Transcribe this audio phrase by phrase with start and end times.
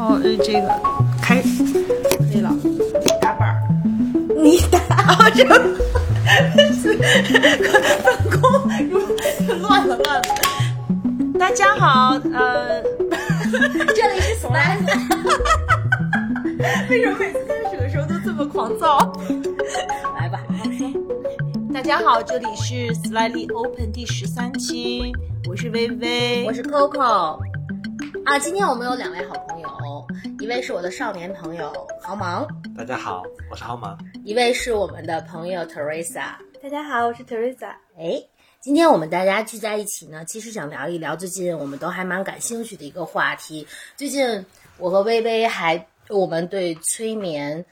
[0.00, 0.66] 后呃，这个
[1.20, 2.50] 开可以了，
[3.20, 3.60] 打板儿，
[4.34, 4.78] 你打。
[4.96, 5.54] 啊，这个
[6.86, 8.40] 分工
[9.60, 10.22] 乱了乱了。
[11.38, 12.82] 大家好，呃，
[13.94, 14.86] 这里是索拉斯，
[16.88, 19.12] 为什么每次开始的时候都这么狂躁？
[20.18, 20.40] 来吧，
[21.74, 25.12] 大家好，这里是 Slightly Open 第十三期，
[25.46, 27.38] 我是薇薇，我是 Coco。
[28.24, 29.49] 啊，今天我们有两位好朋
[30.50, 31.72] 位是我的少年朋友
[32.02, 32.44] 豪芒，
[32.76, 33.96] 大家好，我是豪芒。
[34.24, 36.34] 一位是我们的朋友 Teresa。
[36.60, 37.72] 大家好，我是 Teresa。
[37.96, 38.20] 哎，
[38.58, 43.64] 今天我们大家聚在一起呢，其实想聊一聊最近我们都还蛮感兴趣的一个话题。
[43.96, 44.44] 最近
[44.76, 47.64] 我和微微还我们对催眠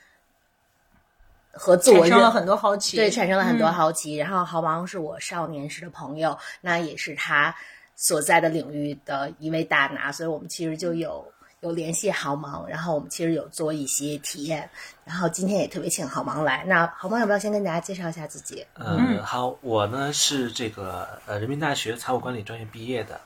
[1.50, 4.14] 和自我产生了很多好奇，对，产生了很多嗯好奇。
[4.14, 7.52] 然后豪芒是我少年时的朋友，那也是他
[7.96, 11.26] 所在的领域的一位大拿，所以我们其实就有
[11.60, 14.68] 有联系豪芒，然后我们其实有做一些体验，
[15.04, 16.64] 然后今天也特别请豪芒来。
[16.66, 18.64] 那豪芒要不要先跟大家介绍一下自己？
[18.74, 23.20] 嗯，好，我呢是这个呃人民大学财务管理专业毕业的。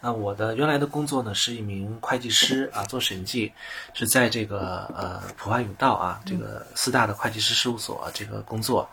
[0.00, 3.52] 那我的原来的工作呢是一名会计师啊，做审计，
[3.94, 8.88] 是在这个呃普华永道啊这个四大的会计师事务所这个工作，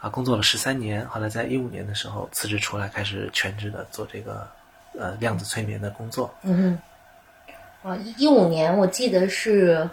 [0.00, 4.48] 啊工作了十三年，后来在一五年的时候辞职出来，开始全职的做这个
[4.98, 6.34] 呃量子催眠的工作。
[6.42, 6.82] 嗯哼，
[7.82, 9.88] 啊，一五年我记得是。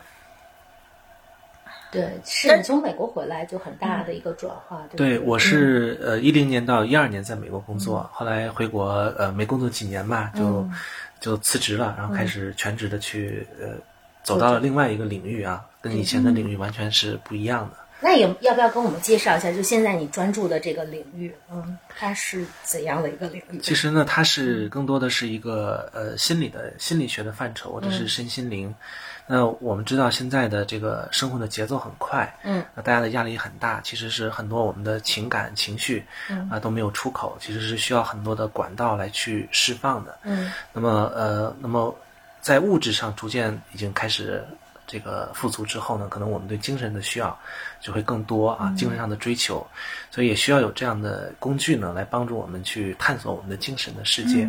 [1.92, 5.20] 对，是你从美国回来就很大的一个转化，对对，对？
[5.20, 10.68] 我是呃一零年到一二年在美国工作，后来回国呃没工作几年嘛，就、
[11.22, 13.70] 就辞职了，然后开始全职的去呃
[14.24, 17.78] 走到了另外一个领域啊，跟以前的领域完全是不一样的。
[18.06, 23.58] 那也要不要跟我们介绍一下，就现在你专注的这个领域，嗯，它是怎样的一个领域？
[23.58, 28.72] 其实呢，它是更多的是一个呃心理的心理学的范畴，或者是身心灵。
[29.26, 40.16] 那我们知道现在的这个生活的节奏很快，嗯，那大家的压力很大，其实是很多我们的情感情绪，嗯啊都没有出口，其实是需要很多的管道来去释放的。
[40.22, 41.98] 嗯那么呃，那么
[42.40, 44.46] 在物质上逐渐已经开始
[44.88, 47.36] 这个富足之后呢，可能我们对精神的需要
[47.82, 49.66] 就会更多啊，精神上的追求，
[50.12, 54.44] 所以也需要有这样的工具呢，来帮助我们去探索我们的精神的世界、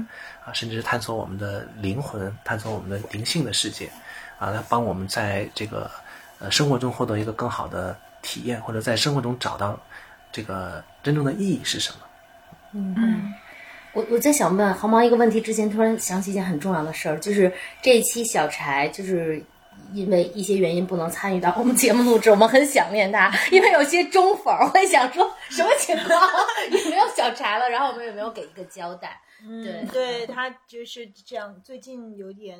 [0.44, 3.90] 啊，甚至是探索我们的灵魂，探索我们的灵性的世界
[4.38, 5.90] 啊，来帮我们在这个
[6.38, 9.80] 呃生活中获得一个更好的体验，或者在生活中找到
[10.30, 11.98] 这个真正的意义是什么。
[12.72, 13.32] 嗯
[13.94, 19.42] 我我在想问黄毛一个问题之前，突然想起一件很重要的事儿，就是这一期小柴就是。
[19.92, 23.32] 因为一些原因不能参与到我们节目录制，我们很想念他。
[23.50, 26.20] 因为有些中粉儿会想说什么情况，
[26.70, 29.20] 也没有小柴了，然后我们也没有给一个交代。
[29.38, 31.54] 对嗯，对他就是这样。
[31.62, 32.58] 最近有点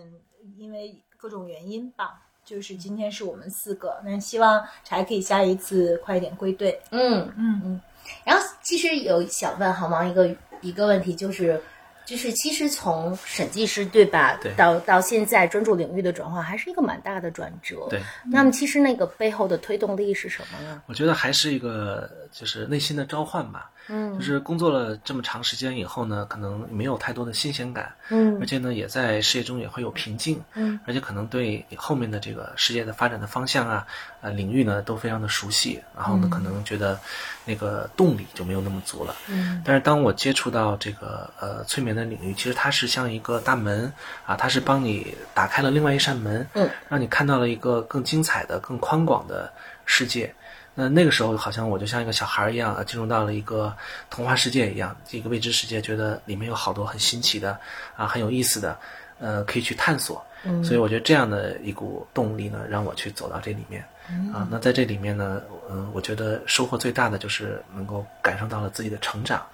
[0.56, 6.81] 因为各种原因吧，就是今天是我们四个，那希望柴可以下一次快一点归队。
[6.91, 7.81] 嗯嗯嗯。
[8.25, 10.28] 然后其实有想问好吗一个
[10.60, 11.60] 一个问题，就是
[12.06, 17.87] 就是其实从审计师对吧，对到到现在专注领域的转换，还是一个蛮大的转折。
[17.91, 18.00] 对，
[18.31, 20.81] 那么其实那个背后的推动力是什么呢？
[20.87, 23.71] 我觉得还是一个就是内心的召唤吧。
[23.89, 24.19] 嗯。
[24.19, 28.39] 就是工作了这么长时间以后呢，可能没有太多的新鲜感，嗯。
[28.41, 33.87] 而且呢，也在事业中也会有瓶颈，嗯，而且可能对你后面的这个事业的发展的方向啊，
[34.21, 36.99] 呃，领域呢都非常的熟悉，然后呢，可能觉得
[37.45, 39.63] 那个动力就没有那么足了，嗯。
[39.65, 43.93] 但是当我接触到这个呃催眠的领域，其实它是像一个大门
[44.25, 49.53] 啊，它是帮你打开了另外一扇门，嗯，让你看到了一个更精彩的、更宽广的
[49.85, 50.35] 世界。
[50.76, 53.75] 那那个时候，好像我就像一个小孩儿一样，呃进入到了一个
[54.10, 57.59] 童话世界一样，一个未知世界，觉得里面有好多很新奇的
[57.97, 58.78] 啊，很有意思的，
[59.19, 60.25] 呃，可以去探索。
[60.44, 63.84] 嗯所以我觉得这样的一股动力呢，让我去走到这里面。
[64.32, 69.44] 啊，那在这里面呢，嗯、我觉得收获最大的就是能够感受到了自己的成长，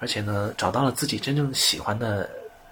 [0.00, 2.28] 而且呢，找到了自己真正喜欢的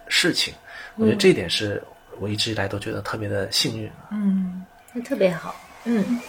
[0.09, 0.53] 事情。
[0.97, 1.83] 我觉得这一点是
[2.21, 3.91] 我一直以来都觉得特别的幸运。
[4.11, 5.57] 嗯那特别好。
[5.85, 6.21] 嗯，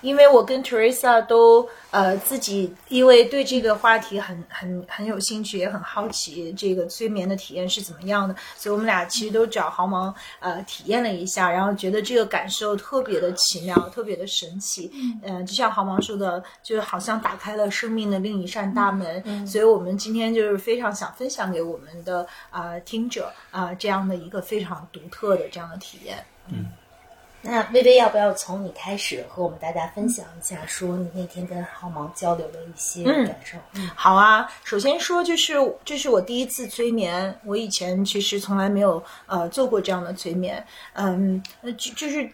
[0.00, 14.90] 因为我跟 Teresa 都呃自己因为对这个话题很很很有兴趣，也很好奇这个催眠的体验是怎么样的，所以我们俩其实都找豪芒呃体验了一下，然后觉得这个感受特别的奇妙，特别的神奇。
[15.22, 19.46] 嗯、就像豪芒说的，就是好像打开了生命的另一扇大门。
[19.46, 26.24] 所以我们今天就是非常想分享给我们的啊、呃听者啊、这样的一个非常独特的这样的体验。
[27.42, 33.56] 那微微要不要从你开始和我们大家分享一下，说你那天跟浩芒交流的一些感受？
[33.74, 34.50] 嗯，好啊。
[34.64, 35.54] 首先说就是
[35.84, 40.64] 这是我第一次催眠，我以前其实从来没有呃做过这样的催眠。
[40.94, 41.40] 嗯，
[41.76, 42.28] 就就是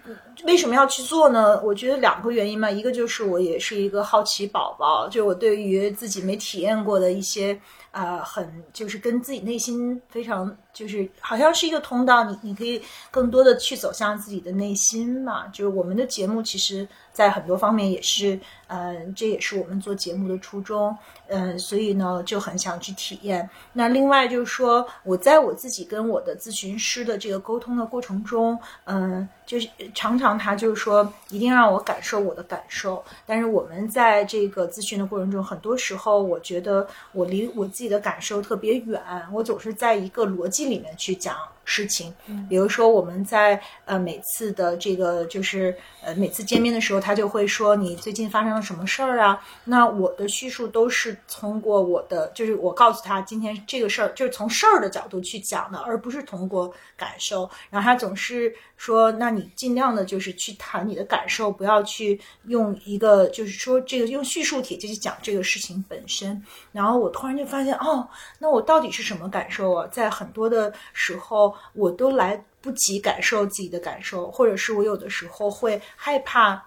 [0.45, 1.61] 为什么要去做呢？
[1.63, 7.61] 我觉得两个原因嘛，一个就是我也是一个好奇宝宝，就我对于自己没体验过的一些。
[7.93, 12.81] 呃，很就是跟自己内心非常，就是好像是一个通道，你你可以
[13.11, 15.47] 更多的去走向自己的内心嘛。
[15.49, 18.39] 就是我们的节目，其实在很多方面也是，
[18.69, 20.97] 嗯，这也是我们做节目的初衷，
[21.29, 23.49] 嗯，所以呢就很想去体验。
[23.75, 33.05] 那另外就是说，我在我自己跟我的咨询师的这个沟通的过程中，嗯，就是常常他就是说，一定让我感受我的感受。
[33.27, 42.13] 但是我们在这个咨询的过程中，很多时候我觉得我离我自己的感受特别远，我总是在一个逻辑里面去讲事情。
[42.49, 49.41] 比如说我们在呃每次的这个就是呃每次见面的时候，他就会说你最近发生了什么事儿啊？
[49.65, 57.49] 那我的叙述都是通过我的，就是我告诉他今天这个事儿，就是从事儿的角度去讲的，而不是通过感受。
[57.71, 66.43] 然后他总是说，那你尽量的就是去谈你的感受，不要去用一个就是说这个用叙述体就去讲这个事情本身。
[66.73, 67.73] 然后我突然就发现。
[67.83, 68.09] 哦，
[68.39, 69.87] 那我到底是什么感受啊？
[69.91, 76.63] 在很多的时候，我都来不及感受自己的感受，或者是我有的时候会害怕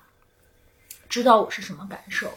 [1.08, 2.28] 知道我是什么感受。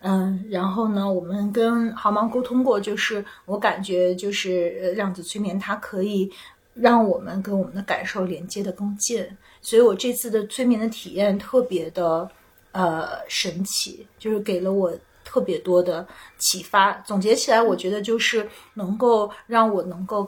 [0.00, 6.30] 嗯，然后呢，我们跟豪芒沟通过，就是我感觉就是量子催眠，它可以
[6.74, 9.26] 让我们跟我们的感受连接的更近。
[9.62, 12.30] 所以我这次的催眠的体验特别的
[12.72, 14.92] 呃神奇，就是给了我。
[15.30, 16.08] 特别多的
[16.38, 20.26] 启发，总结起来，我觉得就是能够让我能够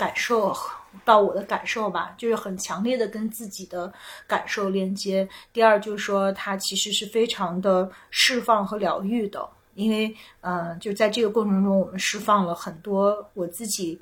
[0.00, 0.56] 感受
[1.04, 3.92] 到我的感受吧，就是很强烈的跟自己的
[4.26, 5.28] 感受连接。
[5.52, 14.00] 第二，就是说它其实是非常的释放和疗愈的，因为，嗯，就在这个过程中，我们释放了很多我自己，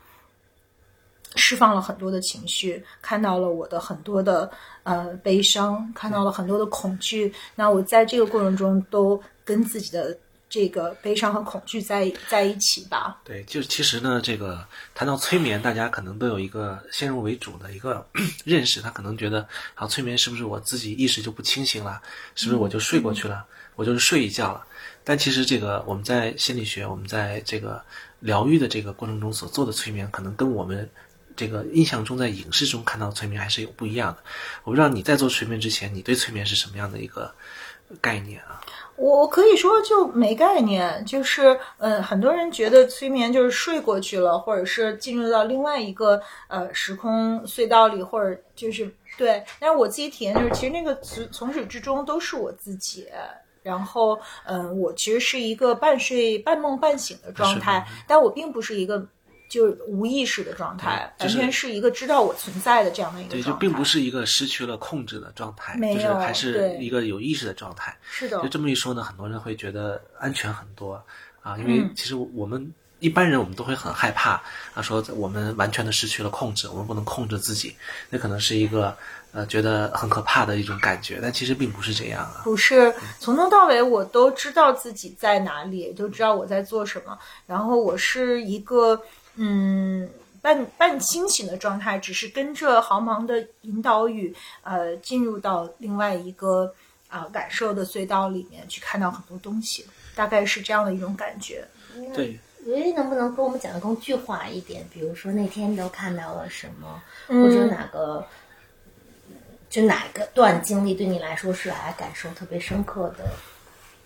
[1.34, 4.48] 释放了很多的情绪，看到了我的很多的
[4.84, 7.34] 呃悲伤，看到了很多的恐惧。
[7.56, 10.16] 那我在这个过程中都跟自己的。
[10.48, 13.20] 这个悲伤和恐惧在在一起吧？
[13.24, 18.06] 对，就其实呢，这个谈到催眠，大家可能都有一个先入为主的一个
[18.44, 22.00] 认识，他可能觉得啊，催眠是不是我自己意识就不清醒了？
[22.34, 23.44] 是不是我就睡过去了？
[23.76, 24.66] 我就是睡一觉了？
[25.04, 27.84] 但其实这个我们在心理学，我们在这个
[28.20, 30.88] 疗愈的这个过程中所做的催眠，可能跟我们
[31.36, 34.24] 这个印象中在影视中看到的催眠还是有不一样的。
[34.64, 37.34] 我不知道你在做催眠之前，你对催眠是什么样的一个
[38.00, 38.57] 概念啊？
[38.98, 49.42] 我我可以说就没概念，就是嗯，很多人觉得催眠就是睡过去了，或者是进入到另外一个呃时空隧道里，或者就是对。
[49.60, 53.06] 但是我自己体验就是，其实那个从从始至终都是我自己。
[53.62, 59.06] 然后嗯，我其实是一个半睡半梦半醒的状态，但我并不是一个。
[59.48, 63.48] 就是无意识的状态，完全是一个知道我存在的这样的一个状态。
[63.48, 67.96] 对，就并不是一个失去了控制的状态，没有，还是一个有意识的状态。
[68.02, 68.40] 是的。
[68.42, 71.02] 就这么一说呢，很多人会觉得安全很多
[71.42, 74.32] 啊，因为其实我们一般人我们都会很害怕
[74.74, 77.74] 啊，说我们完全的失去了控制，我们不能控制自己，
[78.10, 78.94] 那可能是一个
[79.32, 82.42] 呃觉得很可怕的一种感觉，但其实并不是这样啊。
[82.44, 89.00] 不是，从头到尾我都知道自己在哪里，都知道我在做什么，然后我是一个。
[89.40, 90.10] 嗯，
[90.42, 96.74] 半半清醒的状态，只是跟着毫芒的引导语，呃，进入到另外一个
[97.08, 99.86] 啊感受的隧道里面，去看到很多东西，
[100.16, 101.64] 大概是这样的一种感觉。
[102.12, 104.84] 对，维维能不能跟我们讲的更具化一点？
[104.92, 108.26] 比如说那天都看到了什么，或者哪个，
[109.70, 113.24] 就哪个段经历对你来说是来感受特别深刻的？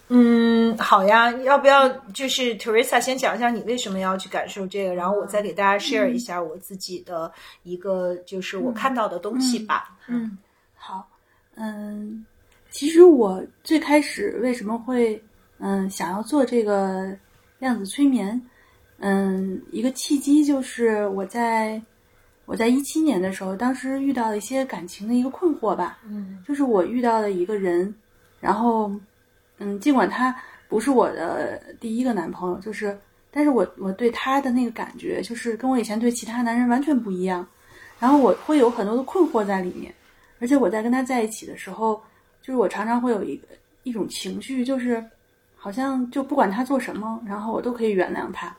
[0.09, 7.33] 嗯，好呀，要不要就是 Teresa 先讲一下你为什么要去感受这个，然后我再给大家 share 一下我自己的
[7.63, 9.97] 一个就是我看到的东西吧。
[10.09, 10.37] 嗯，
[10.75, 11.09] 好，
[11.55, 12.27] 嗯，
[12.71, 15.23] 其实我最开始为什么会
[15.59, 17.17] 嗯想要做这个
[17.59, 18.43] 量子催眠，
[18.99, 21.81] 嗯，一个契机就是我在
[22.45, 26.01] 我在一七年的时候，当时遇到了一些感情的一个困惑吧。
[26.07, 27.95] 嗯，就是我遇到了一个人，
[28.41, 28.93] 然后。
[29.59, 30.35] 嗯，尽管他
[30.69, 32.99] 不是我的第一个男朋友，就是，
[33.31, 37.47] 但是我我对他的那个感觉，就是跟我以前对其他男人完全不一样。
[37.99, 39.95] 然后我会有很多的困惑在里面，
[40.41, 42.03] 而且我在跟他在一起的时候，
[42.41, 43.47] 就是我常常会有一个
[43.85, 45.05] 一种情绪，就是
[45.55, 48.53] 好像就不管他做什么，然后我都可以原谅他，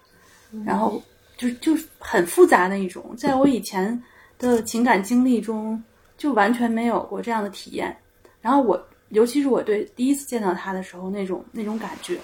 [0.65, 1.03] 然后
[1.35, 4.01] 就就是很复杂的一种，在我以前
[4.37, 5.83] 的情感经历中
[6.17, 7.93] 就完全没有过这样的体验。
[8.39, 8.81] 然后我，
[9.13, 12.17] 尤其是我对第一次见到他的时候那种那种感觉，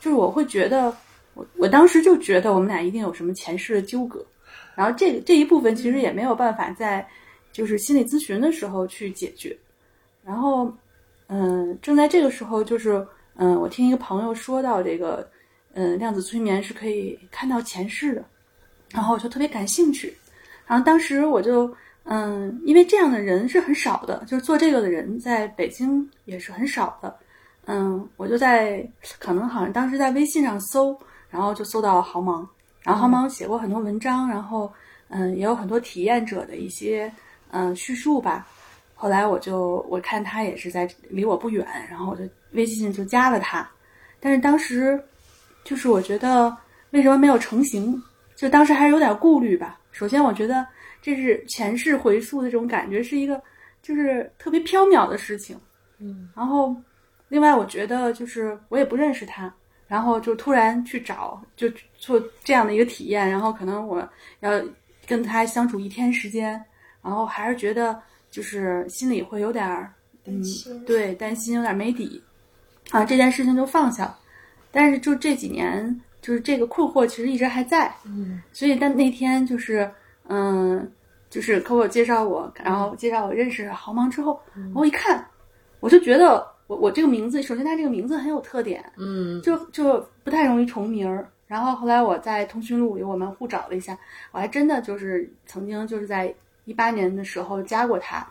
[0.00, 0.94] 就是我会觉得，
[1.34, 4.24] 我我当时就觉得我们俩一定有什么前世的纠葛，
[4.74, 7.06] 然后这这一部分其实也没有办法在
[7.52, 9.56] 就是心理咨询的时候去解决，
[10.24, 10.72] 然后，
[11.28, 15.28] 嗯，正在这个时候，就是嗯，我听一个朋友说到这个，
[15.74, 18.24] 嗯，量子催眠是可以看到前世的，
[18.90, 20.16] 然后我就特别感兴趣，
[20.66, 21.72] 然后当时我就。
[22.10, 27.14] 嗯，因为这样的人是很少的，就是做这个的人在北京也是很少的。
[27.66, 28.82] 嗯，我就在
[29.18, 30.98] 可能好像当时在微信上搜，
[31.28, 32.48] 然后就搜到豪芒，
[32.82, 34.72] 然后豪芒写过很多文章，然后
[35.08, 37.12] 嗯也有很多体验者的一些
[37.50, 38.46] 嗯叙述吧。
[38.94, 43.68] 后来我就我看他也是在离我不远，然后我就微信就加了他，
[44.18, 44.98] 但是当时
[45.62, 46.56] 就是我觉得
[46.92, 48.02] 为什么没有成型，
[48.34, 49.78] 就当时还是有点顾虑吧。
[49.92, 50.66] 首先我觉得。
[51.08, 53.42] 这是前世回溯的这种感觉，是一个
[53.80, 55.58] 就是特别缥缈的事情，
[56.00, 56.28] 嗯。
[56.36, 56.76] 然后，
[57.28, 59.50] 另外我觉得就是我也不认识他，
[59.86, 64.06] 然后就突然去找，就做这样的一个体验，然后可能我
[64.40, 64.62] 要
[65.06, 66.62] 跟他相处一天时间，
[67.02, 67.98] 然后还是觉得
[68.30, 69.90] 就是心里会有点儿
[70.22, 72.22] 担心，对，担心有点没底，
[72.90, 74.18] 啊，这件事情就放下了。
[74.70, 78.42] 但是就这几年，就是这个困惑其实一直还在，嗯。
[78.52, 79.90] 所以但那天就是。
[80.30, 80.92] 嗯，
[81.30, 84.40] 就是可我介绍我，然后介绍我认识豪芒之后，
[84.74, 85.26] 我一看，
[85.80, 91.28] 我就觉得我我这个名字，首先他这个名字很有特点，嗯，就就不太容易重名儿。
[91.46, 93.98] 然后后来我在通讯录里我们互找了一下，
[94.32, 98.26] 我还真的就是曾经就是在一八年的时候加过他，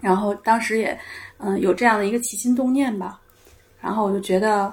[0.00, 0.98] 然后当时也
[1.38, 3.20] 嗯有这样的一个起心动念吧，
[3.80, 4.72] 然后我就觉得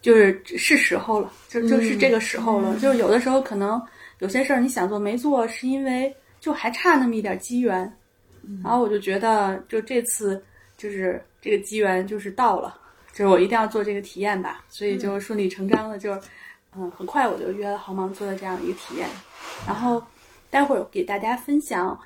[0.00, 3.80] 就是是时候了，就就是这个时候了，就是有的时候可能。
[4.20, 7.80] 有些事儿你想做没做，是因为就还差那么一点机缘，
[8.64, 10.42] 然后我就觉得，就这次
[10.76, 12.74] 就是这个机缘就是到了，
[13.12, 16.18] 就是我一定要做这个体验吧，所以就顺理成章的就，
[16.74, 19.06] 嗯，很快我就约了豪芒做了这样一个体验，
[19.66, 20.02] 然后
[20.48, 21.98] 待会儿给大家分享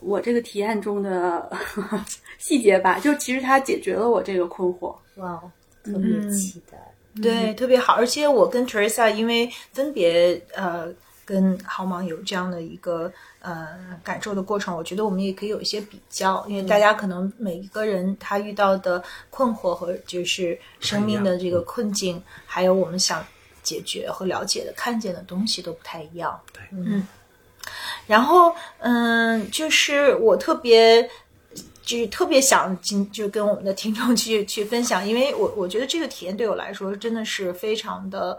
[0.00, 1.50] 我这个体验中的
[2.38, 4.94] 细节吧，就其实它解决了我这个困惑。
[5.16, 5.42] 哇，
[5.82, 6.76] 特别期待，
[7.22, 10.92] 对，特别好，而且我跟 Teresa 因为分别呃。
[11.24, 13.10] 跟豪芒有这样的一个
[13.42, 13.68] 呃
[14.02, 23.24] 感受的过程，我觉得我们也可以有一些比较，因为大家可能每一个人他遇到的困惑和就是生命的这个困境，还有我们想
[23.62, 26.40] 解决和了解的看见的东西都不太一样。
[26.52, 27.06] 对，嗯。
[28.06, 31.02] 然后嗯，就是我特别
[31.82, 38.38] 就是特别想今就跟我们的听众去去分享，因为我我觉得这个体验对我来说真的是非常的。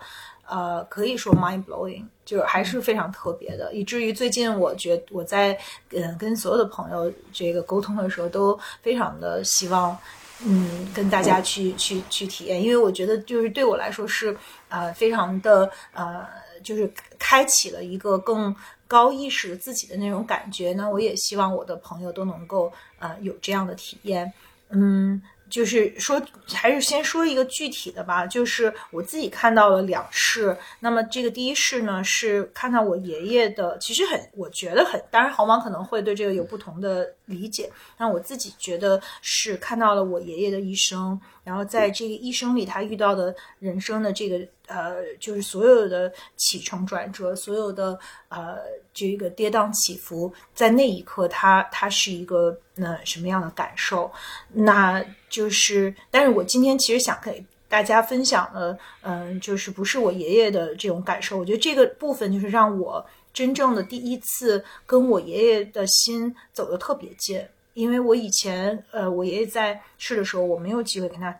[0.53, 5.57] 呃，可以说 mind blowing，就是还是非常特别的，以至于最近我觉我在
[5.89, 9.98] 嗯跟所有的朋友这个沟通的时候，都非常的希望
[10.45, 14.38] 嗯跟大家去去去体验，因为我觉得就是对我来说是
[14.69, 16.24] 呃非常的呃
[16.62, 18.55] 就是开启了一个更
[18.88, 24.31] 高意识自己的那种感觉呢，我也希望我的朋友都能够呃有这样的体验，
[24.69, 25.19] 嗯。
[25.53, 26.19] 就是说，
[26.51, 28.25] 还是先说一个具体的吧。
[28.25, 30.57] 就是我自己看到了两世。
[30.79, 37.69] 那么这个第一世呢，是看到我爷爷的，其实很，我觉得很，当然豪芒可能会对这个有不同的理解。
[37.95, 48.58] 但我自己觉得是看到了我爷爷的一生，然后在这个一生里，他遇到的人生的这个呃，就是所有的起承转折，所有的呃。
[48.96, 54.12] 这个跌宕起伏，在那一刻，他他是一个那什么样的感受？
[54.51, 61.39] 那就是，但是我今天其实想给大家分享的，嗯，就是不是我爷爷的这种感受。
[61.39, 63.03] 我觉得这个部分就是让我
[63.34, 67.43] 真正的第一次跟我爷爷的心走得特别近，
[67.74, 71.36] 因为我以前，呃，我爷爷在世的时候，我没有机会跟他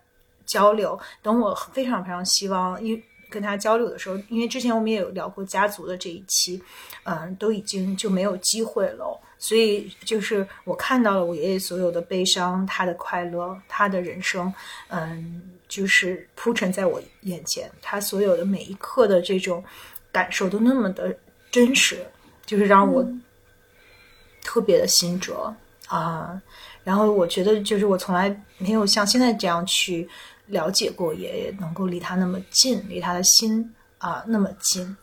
[0.48, 1.00] 交流。
[1.22, 3.00] 等我非常非常希望，因
[3.34, 6.62] 跟他交流的时候，因为之前我们也有聊过家族的这一期，
[7.04, 9.20] 嗯，都已经就没有机会了。
[9.40, 14.54] 所以就是我看到了我爷爷所有的悲伤，他的快乐，他的人生，
[14.88, 17.70] 嗯，就是铺陈在我眼前。
[17.82, 19.62] 他所有的每一刻的这种
[20.12, 21.14] 感受都那么的
[21.52, 22.06] 真实，
[22.46, 23.04] 就是让我
[24.44, 25.54] 特别的心折
[25.88, 26.42] 啊。
[26.84, 30.08] 然后我觉得，就是我从来没有像现在这样去。
[30.54, 34.96] 了解过也，能够离他那么近，离他的心啊那么近，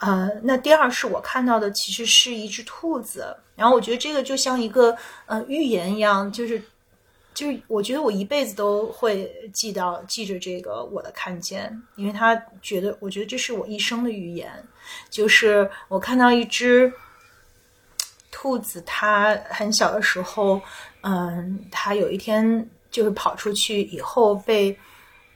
[0.00, 3.34] 呃，那第二是我看到的，其实是一只兔子。
[3.56, 6.62] 然后我觉得这个就像一个呃预言一样，就是
[7.34, 14.52] 就是我觉得我一辈子都会记到记着这个我的看见，因为他觉得我觉得这是我一生的预言，
[15.10, 16.92] 就是我看到一只
[18.30, 20.60] 兔子，它很小的时候，
[21.00, 24.78] 嗯，它有一天就是跑出去以后被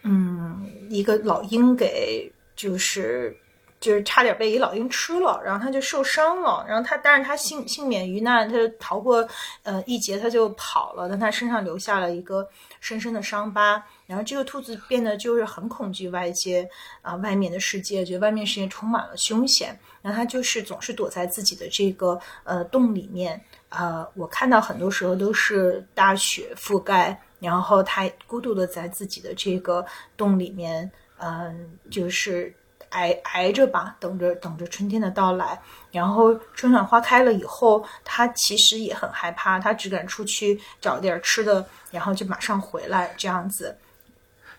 [0.03, 3.37] 嗯一个老鹰给就是。
[3.83, 9.29] 就是差点被一老鹰吃了，然后他就受伤了，然后他但是他幸幸免于难，他逃过
[9.65, 13.85] 呃一劫，他就跑了，但他身上留下了一个深深的伤疤。
[14.07, 23.45] 然后这个兔子变得就是很恐惧外界啊、外面的世界，觉得外面世界充满了凶险，然后他就是总是躲在自己的这个呃洞里面。
[23.71, 29.85] 呃，我看到很多时候都是大雪覆盖，然后他孤独的在自己的这个
[30.17, 32.55] 洞里面，嗯、就是。
[32.93, 35.59] 挨挨着吧，等着等着春天的到来。
[35.91, 43.75] 然后春暖花开了以后，他其实也很害怕，他只敢出去找点吃的，然后就马上回来这样子。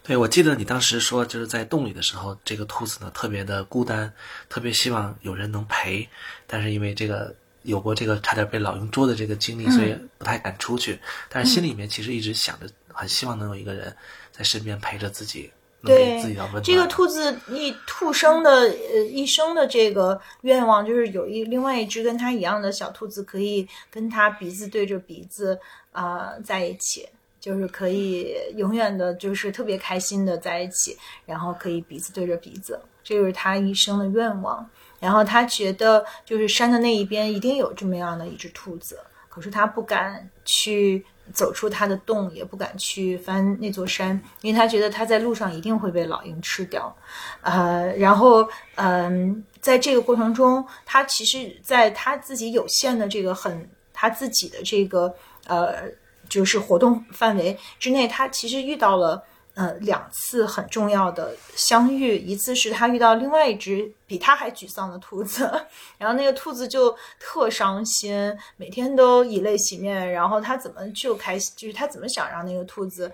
[0.01, 4.11] 对，我记得你当时说，就是在洞里的时候，这个兔子呢特别的孤单，
[4.49, 6.09] 特别希望有人能陪，
[6.47, 10.99] 但是因为这个有过这个差点被老鹰捉的这个经历，所以不太敢出去。
[11.29, 13.93] 但是心里面其实一直想着，很希望能有一个人
[14.31, 15.51] 在身边陪着自己。
[15.85, 16.63] 能给自己的温暖。
[16.63, 25.59] 这个兔子一兔生的呃一生的这个愿望，就是有一另外一只跟它一样的小兔子，可以跟它鼻子对着鼻子
[25.91, 27.05] 啊、呃在一起，
[27.37, 34.65] 就是可以永远的，就是特别开心的在一起，然后可以鼻子对着鼻子，这就是它一生的愿望。
[35.03, 46.95] 然后他觉得，就是山的那一边一定有这么样的一只兔子，可是他不敢去走出他的洞，也不敢去翻那座山，因为他觉得他在路上一定会被老鹰吃掉。
[47.41, 55.13] 呃，然后嗯、在这个过程中，他其实在他自己有限的这个很他自己的这个
[55.47, 55.83] 呃，
[56.29, 59.21] 就是活动范围之内，他其实遇到了。
[59.55, 65.43] 呃，两次很重要的相遇，一次是他遇到另外一只比他还沮丧的兔子，
[65.99, 73.11] 然后那个兔子就特伤心，每天都以泪洗面，然后他怎么就开心，就是他怎么想让那个兔子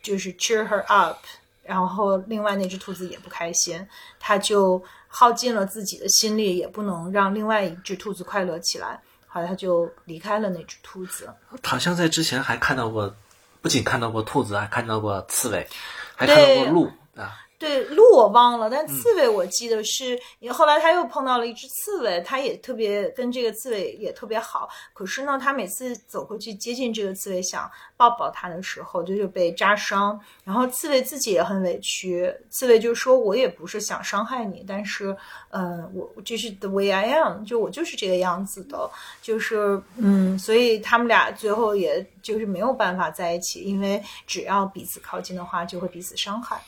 [0.00, 1.18] 就是 cheer her up，
[1.64, 3.84] 然后另外那只兔子也不开心，
[4.20, 11.28] 他就耗尽了自己的心力，也不能让另外一只兔子快乐起来，后来他就离开了那只兔子。
[11.64, 13.12] 好像在之前还看到过，
[13.60, 15.68] 不仅看到过兔子，还看到过刺猬，
[16.16, 17.36] 还看到过鹿啊。
[17.60, 20.18] 对鹿我忘了，但刺猬我记得是，
[20.50, 24.66] 后来他又碰到了一只刺猬，他也特别跟这个刺猬也特别好。
[24.94, 30.18] 可是呢，他每次走过去接近这个刺猬，想抱抱它的时候，就就被扎伤。
[30.42, 35.14] 然后刺猬自己也很委屈，刺猬就说：“我也不是想伤害你，但是，
[35.50, 46.58] 嗯、我这是 the way I am，就我就是这个样子的，就是嗯，所以他们俩最后也就是没有办法在一起，因为只要彼此靠近的话，就会彼此伤害。”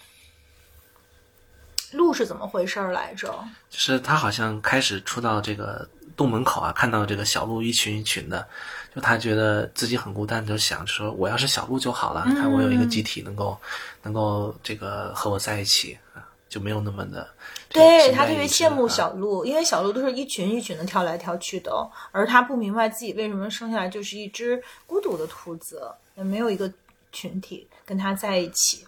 [1.93, 3.29] 鹿是怎么回事儿来着？
[3.71, 8.47] 就是他好像开始出到这个洞门口啊，看到这个小鹿一群一群的，
[8.95, 13.59] 就他觉得自己很孤单，就想说我要是小鹿就好了，你看我有一个集体能够
[14.03, 17.29] 能够这个和我在一起啊，就没有那么的。
[17.69, 21.73] 对他特别羡慕啊小鹿，因为小鹿都是一群一群的跳来跳去的，
[22.11, 26.71] 而他不明白自己为什么生下来就是一只孤独的兔子，也没有一个
[27.11, 28.85] 群体跟他在一起。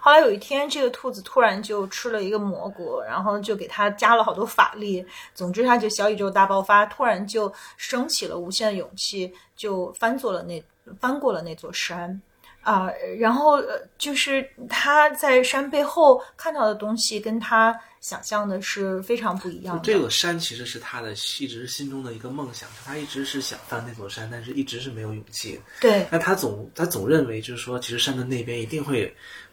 [0.00, 5.04] 后来有一天，这个兔子突然就吃了一个蘑菇，然后就给它加了好多法力。
[5.34, 10.62] 总之，它就小宇宙大爆发，突然就升起了无限的勇气，就翻做了那
[11.00, 12.20] 翻过了那座山。
[12.62, 19.82] 啊、然后呃就是他在山背后看到的东西，跟他想象的是非常不一样的。
[19.82, 25.58] 这个山其实是他的一直心中的一个梦想，他一直是想翻那座山，但是一直是没有勇气。
[25.80, 29.10] 对那他总他总认为就是说，其实山的那边一定会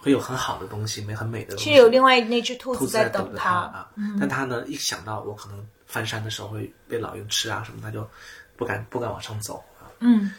[0.07, 1.65] 会有很好的东西，没很美的东西。
[1.65, 3.51] 其实有另外那只兔兔子在等着他。
[3.51, 3.89] 啊。
[4.17, 8.07] 但他呢，一想到我可能翻山的时候会被老鹰吃啊什么，他就
[8.55, 9.91] 不敢不敢往上走啊。
[9.99, 10.31] 嗯，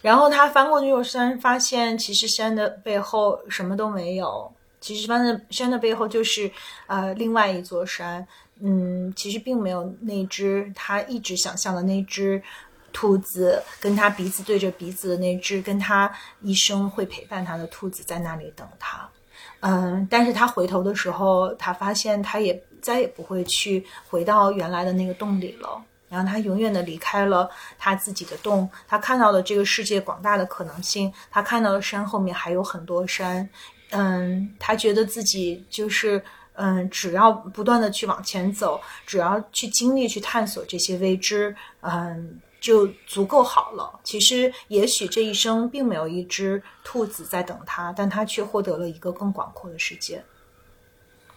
[0.00, 4.48] 然后他翻过那座山，发现其实山的背后什么都没有。
[4.80, 6.48] 其实翻的山的背后就是
[6.86, 8.24] 呃另外一座山。
[8.60, 12.42] 嗯，其实并没有那只他一直想象的那只
[12.90, 16.10] 兔子，跟他鼻子对着鼻子的那只，跟他
[16.40, 19.06] 一生会陪伴他的兔子在那里等他。
[19.60, 25.82] 嗯，但是他回头的时候，他发现他也再也不会去回到原来的那个洞里了。
[26.08, 33.48] 然后他永远的离开了他自己的洞，他看到了这个世界广大的可能性，他看到了山后面还有很多山，
[33.90, 44.00] 嗯，他觉得自己就是嗯，只要不断的去往前走，只要去经历、去探索这些未知，嗯，就足够好了。
[44.02, 50.20] 其实，也许这一生并没有一只兔子在等他，但他却获得了一个更广阔的世界。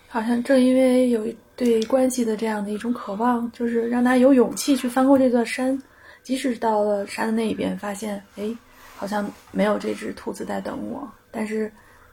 [0.07, 5.79] 好像正因为有对关系的这样的一种渴望，就是让他有勇气去翻过这座山，
[6.23, 8.49] 即使到了山的那一边，发现哎，
[8.95, 11.71] 好像没有这只兔子在等我，但是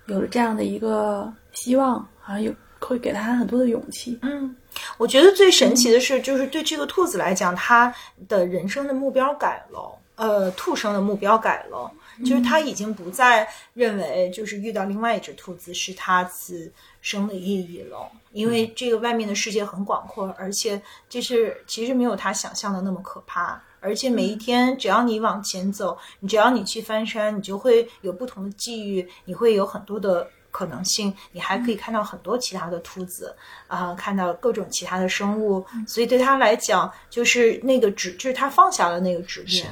[0.09, 4.18] 有了这样的一个希望，好像有会给他很多的勇气。
[4.20, 4.55] 嗯，
[4.96, 7.94] 我觉得最神奇的是，就是对这个兔子来讲，它
[8.28, 11.90] 的人生的目标改了，呃，兔生的目标改了，
[12.24, 23.62] 就是它已经不再认为就是遇到另外一只兔子是它此生的意义了，因为这个外面的世界很广阔，而且就是其实没有它想象的那么可怕。
[23.78, 35.62] 而且每一天，只要你往前走，你只要你去翻山，你就会有不同的际遇，你会有很多的可能性，你还可以看到很多其他的兔子，啊、看到各种其他的生物。
[35.87, 39.66] 所以对他来讲，就是那个执，就是他放下了那个执念。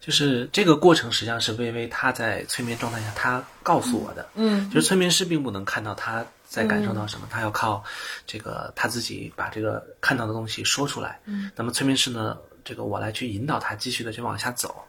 [0.00, 7.82] 就是这个过程实际上是微微他在催眠状态下他告诉我的，嗯就是催眠师并不能看到他在感受到什么，他要靠
[8.24, 11.18] 这个他自己把这个看到的东西说出来。
[11.24, 14.82] 嗯，那么催眠师呢，这个我来去引导他继续的去往下走。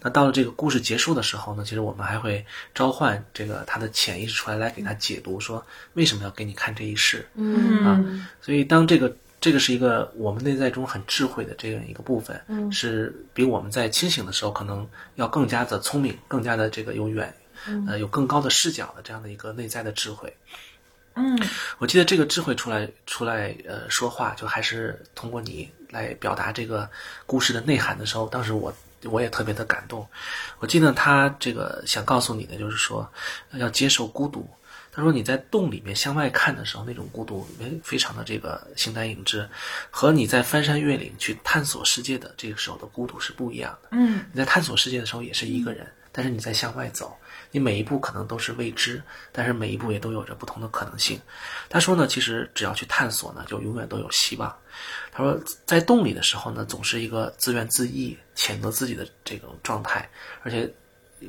[0.00, 5.64] 那到了这个故事结束的时候呢，其实我们还会召唤这个他的潜意识出来，来给他解读说
[5.94, 7.26] 为什么要给你看这一世。
[7.34, 8.04] 嗯啊，
[8.40, 17.34] 所以当这个这个是一个我们内在中很智慧的这样一个部分，嗯，是比我们在清醒的时候可能要更加的聪明，更加的这个有远，
[17.88, 20.34] 呃，有更高的视角的这样的一个内在的智慧。
[21.14, 21.38] 嗯
[21.78, 26.88] 我记得这个智慧出来出来呃说话，就还是通过你来表达这个
[27.26, 28.72] 故事的内涵的时候，当时我
[29.04, 30.06] 我也特别的感动。
[30.58, 33.10] 我记得他这个想告诉你的就是说，
[33.52, 34.48] 要接受孤独。
[34.92, 39.48] 他说你在洞里面向外看的时候，那种孤独非非常的这个形单影只，
[39.88, 43.90] 和你在翻山越岭去探索世界的这个时候的孤独是不一样的。
[43.92, 47.16] 嗯你在探索世界的时候也是一个人，但是你在向外走，
[47.52, 49.00] 你每一步可能都是未知，
[49.30, 51.20] 但是每一步也都有着不同的可能性。
[51.68, 54.52] 他说呢，其实只要去探索呢，就永远都有希望。
[55.20, 60.08] 他说，在洞里的时候呢，总是一个自怨自艾、谴责自己的这种状态，
[60.42, 60.72] 而且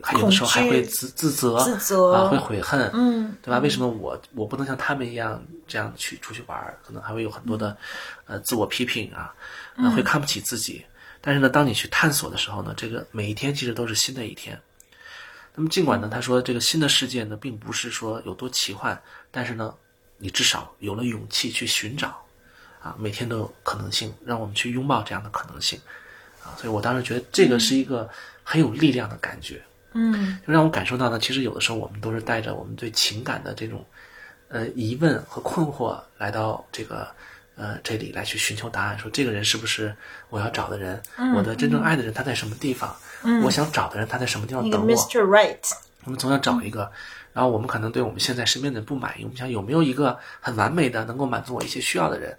[0.01, 3.59] 还有的时候还会自自责、自责啊，会悔恨，嗯，对吧？
[3.59, 6.79] 为什么我我不能像他们一样这样去出去玩儿？
[6.85, 7.75] 可能还会有很多的
[8.25, 9.33] 呃自我批评啊，
[9.75, 10.83] 呃，会看不起自己。
[11.19, 14.59] 但是呢，当你去探索的时候呢，这个每一天其实都是新的一天。
[15.53, 18.99] 那么尽管呢，他说这个新的世界呢，并不是说有多奇幻，
[19.29, 19.75] 但是呢，
[20.17, 22.23] 你至少有了勇气去寻找，
[22.81, 25.79] 啊，每天都有可能性，让我们去拥抱这样的可能性，
[26.43, 28.09] 啊，所以我当时觉得这个是一个
[28.43, 29.61] 很有力量的感觉。
[29.93, 33.85] 嗯就让我感受到呢，其实有的时候我们都是带着我们对情感的这种
[34.47, 37.05] 呃疑问和困惑来到这个
[37.57, 39.93] 呃这里来去寻求答案，说这个人是不是
[40.29, 41.01] 我要找的人？
[41.35, 42.95] 我的真正爱的人他在什么地方？
[43.43, 45.21] 我想找的人他在什么地方那个等我？Mr.
[45.23, 45.59] Right，
[46.05, 46.89] 我们总想找一个，
[47.33, 52.35] 然后我们可能对我们现在身边的人不满意，我们想有没有一个很完美的能够满足我一些需要的人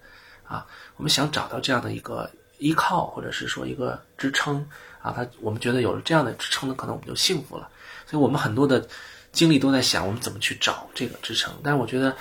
[0.53, 0.67] 啊？
[0.97, 4.65] 我们想找到这样的一个依靠，或者是说一个支撑
[5.01, 7.69] 啊，他我们觉得有了这样的支撑呢，可能我们就幸福了。
[8.07, 8.87] 所以我们很多的
[9.33, 12.15] 精力都在想我们怎么去找这个支撑，但是我觉得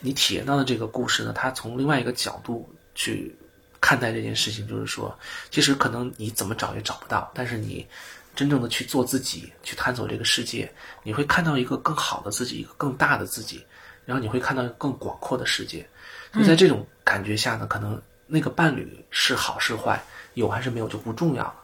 [0.00, 3.34] 你体验到的这个故事呢，它从另外一个角度去
[3.80, 5.18] 看待这件事情，就是说，
[5.50, 7.86] 其实可能你怎么找也找不到，但是你
[8.36, 10.70] 真正的去做自己，去探索这个世界，
[11.02, 13.64] 你会看到一个更好的自己，一个更大的自己，
[14.04, 15.88] 然后你会看到一个更广阔的世界。
[16.32, 19.98] 所以在这种感觉下呢，可能那个伴侣是好是坏，
[20.34, 21.54] 有还是没有就不重要了。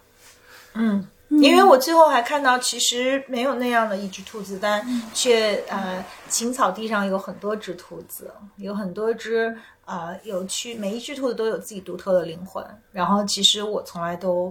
[0.72, 9.54] 嗯，因为我最后还看到，其实没有那样的一只兔子，但却呃，青草地上有很多只兔子，有很多只
[9.84, 12.64] 呃有趣，每一只兔子都有自己独特的灵魂。
[12.90, 14.50] 然后其实我从来都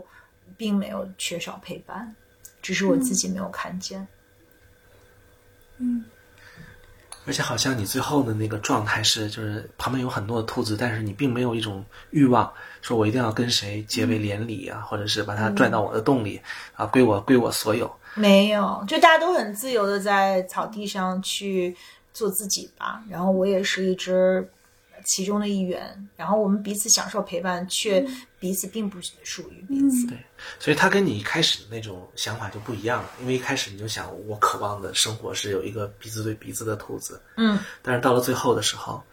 [0.56, 2.16] 并没有缺少陪伴，
[2.62, 4.08] 只是我自己没有看见。
[7.26, 16.42] 而且好像你最后的那个状态是，就是旁边有很多的兔子，但是你并没有一种欲望，说我一定要跟谁结为连理啊，或者是把它拽到我的洞里
[16.76, 17.92] 啊，归我归我所有。
[18.16, 21.76] 没有，就大家都很自由的在草地上去
[22.14, 23.02] 做自己吧。
[23.10, 24.48] 然后我也是一只
[25.04, 28.06] 其中的一员，然后我们彼此享受陪伴，却
[28.40, 30.08] 彼此并不属于彼此。
[30.08, 30.18] 对，
[30.60, 39.04] 所以他跟你一开始的那种想法就不一样了，因为一开始你就想我渴望的生活是有一个鼻子对鼻子的兔子，嗯，但是到了最后的时候，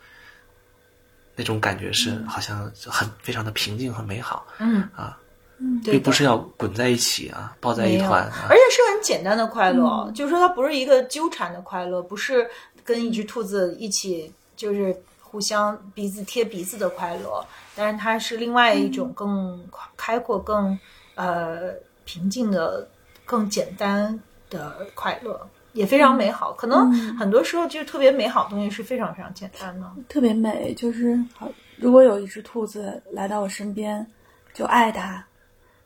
[1.36, 4.82] 那种感觉是好像就很非常的平静和美好，嗯。
[4.94, 5.18] 啊，
[5.62, 8.46] 嗯并不是要滚在一起啊，抱在一，团啊。
[8.48, 12.48] 而，且是很简单的快乐，就是说它不是一个纠缠的快乐，不是
[12.82, 14.96] 跟一只兔子一起就是
[15.30, 19.64] 互相鼻子贴鼻子的快乐，但是它是另外一种更
[19.96, 20.76] 开阔、更
[21.14, 21.72] 呃
[22.04, 22.88] 平静的、
[23.24, 24.18] 更简单
[24.50, 25.48] 的快乐。
[25.72, 29.88] 也非常美好，可能很多时候就是特别美好的东西是非常非常简单的。
[30.08, 31.48] 特别美，就是好。
[31.76, 34.04] 如果有一只兔子来到我身边，
[34.52, 35.22] 就爱它；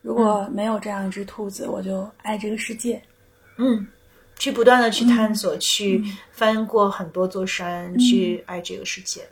[0.00, 3.00] 如果没有这样一只兔子，我就爱这个世界。
[3.58, 3.86] 嗯，
[4.38, 9.26] 去不断的去探索，去翻过很多座山，去爱这个世界。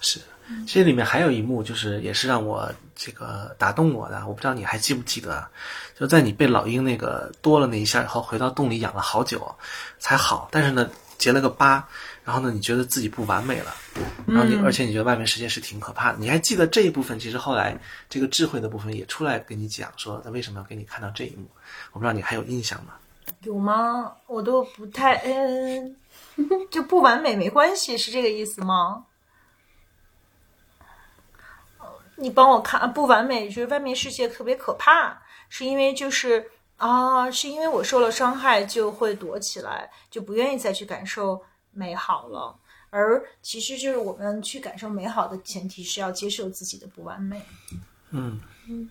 [0.00, 0.20] 是，
[0.66, 5.50] 其实里面还有一幕，就是也是让我这个打动我的，我不知道你还记不记得啊？
[5.98, 9.56] 就在你被老鹰那个多了那一下以后，回到洞里养了好久
[9.98, 11.82] 才好，但是呢结了个疤，
[12.22, 13.74] 然后呢你觉得自己不完美了，
[14.26, 17.18] 然后你、而且你觉得外面世界是挺可怕的，你还记得这一部分？
[17.18, 17.76] 其实后来
[18.10, 21.48] 这个智慧的部分也出来跟你讲说，他为什么要给你看到这一幕？
[21.92, 22.92] 我不知道你还有印象吗？
[23.42, 24.16] 有吗？
[24.26, 25.96] 我都不太嗯，
[26.70, 29.06] 就不完美没关系，是这个意思吗？
[32.16, 42.56] 你帮我看，不完美就是外面世界特别可怕，是因为就是啊，是因为我受了伤害就会躲起来，就不愿意再去感受美好了。
[42.88, 47.42] 而其实就是我们去感受美好的前提是要接受自己的不完美。
[48.10, 48.88] 嗯嗯，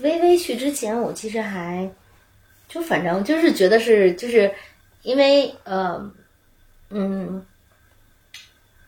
[0.00, 1.88] 微微去之前，我其实还
[2.72, 4.50] 就反正就是觉得是就是
[5.02, 6.10] 因为呃
[6.88, 7.44] 嗯，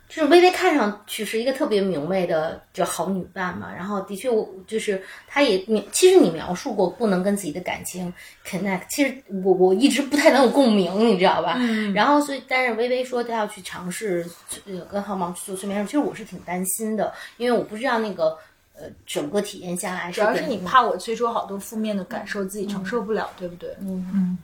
[0.09, 3.70] 就是微微看上去是一个特别明媚的就好女伴嘛。
[3.75, 8.11] 然后的确，我就是她也描，其实你描述过不能跟自己的感情
[8.47, 11.57] connect，其实我我一直不太能有共鸣，你知道吧？
[11.59, 14.25] 嗯然后所以，但是微微说她要去尝试
[14.66, 18.38] 呃跟浩芒去做催眠术，其实我是挺担心的，因为我不知道那个。
[18.76, 23.70] 呃，整个体验下来是主要是你怕我催出好多负面的感受，自己承受不了，对不对？
[23.80, 24.38] 嗯嗯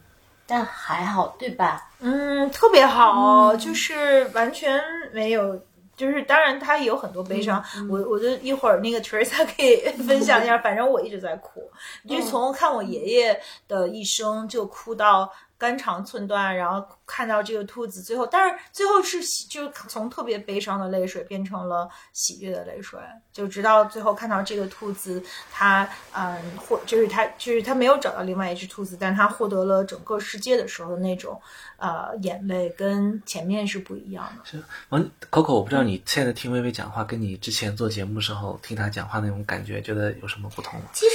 [0.47, 1.91] 但还好，对吧？
[2.01, 4.81] 嗯，特别好，就是完全
[5.13, 5.61] 没有。
[5.97, 7.63] 就是当然，他也有很多悲伤。
[7.91, 10.57] 我我就一会儿那个 Teresa 可以分享一下。
[10.57, 11.71] 反正我一直在哭，
[12.09, 13.39] 就从看我爷爷
[13.69, 22.99] 的一生就哭到肝肠寸断，然后看到这个兔子最后，但是最后是喜，就是从特别悲伤的泪水变成了喜悦的泪水，
[23.31, 31.39] 就直到最后看到这个兔子，它嗯获就是它就是它没有找到另外一只兔子，但它获得了整个世界的时候的那种
[31.77, 34.51] 呃眼泪跟前面是不一样的。
[34.51, 40.87] 是王 Coco，我不知道你现在听微微讲话，跟你之前做节目的时候听她讲话那种感觉，觉得有什么不同吗？
[40.95, 41.13] 其实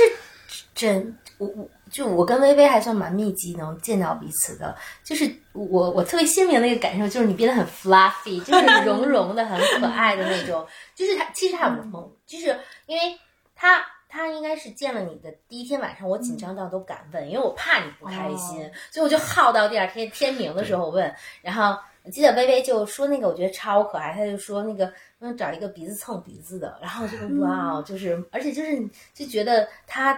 [0.76, 13.18] 真我我就我跟微微还算蛮密集能见到彼此的，就是我我特别鲜明的一个感受就是你变得很 fluffy， 就是绒绒的很可爱的那种，就是他其实他有萌，就是因为
[13.56, 13.84] 他。
[14.08, 21.14] 他应该是见了你的第一天晚上，我紧张到都敢问，因为我怕你不开心，所以我就耗到第二天天明的时候问。
[21.42, 30.14] 然后我记得微微就说那个，我觉得超可爱，他就说那个嗯找一个鼻子蹭鼻子的，然后就哇哦，就是而且就是就觉得他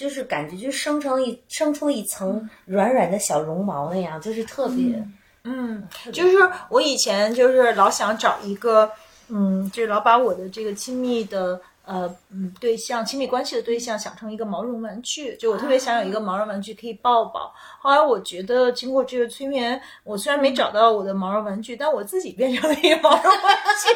[0.00, 5.06] 就是感觉就生成一生出了一层软软的小绒毛那样，就是特别
[5.44, 6.38] 嗯，就是
[6.70, 8.90] 我以前就是老想找一个，
[9.28, 17.52] 嗯，就是老把我的这个亲密的呃嗯对象、亲密关系的对象想成一个毛绒玩具，就我特别想有一个毛绒玩具可以抱抱。
[17.80, 23.88] 后来我觉得经过这个催眠，我虽然没找到我的毛绒玩具，但我自己变成了一个毛绒玩具，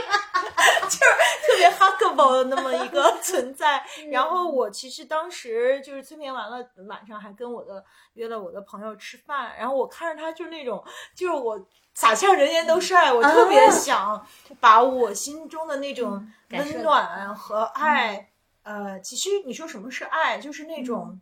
[0.89, 1.05] 就是
[1.47, 3.85] 特别 huggable 的那么一个存在。
[4.11, 10.83] 然后我其实当时就是催眠完了，晚上还跟我的约了我的朋友吃饭，然后我看着他就是那种，
[11.15, 11.61] 就是我。
[11.95, 14.27] 洒向人人都是爱，我特别想
[14.61, 18.31] 把我心中的那种温暖和爱，
[18.65, 21.21] 呃，其实你说什么是爱，就是那种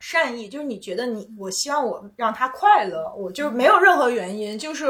[0.00, 4.86] 善意，就是你觉得你，我希望我让他快乐，我就是没有任何原因，就是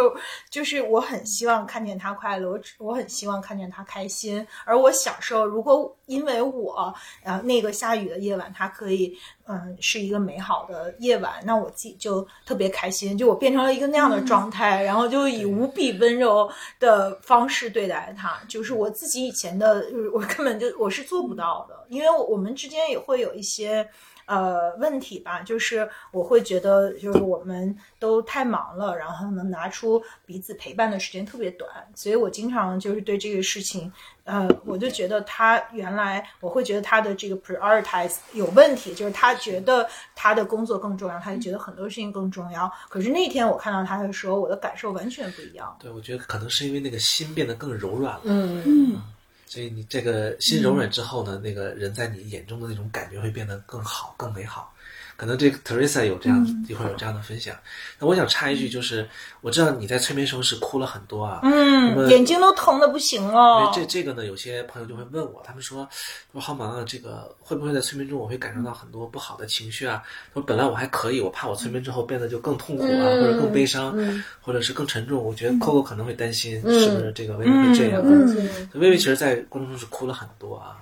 [0.48, 6.94] 就是我很希望看见他快乐，我只我很希望看见他开心，而我享受，如果因为我，
[7.24, 9.12] 呃，那个下雨的夜晚，他可以，
[9.48, 23.88] 嗯，是一个美好的夜晚，那我自己就特别开心，就我变成了一个那样的状态，然后就以无比温柔的方式对待他，就是我自己以前的，我根本就我是做不到的，因为我我们之间也会有一些。
[24.30, 42.70] 呃，问题吧，就是我会觉得，就是我们都太忙了，然后能拿出彼此陪伴的时间特别短，所以我经常就是对这个事情，呃，我就觉得他原来我会觉得他的这个 prioritize 有问题，就是他觉得他的工作更重要，他就觉得很多事情更重要。
[42.88, 45.76] 可是那天我看到他的时候，我的感受完全不一样。
[45.80, 48.20] 对，我觉得可能是因为那个心变得更柔软了。
[48.22, 49.02] 嗯嗯。
[49.50, 54.72] 所以你这个心柔软之后呢，那个人在你眼中的那种感觉会变得更好、更美好。
[55.20, 57.54] 可能这个 Teresa 有这样一会儿有这样的分享。
[57.98, 59.06] 那我想插一句，就是
[59.42, 63.70] 我知道你在催眠时候是哭了很多啊，嗯，眼睛都疼的不行因了为。
[63.74, 65.86] 这这个呢，有些朋友就会问我，他们说
[66.32, 70.02] 说好忙啊，这个会不会在催眠中我会感受到很多不好的情绪啊？
[70.32, 73.94] 他说本来我还可以，我怕我催眠之后变得就更痛苦啊，嗯或者更悲伤，
[74.40, 75.22] 或者是更沉重。
[75.22, 78.00] 我觉得 Coco 可能会担心，嗯是不是这个微微会这样？
[78.02, 80.78] 嗯薇薇其实，在过程中是哭了很多啊。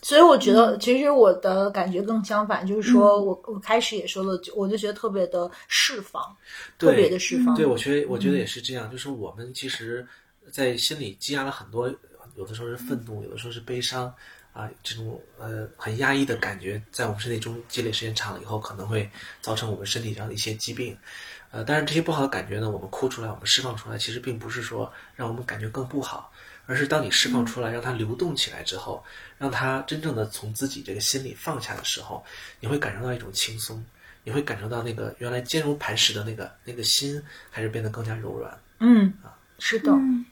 [0.00, 6.22] 所以我觉得，其实我的感觉更相反，就是说我我开始也说了，就我就觉得特别的释放，
[6.78, 7.54] 特别的释放。
[7.56, 10.06] 对，我觉得我觉得也是这样，就是我们其实，
[10.52, 11.92] 在心里积压了很多，
[12.36, 14.06] 有的时候是愤怒，有的时候是悲伤
[14.52, 20.96] 啊，这种呃很压抑的感觉，在我们身体中积累时间长了以后，可能会造成我们身体上的一些疾病。
[21.50, 26.30] 呃，但是这些不好的感觉呢，我们哭出来，我们释放出来，其实并不是说让我们感觉更不好。
[26.66, 29.02] 而是当你释放出来，让它流动起来之后，
[29.38, 32.22] 让他真正的从自己这个心里放下的时候，
[32.60, 33.82] 你会感受到一种轻松，
[34.24, 38.52] 你会感受到那个原来坚如磐石的那个那个心，开始变得更加柔软。
[38.80, 39.92] 嗯，啊，是的。
[39.92, 40.24] 嗯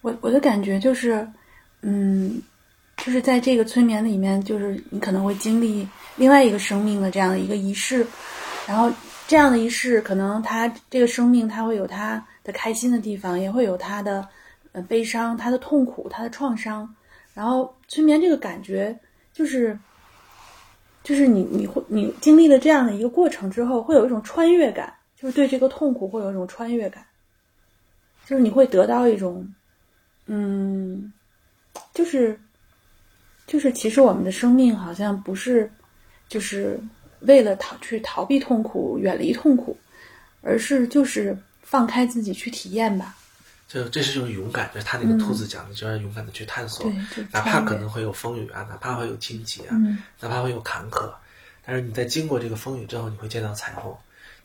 [0.00, 1.26] 我我的感觉就是，
[1.80, 2.40] 嗯，
[2.98, 8.06] 就是在这个催眠里面，就是你可能会经历另外一个生命的这样的一个仪式，
[8.66, 8.92] 然后
[9.26, 14.28] 这样的仪式，可能他这个生命他会有他的开心的地方，也会有他的。
[14.72, 16.94] 呃，悲伤，他的痛苦，他的创伤，
[17.32, 18.96] 然后催眠这个感觉，
[19.32, 19.76] 就是，
[21.02, 27.04] 就是你你会你经历了这样的一个过程之后，会有一种穿越感，就是对这个痛苦会有一种穿越感，
[28.26, 29.50] 就是你会得到一种，
[30.26, 31.10] 嗯，
[31.94, 32.38] 就是，
[33.46, 35.70] 就是其实我们的生命好像不是，
[36.28, 36.78] 就是
[37.20, 39.74] 为了逃去逃避痛苦、远离痛苦，
[40.42, 43.16] 而是就是放开自己去体验吧。
[43.68, 46.90] 就这是一种勇敢，就是他那个兔子讲的，就要勇敢的去探索，
[47.30, 49.76] 哪怕可能会有风雨啊，哪怕会有荆棘啊，
[50.20, 51.12] 哪怕会有坎坷，
[51.66, 53.94] 但是你在经过这个风雨之后，你会见到彩虹，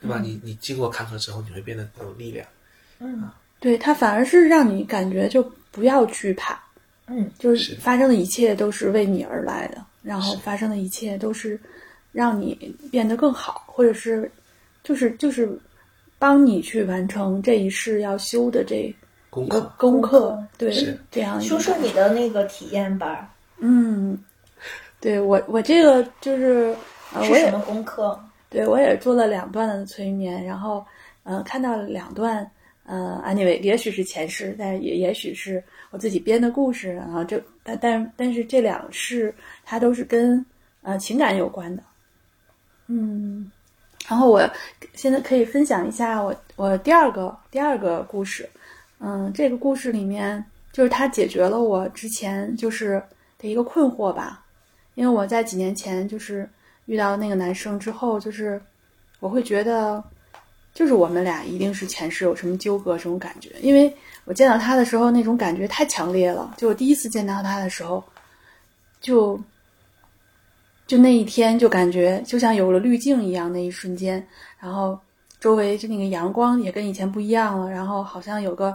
[0.02, 0.20] 对吧？
[0.22, 2.46] 你你经过坎坷之后，你会变得更有力量。
[3.00, 3.32] 嗯，
[3.62, 6.62] 对，它反而是让你感觉就不要惧怕，
[7.08, 11.58] 嗯，就是发生的一切都是为你而来的，然后发生的一切都是
[12.12, 14.30] 让你变得更好，或者是
[14.84, 15.50] 就是就是
[16.20, 18.94] 帮你去完成这一世要修的这。
[19.34, 20.72] 功课，功课，对，
[21.10, 23.34] 这样说说你的那个体验吧。
[23.58, 24.16] 嗯，
[25.02, 26.76] 对我，我这个就是
[27.24, 28.20] 是什么功课？
[28.48, 30.86] 对我也做了两段的催眠，然后，
[31.24, 32.48] 嗯，看到了两段，
[32.86, 36.94] 呃，anyway，也许是前世，但也也许是我自己编的故事。
[36.94, 39.34] 然后这，但但但是这两世
[39.66, 40.46] 它都是跟
[40.84, 41.82] 呃情感有关的。
[42.86, 43.52] 嗯，
[44.08, 44.48] 然后我
[44.94, 48.48] 现在可以分享一下我我第二个第二个故事。
[49.06, 53.04] 嗯，这个故事里面就是他解决了我之前就是
[53.38, 54.46] 的一个困惑吧，
[54.96, 56.50] 因为我在几年前就是
[56.86, 58.62] 遇到那个男生之后，就是
[59.20, 60.02] 我会觉得，
[60.74, 68.02] 就是我们俩一定是前世有什么纠葛这种感觉，因为我见到他的时候那种感觉太强烈了，就我第一次见到他的时候，
[69.02, 69.38] 就
[70.88, 74.26] 就那一天就感觉就像有了滤镜一样，那一瞬间，
[74.60, 74.98] 然后。
[75.44, 78.74] 周围就那个阳光也跟以前不一样了，然后好像有个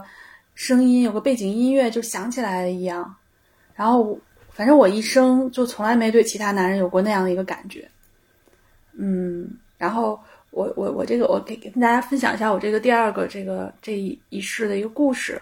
[0.53, 3.15] 声音，有个背景音乐就响起来了一样。
[3.73, 4.15] 然后
[4.51, 7.89] 反正我一生就从来没对其他男人有过那样的一个感觉。
[8.93, 10.19] 嗯，然后
[10.51, 15.41] 我我我这个我给跟大家分享一下我这个第二个这个这一一世的一个故事。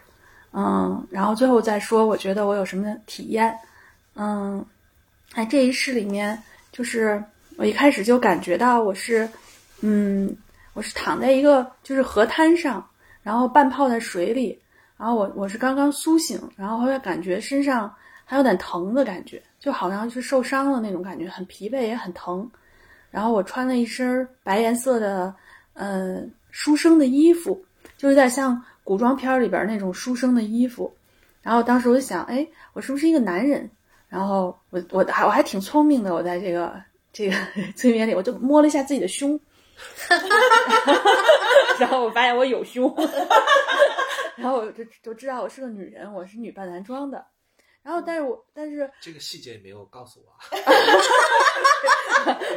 [0.53, 3.53] 嗯，然后最后再说我觉得我有什么体验。
[4.15, 4.65] 嗯，
[5.35, 7.21] 在这一世里面，就是
[7.57, 9.27] 我一开始就感觉到我是
[9.81, 10.33] 嗯。
[10.77, 12.87] 我是躺在一个就是河滩上，
[13.23, 14.61] 然后半泡在水里，
[14.95, 17.91] 然后我我是刚刚苏醒，然后后来感觉身上
[18.23, 22.47] 还有点疼的感觉，就好像是受伤了那种感觉，很疲惫也很疼。
[23.09, 25.33] 然后我穿了一身白颜色的
[25.73, 27.59] 呃书生的衣服，
[27.97, 30.95] 就有点像古装片里边那种书生的衣服。
[31.41, 33.67] 然后当时我就想，哎，我是不是一个男人？
[34.09, 36.79] 然后我我还我还挺聪明的，我在这个
[37.11, 37.35] 这个
[37.75, 39.39] 催眠里，我就摸了一下自己的胸。
[40.09, 41.11] 哈哈哈哈哈！
[41.79, 42.93] 然后我发现我有胸，
[44.35, 47.25] 然后我就就知道我是个女人，我是女扮男装的。
[47.83, 50.33] 然后，但是我但是这个细节也没有告诉我，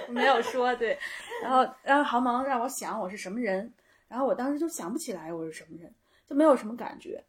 [0.12, 0.98] 没有说对。
[1.42, 3.72] 然后，然后航芒让我想我是什么人，
[4.08, 5.94] 然后我当时就想不起来我是什么人，
[6.28, 7.22] 就没有什么感觉。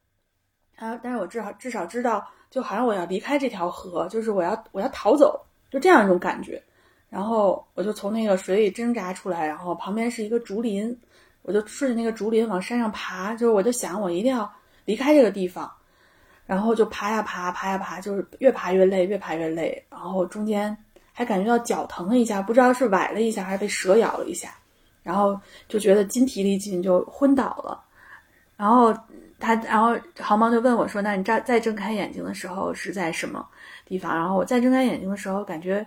[0.77, 6.63] 啊，但是我至少至少知道，就好像我要离开这条河，就是我要我要逃走，就这样一种感觉。
[7.11, 10.97] 然后我就从那个水里挣扎出来，然后旁边是一个竹林，
[11.41, 14.49] 我就顺着那个竹林往山上爬，就是我就想我一定要
[14.85, 15.69] 离开这个地方，
[16.45, 20.75] 然后就爬呀爬，爬呀爬，就是越爬越累，越爬越累，然后中间
[21.11, 24.55] 还感觉到脚疼了一下，不知道是崴了一下还是被蛇咬了一下，
[25.03, 27.83] 然后就觉得筋疲力尽，就昏倒了。
[28.55, 28.97] 然后
[29.37, 33.45] 他，然后毫毛就问我说：“那你再再睁开眼睛的时候是在什么
[33.85, 35.85] 地方？”然后我再睁开眼睛的时候，感觉。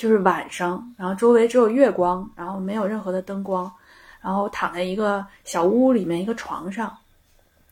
[0.00, 3.70] 就是晚上，然后周围只有月光，然后没有任何的灯光，
[4.22, 6.96] 然后躺在一个小屋里面一个床上，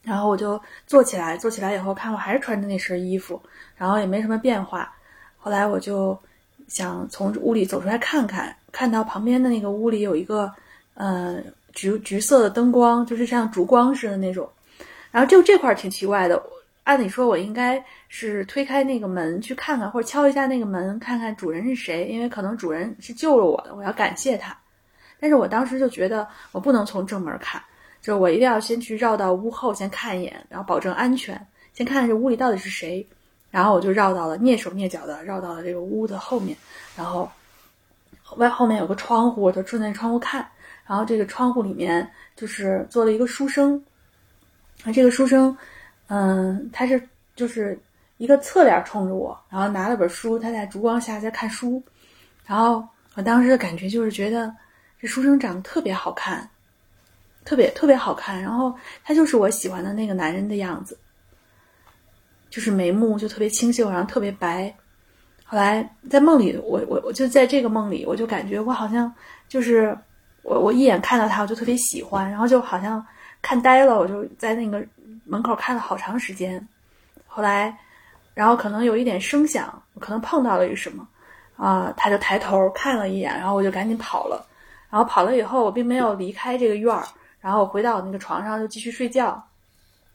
[0.03, 3.41] 然后我就坐起来，坐起来以后看我还是穿着那身衣服，
[3.77, 4.93] 然后也没什么变化，
[5.39, 6.19] 后来我就
[6.67, 10.53] 想从屋里走出来看看，看到旁边的那个屋里有一个
[10.93, 14.47] 呃橘橘色的灯光，就是像烛光似的那种。
[15.11, 16.43] 然后就这块挺奇怪的，
[16.89, 24.57] 按理说我应该是推开那个门去看看，或者敲一下那个门看看主人是谁，因为可能主人是救了我的，我要感谢他。
[25.21, 27.63] 但是我当时就觉得我不能从正门看，
[28.01, 31.39] 就是我一定要先去绕到屋后先看一眼，然后保证安全，
[31.75, 33.07] 先看看这屋里到底是谁。
[33.51, 36.57] 然后我就绕到了，蹑手蹑脚的绕到了这个屋的后面，
[36.97, 37.31] 然后
[38.39, 40.49] 外后面有个窗户，我就顺着窗户看，
[40.87, 43.85] 然后这个窗户里面就是做了一个书生，
[44.85, 45.55] 啊，这个书生，
[46.09, 47.01] 嗯，他是
[47.35, 47.81] 就是
[48.19, 51.83] 一个侧脸冲着我，然后拿了本书，他在烛光下在看书，
[52.45, 54.55] 然后我当时的感觉就是觉得
[55.01, 56.51] 这书生长得特别好看，
[57.45, 60.99] 特别特别好看，然后他就是我喜欢的那个男人的样子。
[62.51, 64.75] 就是眉目就特别清秀，然后特别白。
[65.45, 69.13] 后来在梦里，我我我就在这个梦里，我就感觉我好像
[69.51, 69.95] 就是
[70.43, 73.07] 我我一眼看到他，我就特别喜欢，然后就好像
[73.43, 74.83] 看呆了，我就在那个
[75.29, 76.67] 门口看了好长时间。
[77.27, 77.77] 后来，
[78.35, 81.07] 然后可能有一点声响，我可能碰到了一个什么
[81.57, 84.45] 啊，他就抬头看了一眼，然后我就赶紧跑了。
[84.91, 87.05] 然后跑了以后，我并没有离开这个院儿，
[87.41, 89.43] 然后回到我那个床上就继续睡觉。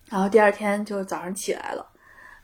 [0.09, 1.85] 然后第二天就早上起来了。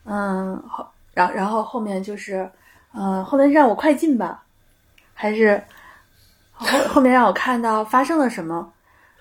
[0.05, 2.49] 嗯，后，然然后后面就是，
[2.93, 4.43] 嗯，后面让我快进吧，
[5.13, 5.61] 还是
[6.53, 8.72] 后后面让我看到发生了什么，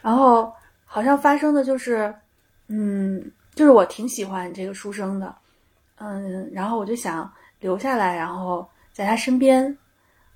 [0.03, 0.53] 然后
[0.85, 2.15] 好像发生的就是，
[2.69, 5.35] 嗯，就是我挺喜欢这个书生的，
[5.97, 7.29] 嗯，然后我就想
[7.59, 9.77] 留下来，然后在他身边，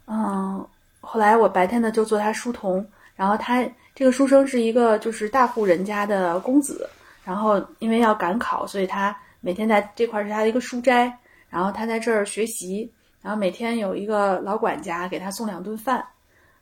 [0.06, 0.66] 嗯，
[1.00, 3.64] 后来我白天呢就做他书童，然后他
[3.94, 6.90] 这个书生是一个就是大户人家的公子，
[7.22, 9.16] 然后因为要赶考，所以他。
[9.44, 11.12] 每天在这块是他的一个书斋，
[11.50, 12.88] 然后他在这儿学习，
[13.20, 16.00] 然后每天有一个老管家给他送两顿饭。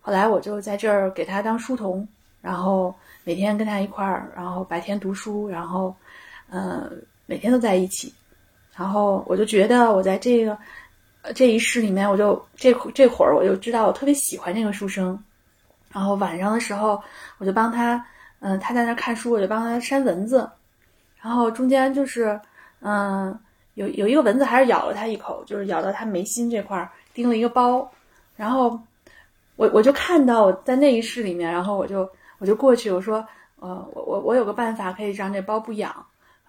[0.00, 2.08] 后来我就在这儿给他当书童，
[2.40, 5.94] 然后每天跟他一块儿，然后白天读书，然后，
[6.50, 6.90] 呃，
[7.26, 8.12] 每天都在一起。
[8.76, 10.58] 然后我就觉得我在这个
[11.34, 15.18] 这一世里面，我就这这会儿我就知道我特别喜欢这个书生。
[15.90, 17.02] 然后晚上的时候，
[17.38, 18.04] 我就帮他，
[18.40, 20.46] 嗯，他在那看书，我就帮他扇蚊子。
[21.20, 22.38] 然后中间就是。
[22.82, 23.38] 嗯，
[23.74, 27.86] 有有一个蚊子还是咬了他一口，就是咬到他眉心这块儿，叮了一个包。
[28.36, 28.80] 然后
[29.56, 33.22] 我我就看到我在那一世里面，然后我就我就过去，我说，
[33.58, 35.94] 呃，我我我有个办法可以让这包不痒。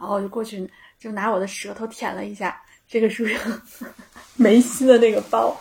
[0.02, 3.62] 然后我就过去，就拿我的舌头舔了一下这个书生
[4.36, 5.56] 眉心的那个包。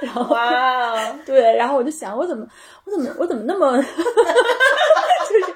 [0.00, 2.46] 然后哇， 对，然后我就想，我怎么
[2.86, 3.86] 我怎么我怎么那么， 就
[5.46, 5.54] 是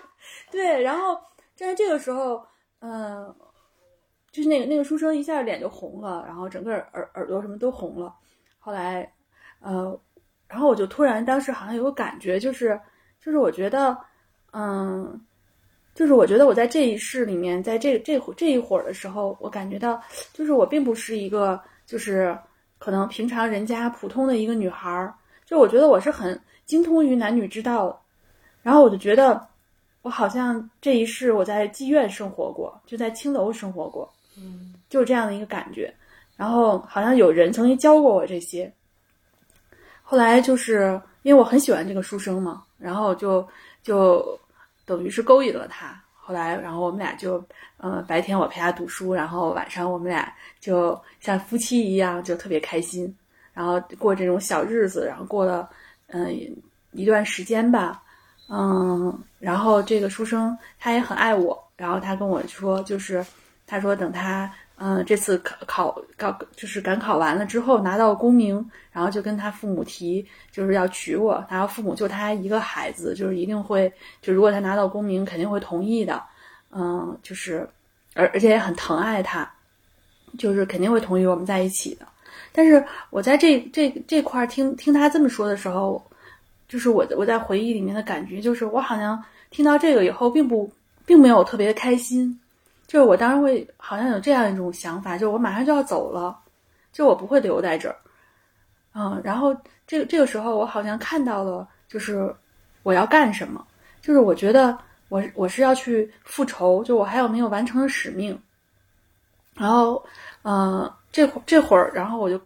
[0.50, 0.82] 对。
[0.82, 1.18] 然后
[1.54, 2.44] 在这个时候，
[2.80, 3.34] 嗯。
[4.34, 8.12] 就是那个那个书生一下脸就红了，然后整个耳耳朵什么都红了。
[8.58, 9.08] 后来，
[9.60, 9.96] 呃，
[10.48, 12.76] 然后我就突然当时好像有个感觉，就是
[13.20, 13.96] 就是我觉得，
[14.52, 15.24] 嗯，
[15.94, 22.36] 就是我觉得我在这一世里面，在这这这一会儿的时候，我感觉到，就是我并不是一个就是
[22.78, 25.14] 可能平常人家普通的一个女孩儿，
[25.46, 28.02] 就我觉得我是很精通于男女之道，
[28.62, 29.46] 然后我就觉得
[30.02, 34.12] 我好像这一世我在妓院生活过，就在青楼生活过。
[34.36, 35.94] 嗯，就是这样的一个感觉，
[36.36, 38.72] 然后好像有人曾经教过我这些，
[40.02, 43.46] 后来就是因为我很喜欢这个书生嘛，然后就
[43.82, 44.36] 就
[44.84, 46.00] 等于是勾引了他。
[46.14, 47.44] 后来，然后我们俩就，
[47.78, 53.14] 嗯，白天我陪他读书，然后晚上我们俩就像夫妻一样，就特别开心，
[53.52, 55.68] 然后过这种小日子，然后过了，
[56.08, 56.34] 嗯，
[56.92, 58.02] 一段时间吧，
[58.48, 63.24] 嗯，然后这个书生他也很爱我，然后他跟我说就是。
[63.66, 71.42] 他说：“等他，嗯，这次考考高就是赶考完了之后拿到功名，然后就跟他父母提，就是要娶我。
[71.48, 76.20] 然后父母就他一个孩子，就是一定会，就如果他拿到功名，肯定会同意的。
[76.72, 77.66] 嗯，就是，
[78.14, 79.48] 而而且也很疼爱他，
[80.36, 82.06] 就是肯定会同意我们在一起的。
[82.50, 86.04] 但是我在这这这块听听他这么说的时候，
[86.68, 90.68] 就是我我在回忆里面的感觉，就是我好像听到这个以后，并不
[91.06, 92.36] 并没有特别开心。”
[92.94, 96.38] 就是我当时会好像有这样一种想法，就是我马上就要走了，
[96.92, 97.96] 就我不会留在这儿，
[98.94, 99.52] 嗯，然后
[99.84, 102.32] 这这个时候我好像看到了，就是
[102.84, 103.66] 我要干什么，
[104.00, 104.78] 就是我觉得
[105.08, 108.40] 我我是要去复仇，就我还有没有完成的使命，
[109.56, 110.00] 然后，
[110.44, 112.40] 嗯，这会这会儿，然后我就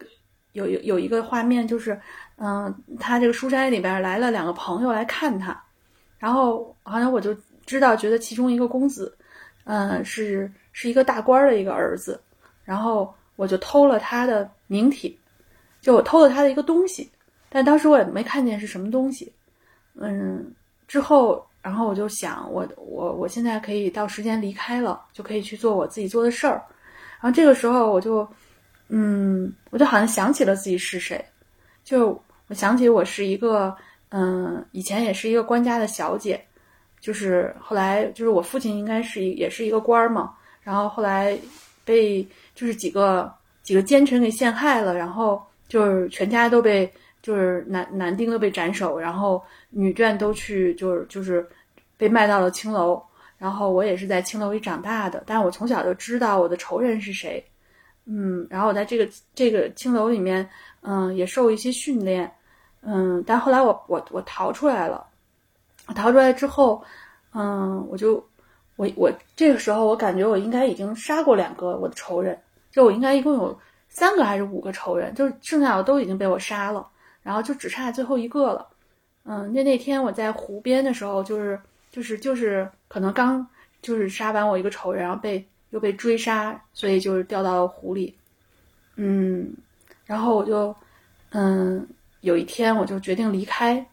[0.53, 2.01] 有有有一个画面，就是
[2.37, 5.63] 嗯，他这个书斋里边来了两个朋友来看他，
[6.19, 7.37] 然后好像我就
[7.67, 9.15] 知道，觉得其中一个公子。
[9.71, 12.19] 嗯，是是一个大官的一个儿子，
[12.65, 15.15] 然后我就偷了他的名帖，
[15.83, 17.11] 就我偷了他的一个东西，
[17.51, 19.31] 但当时我也没看见是什么东西。
[19.95, 20.51] 嗯，
[20.87, 26.65] 之后然后我就想，我我我现在可以到时间离开了，就可以去做我自己做的事儿。
[27.21, 28.27] 然后这个时候我就，
[28.89, 31.23] 嗯，我就好像想起了自己是谁，
[31.85, 33.77] 就我想起我是一个，
[34.09, 36.43] 嗯，以前也是一个官家的小姐，
[37.01, 41.39] 就是后来就是我父亲应该是也是一个官儿嘛，然后后来
[41.85, 43.33] 被就是几个
[43.63, 46.91] 几个奸臣给陷害了，然后就是全家都被
[47.23, 51.47] 就是男男丁都被斩首，然后女眷都去就是就是
[51.97, 53.03] 被卖到了青楼。
[53.39, 57.41] 然后我也是在青楼里长大的，但是我从小就知道我的仇人是谁，
[58.05, 60.45] 嗯，然后我在这个这个青楼里面，
[60.81, 62.29] 嗯，也受一些训练，
[62.81, 65.07] 嗯，但后来我我我逃出来了，
[65.95, 66.83] 逃出来之后，
[67.33, 68.25] 嗯，我就
[68.77, 72.39] 我我这个时候我感觉我应该已经杀过两个我的仇人，
[72.71, 73.59] 就我应该一共有
[73.89, 76.87] 三个还是五个仇人，就剩下的都已经被我杀了，
[77.23, 78.67] 然后就只差最后一个了，
[79.25, 81.61] 嗯，那那天我在湖边的时候就是。
[81.91, 83.45] 就是就是可能刚
[83.81, 88.15] 就是杀完我一个仇人，然后被又被追杀，所以就是掉到了湖里。
[88.97, 89.51] 嗯，
[90.05, 90.77] 然后我就
[91.31, 91.89] 嗯
[92.21, 93.85] 有一天我就决定离开，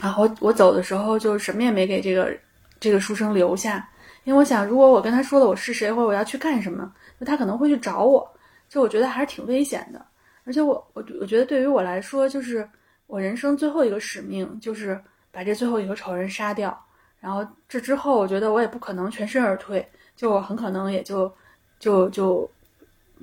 [0.00, 2.36] 然后我走的时候就什么也没给这个
[2.80, 3.88] 这个书生留下，
[4.24, 8.28] 因为我想如果我跟他说了我是谁或者我要去干什么，那他可能会去找我，
[8.68, 10.04] 就我觉得还是挺危险的。
[10.44, 12.68] 而且我我我觉得对于我来说，就是
[13.06, 16.78] 我人生最后一个使命就是把这最后一个仇人杀掉。
[17.20, 21.32] 然后这之后，我觉得我也不可能全身而退，就我很可能也就，
[21.78, 22.46] 就就，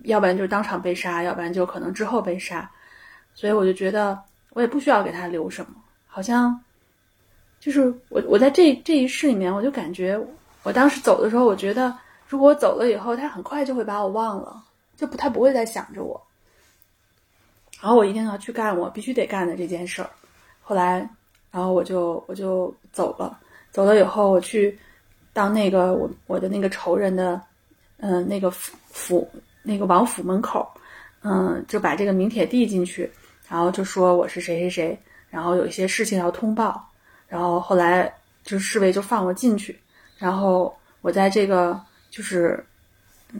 [0.05, 2.67] 要不然就当场被杀，要不然就可能之后被杀，
[3.35, 4.19] 所以我就觉得
[4.53, 5.75] 我也不需要给他留什么，
[6.13, 6.59] 好像，
[7.57, 10.19] 就是我我在这这一世里面，我就感觉
[10.63, 11.97] 我当时走的时候，我觉得
[12.27, 14.61] 如果我走了以后，他很快就会把我忘了，
[14.97, 16.21] 就不他不会再想着我，
[17.79, 20.09] 然后我一定要去干我必须得干的这件事儿，
[20.61, 21.09] 后来，
[21.49, 23.39] 然后我就我就走了。
[23.71, 24.77] 走了以后，我去
[25.31, 27.41] 到那个我我的那个仇人的，
[27.99, 29.31] 嗯，那个府府
[29.63, 30.69] 那个王府门口，
[31.23, 33.09] 嗯，就把这个名帖递进去，
[33.47, 34.99] 然后就说我是谁谁谁，
[35.31, 36.87] 然后有一些事情要通报，
[37.27, 38.13] 然后后来
[38.43, 39.79] 就侍卫就放我进去，
[40.19, 40.71] 然后
[41.01, 42.63] 我在这个就是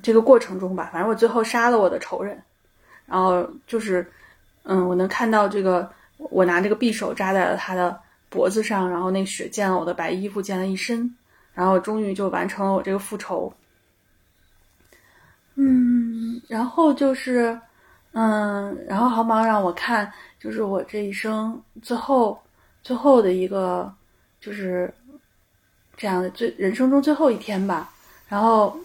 [0.02, 2.42] 这个过程中吧，反正我最后杀了我的仇人，
[3.06, 4.12] 然后就是
[4.64, 5.88] 嗯，我能看到这个
[6.18, 8.02] 我拿这个匕首扎在了他的。
[8.32, 11.14] 脖子上，然后那血溅了我的白衣服，溅了一身，
[11.54, 13.54] 然后终于就完成了我这个复仇。
[15.56, 17.60] 嗯，然后就是，
[18.14, 20.10] 嗯，然后毫毛让我看，
[20.42, 22.42] 就是我这一生最后
[22.82, 23.94] 最后的一个，
[24.40, 24.92] 就是
[25.96, 27.92] 这样的最人生中最后一天吧。
[28.28, 28.76] 然后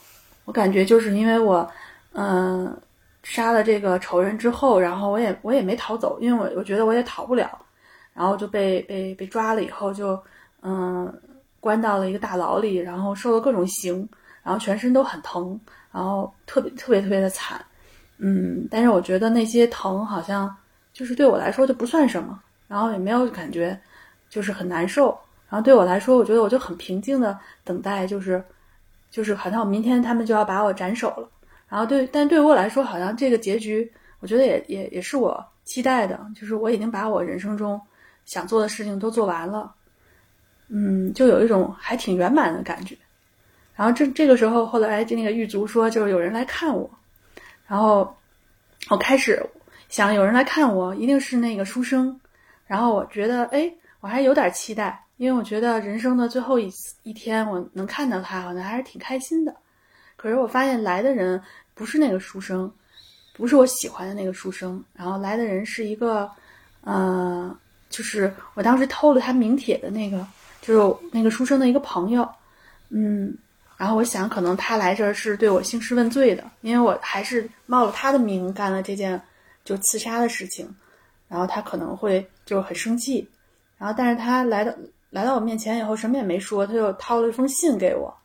[0.45, 1.67] 我感觉就是因为我，
[2.13, 2.77] 嗯，
[3.23, 7.59] 杀了这个仇人之后，然后我也我也没逃走，因为我我觉得我也逃不了。
[8.13, 10.19] 然后就被被被抓了以后就，
[10.63, 11.13] 嗯，
[11.61, 14.09] 关到了一个大牢里，然后受了各种刑，
[14.43, 15.59] 然后全身都很疼，
[15.93, 17.63] 然后特别特别特别的惨，
[18.19, 20.55] 嗯，但是我觉得那些疼好像
[20.97, 23.79] 就是对我来说就不算什么，然后也没有感觉
[24.31, 25.09] 就是很难受，
[25.51, 28.43] 然后对我来说，我觉得我就很平静的等待，就是
[29.11, 31.29] 就是好像我明天他们就要把我斩首了，
[31.69, 37.79] 然后对，但对于我来说，好像这个结局，我觉得也也也是我期待的，就是我已经把我人生中。
[38.25, 39.73] 想做的事情都做完了，
[40.67, 42.97] 嗯，就有一种还挺圆满的感觉。
[43.77, 46.91] 然后这这个时候，后来就那个狱卒说，就是有人来看我。
[47.69, 48.13] 然后
[48.91, 49.41] 我开始
[49.89, 52.19] 想，有人来看我，一定是那个书生。
[52.67, 56.73] 然后我觉得，哎，我还有点期待，因为我觉得人生的最后一
[57.03, 59.55] 一天，我能看到他，好像还是挺开心的。
[60.17, 61.41] 可是我发现来的人
[61.75, 62.71] 不是那个书生，
[63.35, 64.83] 不是我喜欢的那个书生。
[64.95, 66.31] 然后来的人是一个，
[66.83, 67.57] 呃。
[67.89, 70.27] 就是我当时偷了他名帖的那个，
[70.61, 72.29] 就是那个书生的一个朋友，
[72.91, 73.35] 嗯，
[73.77, 79.19] 然后我想可能他来这儿是对我兴师问罪的，因为我还是冒了他的名干了这件
[79.67, 80.67] 就刺杀的事情，
[81.29, 83.29] 然后他可能会就很生气，
[83.77, 84.73] 然后但是他来到
[85.11, 88.17] 来到我面前以后什么也没说，他就掏了一封信给我，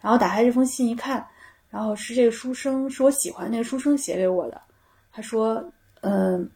[0.00, 1.26] 然后打开这封信一看，
[1.70, 4.60] 然后是这个书生是我喜欢那个书生写给我的，
[5.10, 5.64] 他说，
[6.02, 6.48] 嗯，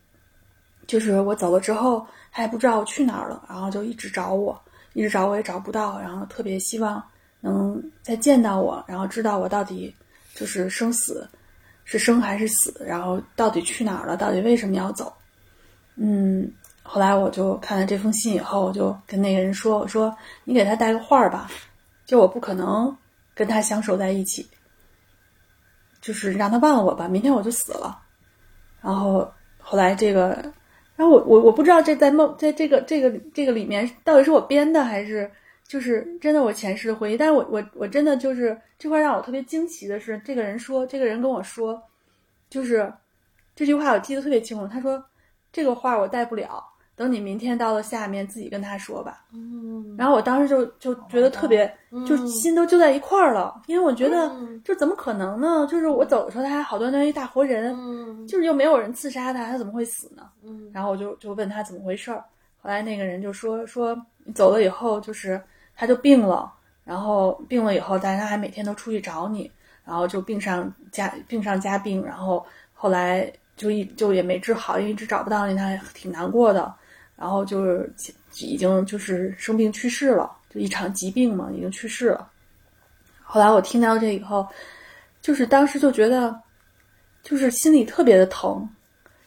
[0.87, 2.07] 就是我走了之后。
[2.37, 4.61] 他也不知道我去哪儿了，然后就一直找我，
[4.95, 7.01] 一直找我也找不到，然后特别希望
[7.41, 9.95] 能再见到我，然后知道我到底
[10.35, 11.31] 就是生死
[11.85, 15.13] 是生还是死，然后到底去哪儿了，到底为什么要走？
[15.97, 16.51] 嗯，
[16.83, 20.15] 后来我就看了这封信以后，我就跟那个人说：“我说
[20.45, 21.49] 你给他带个话儿吧，
[22.05, 22.97] 就我不可能
[23.35, 24.47] 跟他相守在一起，
[26.01, 28.01] 就是让他忘了我吧，明天我就死了。”
[28.83, 29.31] 然后。
[29.67, 30.29] 后来这个，
[30.95, 35.29] 然后我我我不知道这在梦在这个这个这个里面到底是我编的还是
[35.67, 41.83] 就是真的我前世的回忆，但是我我我真的就是这块让我特别惊奇的是，这个人说这个人跟我说，
[42.49, 42.93] 就是
[43.55, 45.03] 这句话我记得特别清楚，他说
[45.53, 46.65] 这个画我带不了。
[46.97, 49.25] 等你明天到了下面，自己跟他说吧。
[49.33, 51.67] 嗯，然后我当时就就觉得特别，
[52.07, 54.31] 就心都揪在一块儿了，因为我觉得
[54.63, 55.67] 这怎么可能呢？
[55.69, 57.77] 就是我走的时候他还好端端一大活人，
[58.29, 60.23] 就是又没有人刺杀他，他怎么会死呢？
[60.45, 62.23] 嗯，然后我就就问他怎么回事儿。
[62.59, 64.01] 后来那个人就说说
[64.33, 65.43] 走了以后，就是
[65.77, 66.53] 他就病了，
[66.85, 69.51] 然后病了以后，但是他还每天都出去找你，
[69.85, 76.75] 然后就病上加病上加病，然后后来就一就也没治好，因为一直找不到你，他还挺难过的。
[77.17, 77.93] 然后就是
[78.41, 82.29] 已经就是生病去世了，就一场疾病嘛，已经去世了。
[83.23, 84.45] 后来我听到这以后，
[85.23, 86.37] 就是当时就觉得，
[87.23, 88.69] 就是心里特别的疼，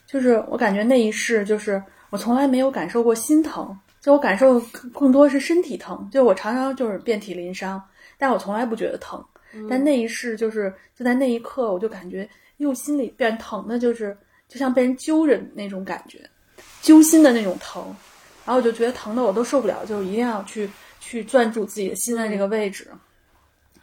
[0.06, 3.74] 就是我感觉那一世就是我从来没有感受过心疼，
[4.08, 4.58] 就我感受
[4.94, 7.78] 更多是身体疼，就我常常就是遍体鳞伤，
[8.16, 9.22] 但我从来不觉得疼。
[9.68, 14.16] 但那一世就是就在那一刻，我就感觉又心里变疼的，就是
[14.48, 16.26] 就像被人揪着那种感觉。
[16.80, 17.84] 揪心的那种疼，
[18.46, 22.90] 然后我就觉得疼的我都受不了，就一定要去去攥住自己的心的这个位置。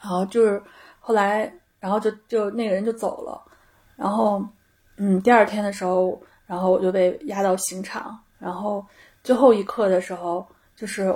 [0.02, 0.60] 然后就是
[1.00, 3.40] 后来，然后就就那个人就走了。
[3.96, 4.44] 然后，
[4.98, 8.20] 嗯，第二天的时候，然后我就被押到刑场。
[8.38, 8.86] 然后
[9.26, 10.48] 最后一刻的时候，
[10.78, 11.14] 就是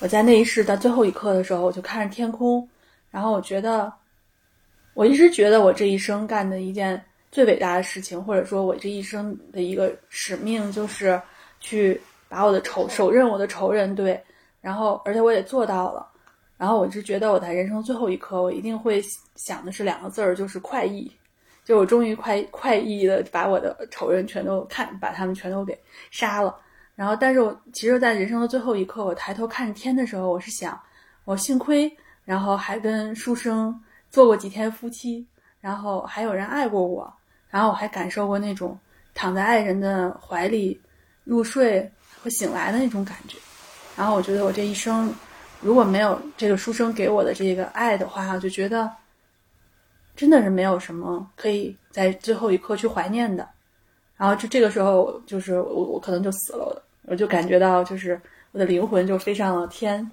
[0.00, 2.68] 我在那一世的最后一刻的时候，我就看着天空。
[3.10, 3.92] 然后我觉得，
[4.94, 7.00] 我一直觉得我这一生干的一件。
[7.30, 11.20] 最伟大的事情，或者说我这一生的一个使命，就是
[11.60, 14.18] 去把我的仇手刃我的仇人，对，
[14.62, 16.08] 然后而且我也做到了，
[16.56, 21.12] 然后我就觉得我在人生最后一刻，我一定会想的是两个字儿，就是快意，
[21.66, 25.78] 就我终于快快意的把我的仇人全都看，把他们全都给
[26.10, 26.58] 杀了。
[26.98, 30.76] 然后，但是我其实，在人生的最后一刻，我抬头看天的时候，我是想，
[31.24, 31.88] 我幸亏，
[32.24, 33.80] 然后还跟书生
[34.10, 35.24] 做过几天夫妻，
[35.60, 37.14] 然后还有人爱过我。
[37.50, 38.76] 然后我还感受过那种
[39.14, 40.78] 躺在爱人的怀里
[41.22, 41.88] 入睡
[42.20, 43.38] 和醒来的那种感觉，
[43.96, 45.14] 然后我觉得我这一生
[45.60, 48.90] 如果没有这个书生给我的这个爱的话，我就觉得
[50.16, 53.48] 真的是没有什么可以在最后一刻去怀念的。
[54.16, 58.20] 然后就这个时候，就是我我可能就死了，我就感觉到就是
[58.52, 60.10] 我的灵魂就飞上了天。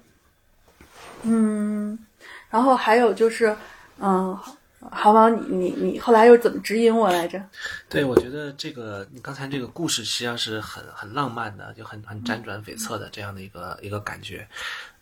[1.22, 1.98] 嗯，
[2.50, 3.56] 然后还有就是
[3.98, 4.38] 嗯。
[4.92, 7.42] 好王，你你你后来又怎么指引我来着？
[7.88, 14.46] 对，我觉得这个你刚才这个故事实际上是很很浪漫的，就很很辗转悱恻的这样的一个一个感觉。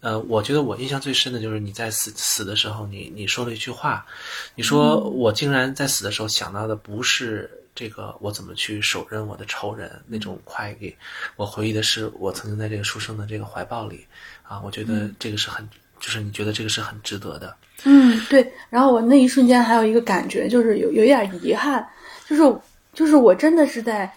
[0.00, 4.06] 呃，我觉得我印象最深的就是你在死死的时候，你你说了一句话，
[4.54, 10.94] 你说我竟然在死的时候想到的不是这个我怎么去手刃我的仇人那种快意，
[11.36, 14.06] 我回忆的是我曾经在这个书生的这个怀抱里
[14.42, 15.68] 啊，我觉得这个是很，
[15.98, 17.56] 就是你觉得这个是很值得的。
[17.84, 18.52] 嗯，对。
[18.70, 21.84] 然后我那一瞬间还有一个感觉，就是有有一点遗憾，
[22.26, 22.60] 就是
[22.92, 24.10] 就是我真的是在，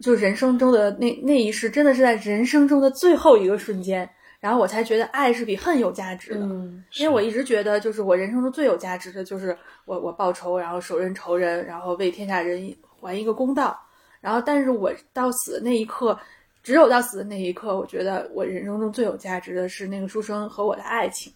[0.00, 4.08] 就人生中的那那一世，真的是在人生中的最后一个瞬间，
[4.40, 6.40] 然后我才觉得爱是比恨有价值的。
[6.40, 12.74] 嗯，因为我一直觉得，就是我人生中最有价值的就是我我报仇，然后手刃仇人，然后为天下人
[13.06, 13.78] 还一个公道。
[14.20, 16.16] 然后，但是我到死的那一刻，
[16.62, 21.32] 只有到死的那一刻，我觉得我人生中最有价值的是那个书生和我的爱情。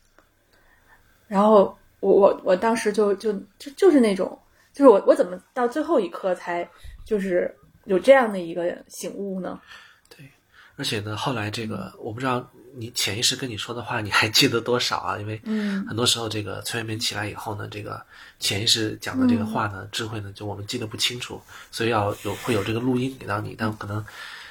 [1.27, 4.39] 然后我我我当时就就就就是那种，
[4.73, 6.69] 就是我我怎么到最后一刻才
[7.05, 7.53] 就是
[7.87, 9.61] 有这样的一个醒悟呢？
[10.09, 10.31] 对，
[10.77, 15.19] 而且呢，后来这个我不知道你潜意识跟你说的话你还记得多少啊？
[15.19, 18.05] 因为嗯，很多时候这个催眠起来以后呢，这个
[18.39, 23.97] 潜意识讲的这个话呢，智慧呢，就我们记得不清楚，所以要有会有这个录音给到你，但可能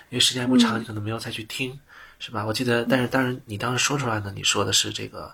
[0.09, 1.79] 因为时间不长，你可能没有再去听，
[2.19, 2.45] 是吧？
[2.45, 5.33] 我记得，但是当然你当时说出来呢，你说的是这个。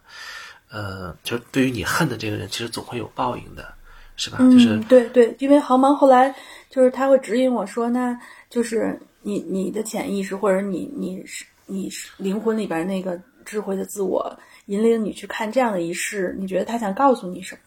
[0.73, 3.73] 呃，就是对于你恨的这个人，其实总会有报应的，
[4.15, 4.37] 是吧？
[4.37, 6.33] 就是对对，因为毫芒后来
[6.69, 8.17] 就是他会指引我说，那
[8.49, 17.61] 就是你你的潜意识或者你你是你是灵魂里边那个智慧的自我引领你去看这样的一世，你觉得他想告诉你什么？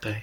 [0.00, 0.22] 对，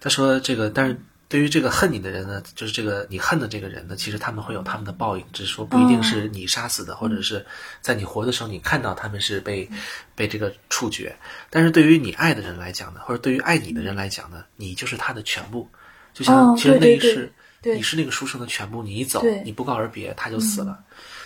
[0.00, 0.96] 他说这个，但是。
[1.26, 7.44] 对于这个恨你的人呢，就是这个你恨的这个人呢，其实他们会有他们的报应，只是说不一定是你杀死的，或者是
[7.80, 9.68] 在你活的时候你看到他们是被
[10.14, 11.16] 被这个处决。
[11.50, 15.68] 但是对于你爱的人来讲呢，或者对于爱你的人来讲呢，你就是他的全部。
[16.12, 17.32] 就像其实那一世，
[17.62, 20.78] 你是那个书生的全部，你一走，你不告而别，他就死了。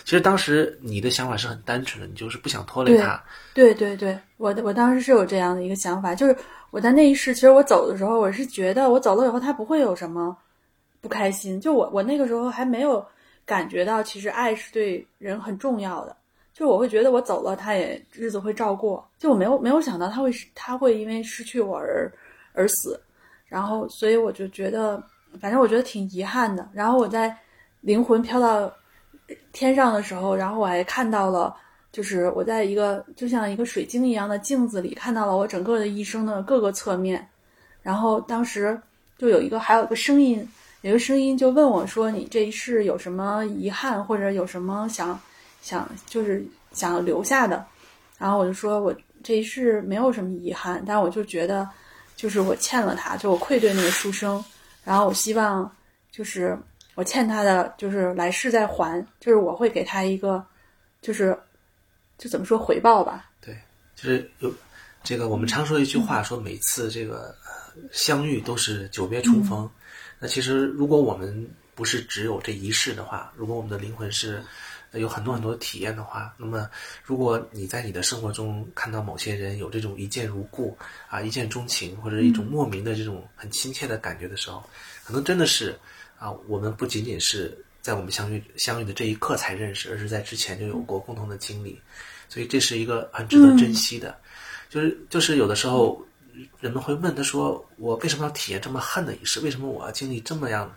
[0.09, 3.23] 其实当时你的想法是很单纯的，你就是不想拖累他。
[3.53, 6.35] 对对对，我我当时是有这样的一个想法，就是。
[6.71, 10.37] 我在那一世，其实我走的时候，我是觉得我走了以后，他不会有什么，
[11.01, 11.59] 不开心。
[11.59, 13.03] 就我我那个时候还没有
[13.43, 16.15] 感觉到，其实爱是对人很重要的。
[16.53, 19.03] 就我会觉得我走了，他也日子会照过。
[19.17, 22.11] 就我没有没有想到他会他会因为失去我而
[22.53, 23.01] 而死，
[23.47, 25.01] 然后所以我就觉得，
[25.41, 26.69] 反正我觉得挺遗憾的。
[26.71, 27.35] 然后我在
[27.81, 28.71] 灵魂飘到
[29.53, 31.55] 天上的时候，然后我还看到了，
[31.91, 37.27] 就是我在一个就像一个水晶一样的镜子里看到了我整个的一生的各个侧面。
[37.81, 38.79] 然后当时
[39.17, 40.47] 就有一个还有一个声音，
[40.81, 45.19] 有一个声音就问我说：“你这一世有什么遗憾，或者有什么想？”
[45.61, 47.65] 想就是想留下的，
[48.17, 51.67] 然后我就说，我这一世没有什么遗憾，但我就觉得，
[52.15, 54.41] 就是我欠了他，就我愧对那个书生，
[54.85, 55.69] 然后我希望，
[56.09, 56.57] 就是
[56.99, 60.45] 我欠他的，就是来世再还，就是我会给他一个，
[61.01, 61.39] 就是
[62.17, 63.29] 就怎么说回报吧？
[63.39, 63.57] 对，
[63.95, 64.53] 就是有
[65.01, 67.33] 这个我们常说一句话，说每次这个
[67.93, 69.69] 相遇都是久别重逢。
[70.19, 74.43] 那其实如果我们不是只有这一世的话，如果我们的灵魂是。
[74.93, 76.67] 有很多很多体验的话，那么
[77.03, 80.75] 如果你在你的生活中看到某些人有这种一见如故
[81.07, 84.67] 啊、一见钟情，或者一种莫名的这种很亲切的感觉的时候，
[85.03, 85.77] 可能真的是
[86.19, 91.79] 啊，我们不仅仅是在我们相遇相遇的这一刻才认识，而是在之前就有过共同的经历，
[92.27, 94.15] 所以这是一个很值得珍惜的。
[94.69, 96.05] 就是就是有的时候
[96.59, 99.39] 人们会问他说：“我为什么要体验这么恨的一世？
[99.39, 100.71] 为什么我要经历这么样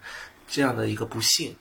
[0.48, 1.54] 这样的一个不幸？”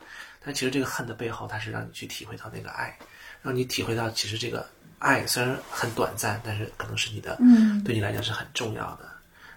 [0.44, 2.98] 但其实这个恨的背后，它是让你去体会到那个爱，
[3.42, 4.68] 让你体会到其实这个
[4.98, 9.08] 爱虽然很短暂，但是可能是你的，嗯，对你来讲是很重要的。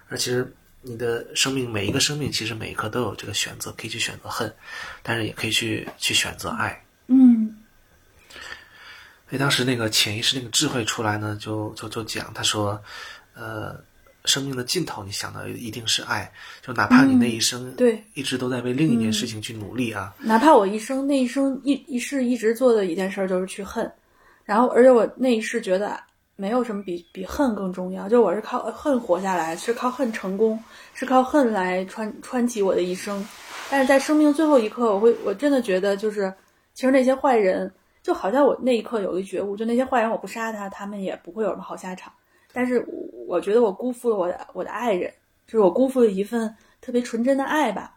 [0.09, 0.53] 而其实
[0.85, 4.53] 你的生命每一个生命，其实每一刻都有这个选择，可以去选择恨，
[5.01, 6.79] 但是也可以去去选择爱。
[7.07, 7.57] 嗯。
[9.29, 12.81] 所以当时那个潜意识那个智慧出来呢，就就就讲，他说，
[13.33, 13.83] 呃。
[14.27, 16.33] 生命的尽头，你想到一定是爱，
[16.63, 23.87] 就哪怕你那一生对一直都在为另一件事情去努力啊，哪怕我一生那一生一一世一直做的一件事就是去恨，
[24.43, 26.01] 然后而且我那一世觉得
[26.35, 30.61] 没有什么比比恨更重要，就我是靠恨活下来，是靠恨成功，
[30.93, 33.25] 是靠恨来穿穿起我的一生，
[33.69, 36.33] 但是在生命最后一刻，我会我真的觉得就是
[36.73, 37.73] 其实那些坏人
[38.03, 42.11] 就好像我那一刻有一觉悟，就那些坏人我不杀他，他们也不会有什么好下场。
[42.51, 42.85] 但是
[43.27, 45.13] 我觉得我辜负了我的我的爱人，
[45.47, 47.93] 就是我辜负了一份特别纯真的爱吧。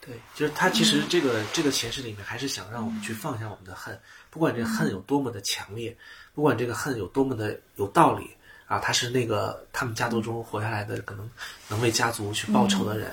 [0.00, 3.98] 对，就是他其实这个这个前世里面还是想让我们去放下我们的恨，
[4.30, 5.94] 不管这恨有多么的强烈，
[6.34, 8.30] 不管这个恨有多么的有道理
[8.66, 11.28] 啊，他是那个他们家族中活下来的可能
[11.68, 13.12] 能为家族去报仇的人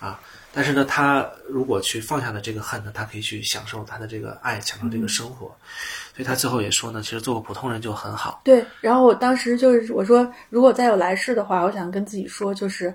[0.00, 0.20] 啊。
[0.56, 5.46] 但是呢，他如果去放下了这个恨呢，他可以去享受他的这个爱，享受这个生活。
[6.14, 8.40] 所以他最后也说呢，其实做个普通人就很好。
[8.44, 12.94] 对，然后我当时就是我说，如果再有来世的话，我想跟自己说，就是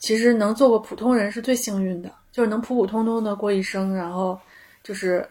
[0.00, 4.36] 其实能做个普通人是最幸运的，就是能普普通通的过一生，然后
[4.82, 5.24] 就是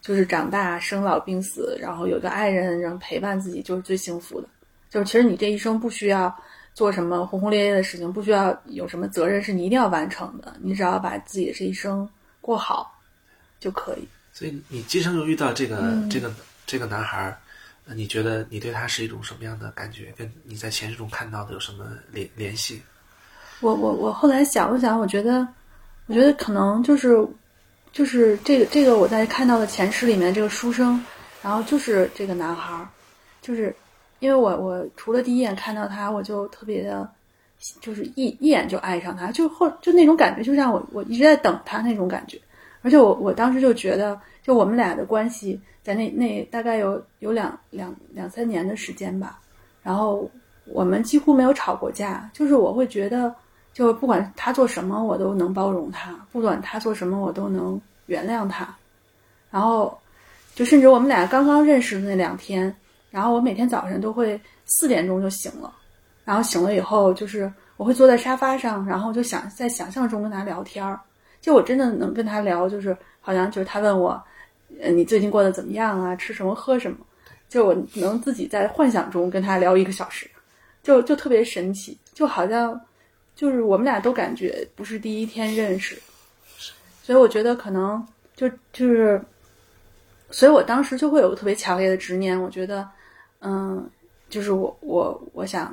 [0.00, 4.48] 就是长大、生老病死，然后有个爱人然后陪伴自己，就是最幸福的。
[4.90, 6.34] 就是其实你这一生不需要。
[6.74, 12.08] 做什么轰轰烈烈的事情，不需要有什么责任是你一定要完成的，你只要把自己的这一生
[12.40, 12.96] 过好
[13.58, 14.06] 就可以。
[14.32, 16.32] 所以你今生又遇到这个这个
[16.66, 17.36] 这个男孩儿，
[17.96, 20.14] 你觉得你对他是一种什么样的感觉？
[20.16, 22.80] 跟你在前世中看到的有什么联联系？
[23.58, 25.44] 我我我后来想了想，我觉得
[26.06, 27.26] 我觉得可能就是
[27.92, 31.02] 就是这个这个我在看到的前世里面这个书生，
[31.42, 32.88] 然后就是这个男孩儿，
[33.42, 33.74] 就是。
[34.20, 37.08] 因为我我除了第一眼看到他，我就特别的，
[37.80, 42.36] 就是一一眼就爱上他，就后就那种感觉，就像我我一直在等他那种感觉，
[42.82, 49.38] 而且我我当时就觉得，就我们俩的关系在那那大概有有两两两三年的时间吧，
[49.84, 50.28] 然后
[50.64, 53.32] 我们几乎没有吵过架，就是我会觉得，
[53.78, 58.74] 就不管他做什么，我都能包容他；不管他做什么，我都能原谅他。
[59.52, 59.96] 然后，
[60.52, 62.74] 就甚至我们俩刚刚认识的那两天。
[63.08, 65.72] 然后我每天早上都会四点钟就醒了，
[66.24, 70.98] 然后醒了以后就是我会坐在沙发上，然后就想在想象中跟他聊天儿，
[71.40, 74.20] 就我真的能跟他聊，就是好像就是他问我，
[74.82, 76.16] 呃，你最近过得怎么样啊？
[76.16, 76.98] 吃什么喝什么？
[77.48, 80.28] 就我能自己在幻想中跟他聊一个小时，
[80.82, 82.78] 就就特别神奇，就好像
[83.38, 85.96] 就是我们俩都感觉不是第一天认识，
[87.04, 89.22] 所以我觉得可能就就是，
[90.28, 92.88] 所以我当时就会有个特别强烈的执念，我觉得。
[93.40, 93.88] 嗯，
[94.28, 95.72] 就是我我我想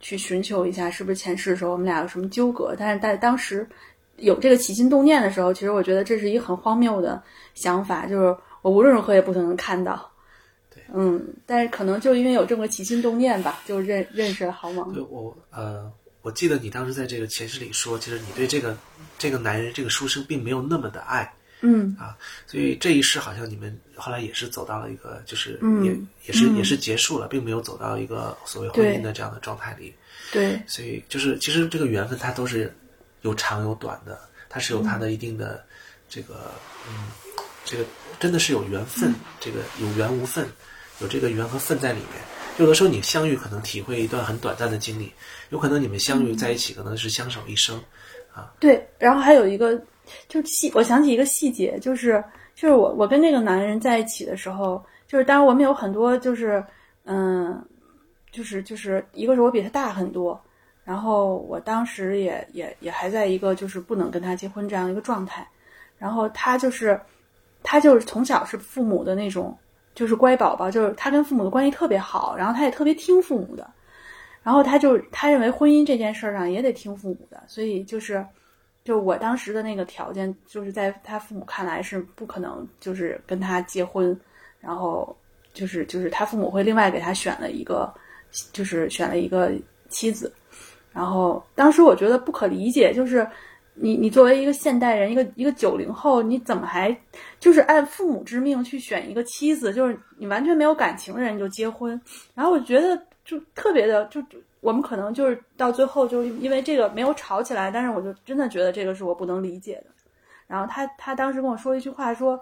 [0.00, 2.74] 去寻求一下，是不是前世的时候我们俩有什么纠葛？
[2.78, 3.68] 但是在当时
[4.16, 7.22] 有这个起心动念的时候，其实我觉得这是一个很荒谬的
[7.52, 10.10] 想法，就是我无论如何也不可能看到。
[10.94, 14.90] 嗯，但是可能就因为有这么个起心动念吧，就认认识了豪芒。
[14.94, 15.92] 对我呃，
[16.26, 18.76] 我记得你当时在这个前世里说，其实你对这个
[19.16, 22.18] 这个男人这个书生并没有那么的爱嗯啊，
[22.48, 25.92] 所以这一世好像你们后来也是走到了一个，就是嗯也
[26.26, 29.94] 也是嗯也是结束了，并没有走到一个所谓婚姻的这样的状态里。
[30.32, 32.74] 对，所以就是其实这个缘分它都是
[33.22, 34.18] 有长有短的，
[34.48, 35.64] 它是有它的一定的
[36.08, 36.50] 这个
[36.88, 37.06] 嗯，
[37.64, 37.84] 这个
[38.18, 40.44] 真的是有缘分，这个有缘无分，
[40.98, 42.20] 有这个缘和分在里面。
[42.58, 45.12] 有的时候你相遇可能体会一段很短暂的经历，
[45.50, 47.76] 有可能你们相遇在一起可能是相守一生。
[48.34, 49.80] 啊对，然后还有一个
[50.28, 52.22] 就细，我想起一个细节，就是
[52.54, 56.62] 就是我我跟那个男人在一起的时候，就是当然我们有很多就是
[57.04, 57.64] 嗯，
[58.30, 60.38] 就是就是一个是我比他大很多，
[60.84, 65.46] 然后我当时也也也还在一个就是不能跟他结婚这样一个状态，
[65.98, 67.00] 然后他就是
[67.62, 69.56] 他就是从小是父母的那种
[69.96, 73.68] 就是乖宝宝，就是他跟父母的关系特别好，然后他也特别听父母的。
[74.42, 78.24] 然后他就他认为婚姻这件事儿上也得听父母的，所以就是，
[78.84, 84.16] 就我当时的那个条件，就是在他父母看来是不可能，就是跟他结婚，
[84.60, 85.16] 然后
[85.52, 87.92] 就是就是他父母会另外给他选了一个，
[88.52, 89.50] 就是选了一个
[89.88, 90.32] 妻子，
[90.92, 93.26] 然后当时我觉得不可理解，就是
[93.76, 96.96] 你你作为一个现代人，一个一个九零后，你怎么还
[97.38, 102.00] 就是按父母之命去选一个妻子，就是你完全没有感情的人就结婚，
[102.34, 104.22] 然后我觉得就特别的就。
[104.62, 109.84] 我们可能就是到最后，就因为这个没有吵起来，但是我就真的觉得这个是我不能理解的。
[110.48, 112.40] 然后他他当时跟我说一句话，说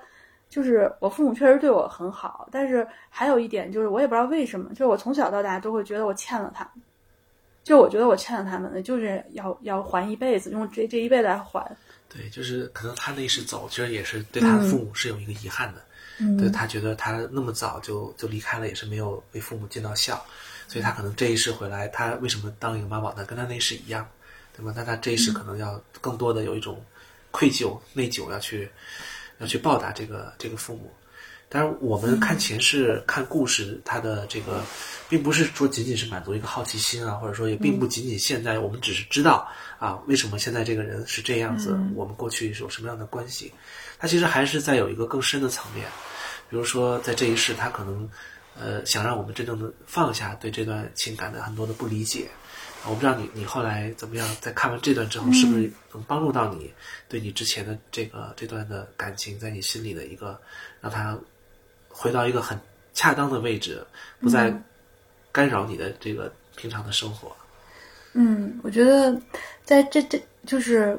[0.49, 6.67] 就是我父母确实对我很好，但是还有一点就是我也不知道为什么，就是我从小到大都会觉得我欠了他，
[7.65, 11.77] 就我觉得我欠了他们的，就是要要还一辈子，用这这一辈子来还。
[12.09, 15.83] 对，就是可能他那一世走，其实也是对他的父母是有一个遗憾的。
[16.19, 20.25] 嗯，对他觉得他那么早就就离开了，也是没有为父母尽到孝。
[20.69, 24.07] 所以他可能这一世回来，他为什么当一个妈宝男，跟他那一世一样，
[24.57, 24.73] 对吧？
[24.77, 26.81] 那他这一世可能要更多的有一种
[27.31, 28.71] 愧疚、内疚，要去
[29.39, 30.93] 要去报答这个这个父母。
[31.55, 34.61] 当然，我们看前世、看故事，它的这个
[35.09, 39.49] 并不是说仅仅是满足一个好奇心啊，或者说也并不仅仅现在我们只是知道
[39.79, 43.53] 啊，为什么现在这个人是这样子，我们过去是有什么样的关系，
[44.01, 45.87] 他其实还是在有一个更深的层面，
[46.51, 48.11] 比如说在这一世，他可能。
[48.57, 52.29] 呃，想让我们真正的放下对这段情感的很多的不理解，
[52.87, 56.73] 我不知道你你后来怎么样，在看完这段之后，是不是能帮助到你，
[57.09, 60.41] 对你之前的这个这段的感情，在你心里的一个，
[60.81, 61.19] 让它
[61.97, 62.59] 回到一个很
[62.93, 63.83] 恰当的位置，
[64.21, 64.53] 不再
[65.31, 67.31] 干扰你的这个平常的生活。
[68.13, 69.17] 嗯，我觉得
[69.65, 70.99] 在这这就是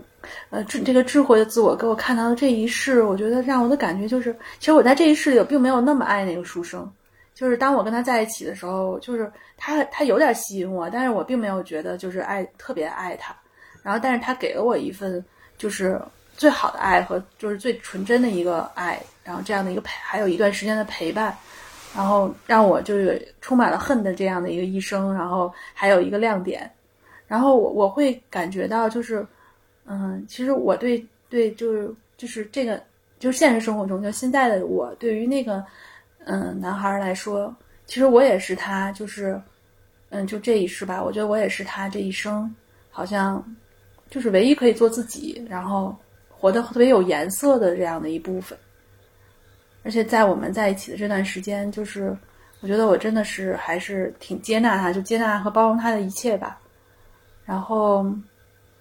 [0.49, 6.89] 呃这这个智慧的自我给我看到的这一世，我觉得让我的感觉就是，其实我在这一世里并没有那么爱那个书生。
[7.33, 13.35] 就是当我跟他在一起的时候，就是他他有点吸引我，但是我并没有觉得就是爱特别爱他，
[13.83, 15.23] 然后但是他给了我一份
[15.57, 16.01] 就是
[16.37, 21.35] 最好的爱和就是最纯真的一个爱，然后这样的一个陪，还有一段时间的陪伴，
[21.93, 26.71] 然后让我就是充满了恨的这样的一个一生，然后还有一个亮点，
[27.27, 29.27] 然后我我会感觉到就是
[29.85, 32.81] 嗯，其实我对对就是就是这个
[33.19, 35.61] 就现实生活中就现在的我对于那个。
[36.27, 37.55] 嗯，男孩来说，
[37.85, 39.39] 其实我也是他，就是，
[40.09, 42.51] 嗯，就这一世吧，我觉得我也是他这一生，
[42.89, 43.45] 好像
[44.09, 45.95] 就是唯一可以做自己，然后
[46.27, 48.57] 活得特别有颜色的这样的一部分。
[49.85, 52.13] 而且在我们在一起的这段时间，就是
[52.59, 56.59] 我觉得我真的是还是挺接纳他，就接纳和包容他的一切吧。
[57.45, 58.05] 然后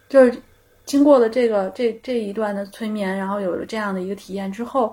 [0.08, 0.36] 就是
[0.84, 4.92] 经过了这个这这一段的催眠，然后有了这样的一个体验之后。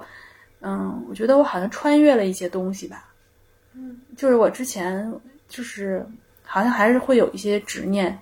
[0.63, 3.09] 嗯，我觉得我好像穿越了一些东西吧。
[3.73, 5.11] 嗯，就是我之前
[5.49, 6.05] 就是
[6.43, 8.15] 好像还是会有一些执念，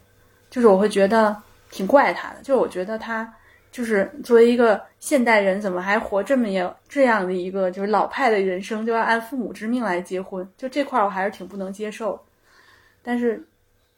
[0.49, 1.35] 就是我会觉得
[1.69, 3.29] 挺怪他的，就是我觉得他
[3.71, 12.19] 就是作为一个现代人，怎么还活这么样这样的一个就是老派的人生，就要按父母之命来结婚，就这块儿我还是挺不能接受。
[13.01, 13.43] 但是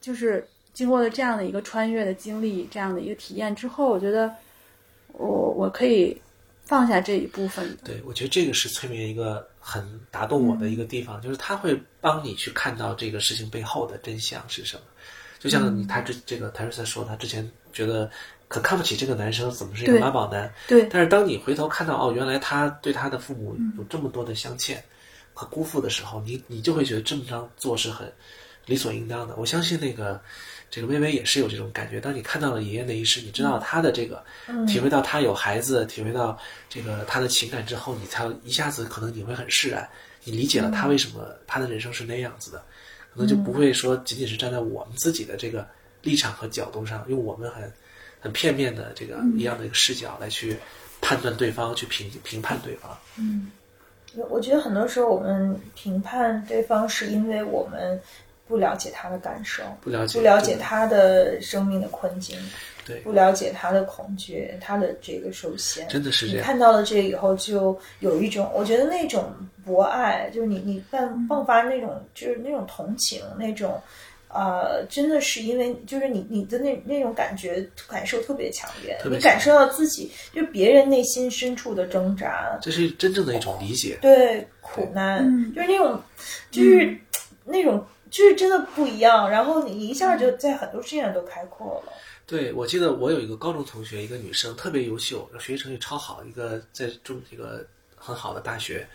[0.00, 4.32] 就是经过了这样的一个穿越的经历，这样的一个体验之后，我觉得
[5.12, 6.20] 我我可以。
[6.64, 14.82] 放下这一部分，对我觉得这个是催眠一个很打动我的一个地方，就是他会帮你去看到这个事情背后的真相是什么。
[15.40, 18.08] 就像你他之这个泰瑞斯说，他之前觉得
[18.52, 20.52] 可看不起这个男生，怎么是一个妈宝男？
[20.68, 20.86] 对。
[20.90, 24.84] 但是当你回头看到哦，原来他对他的父母有这么多的相欠
[25.32, 28.12] 和辜负的时候，你你就会觉得这么着做是很
[28.66, 29.34] 理所应当的。
[29.36, 30.20] 我相信那个。
[30.74, 32.00] 这个微微也是有这种感觉。
[32.00, 34.24] 当你看到了爷爷那一世，你知道他的这个，
[34.66, 39.86] 体会到他有孩子，体会到这个他的情感之后，你才一下子可能你会很释然，
[40.24, 42.64] 你理解了他为什么他的人生是那样子的，
[43.12, 45.68] 可能就不会说仅仅是站在我们自己的这个
[46.00, 47.70] 立场和角度上，用我们很
[48.22, 50.56] 很片面的这个一样的一个视角来去
[51.00, 52.96] 判断对方，去评评判对方。
[53.18, 53.50] 嗯
[54.28, 57.98] 我觉得很多时候我们评判对方是因为我们
[58.46, 62.38] 不了解他的感受，不了解不了解他的生命的困境，
[62.84, 65.88] 对不了解他的恐惧，他的这个受限。
[65.88, 69.32] 真的是这样你看到了这个以后，就有一种，我觉得那种
[69.64, 73.82] 博爱，就是你你迸迸发那种，就是那种同情，那种。
[74.32, 83.98] 呃，真的是因为就是你你的那那种感觉感受特别强烈，你感受到自己就别人内心深处的挣扎，这是真正的一种理解。
[84.00, 85.52] 对苦难，嗯。
[85.54, 86.02] 就是那种，
[86.50, 86.98] 就是、
[87.44, 89.28] 那种，就是真的不一样。
[89.30, 91.92] 然后你一下就在很多事情上都开阔了。
[92.24, 98.86] 对，我记得我有一个高中同学，一个女生，特别优秀，学习成绩超好，一个在中一个很好的大学，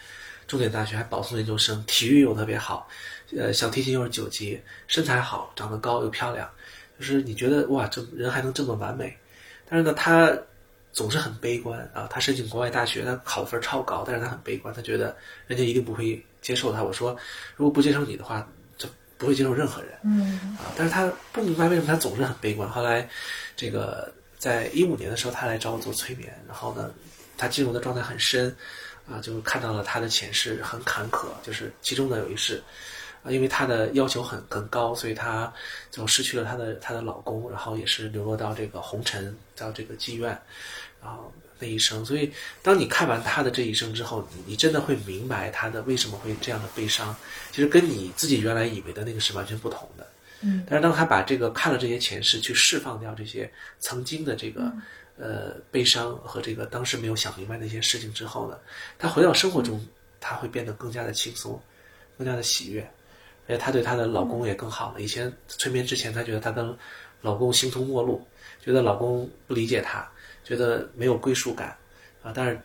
[0.47, 2.88] 重点大学还保送研究生，体育又特别好，
[3.36, 6.49] 呃，小提琴又是九级，身材好，长得高又漂亮，
[6.99, 9.17] 就是你觉得哇，这人还能这么完美？
[9.69, 10.32] 但是呢，他
[10.93, 12.07] 总是很悲观啊。
[12.09, 15.15] 他申请国外大学，他考分超高，但是他很悲观，他觉得
[15.45, 16.82] 人家一定不会接受他。
[16.82, 17.15] 我说，
[17.55, 18.47] 如果不接受你的话，
[18.78, 19.91] 就不会接受任何人。
[20.03, 22.69] 嗯啊，但是他不明白为什么他总是很悲观。
[22.69, 23.07] 后来，
[23.55, 26.91] 这个在一五年的时候，他来找我做催眠，然后呢，
[27.38, 28.55] 他进入的状态很深，
[29.05, 32.63] 啊，就看到了他的前世很坎坷，就是其中呢有一世，
[33.28, 35.51] 啊，因为她的要求很很高，所以她
[35.91, 40.30] 就失去了她的她的老公，然后也是流落到这个红尘，到这个妓院，
[41.01, 42.05] 然后那一生。
[42.05, 42.32] 所以，
[42.63, 47.15] 当你看完她的这一生之后，你你真的会明白她的为什么会这样的悲伤，
[47.51, 50.07] 其实跟你自己原来以为的那个是完全不同的。
[50.41, 54.71] 嗯，但是当他把这个看了这些前世，去释放掉这些曾经的这个、
[55.17, 58.59] 呃悲伤和这个当时没有想明白的一些事情之后呢，
[58.99, 59.84] 他回到生活中，
[60.19, 61.59] 他会变得更加的轻松，
[62.19, 62.88] 更加的喜悦，
[63.47, 65.01] 而且她对她的老公也更好了。
[65.01, 66.77] 以前催眠之前，她觉得她跟
[67.21, 68.25] 老公形同陌路，
[68.63, 70.07] 觉得老公不理解她，
[70.43, 71.75] 觉得没有归属感
[72.21, 72.31] 啊。
[72.35, 72.59] 但是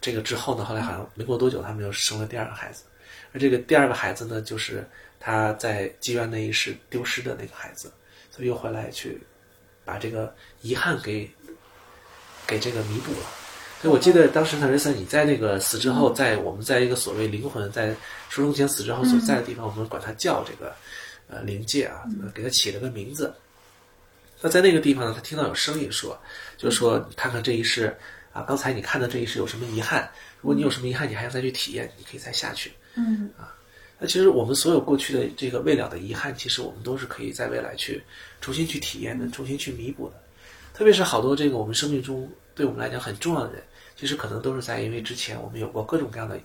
[0.00, 2.84] 这个之后呢，后来好像没过多久，他们又生了第二个孩子，
[3.32, 7.92] 而这个第二个孩子呢，就是她在妓院那一世丢失的那个孩子，
[8.30, 9.20] 所以又回来去
[9.84, 11.28] 把这个遗憾给
[12.46, 13.45] 给这个弥补了。
[13.88, 17.94] 我记得当时特雷森，你在那个死之后，在我们在一个所谓灵魂在
[18.30, 20.74] 出生前死之后所在的地方，我们管它叫这个
[21.28, 23.32] 呃灵界啊，给它起了个名字。
[24.40, 26.18] 那在那个地方呢，他听到有声音说，
[26.58, 27.96] 就说你看看这一世
[28.32, 30.08] 啊，刚才你看的这一世有什么遗憾？
[30.40, 32.72] 如果你有什么遗憾，你还要再去体验，你可以再下去。
[32.94, 33.52] 嗯啊
[33.98, 38.02] 那其实我们所有过去的这个未了的遗憾，其实我们都是可以在未来去
[38.42, 40.14] 重新去体验的，重新去弥补的。
[40.74, 43.62] 特别是好多这个我们生命中对我们来讲很重要的人，
[43.96, 46.38] 其实可能都是在因为之前我们有过各种各样的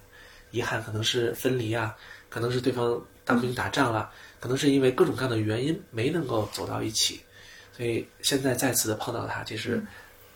[0.52, 1.96] 遗憾，可能是分离啊，
[2.30, 7.22] 可能是对方当兵打仗啊，可能是因为各种各样的原因没能够走到一起，
[7.76, 9.86] 所以现在再次的碰到他，其实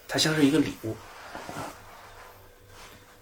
[0.07, 0.95] 它像是一个礼物
[1.53, 1.71] 啊，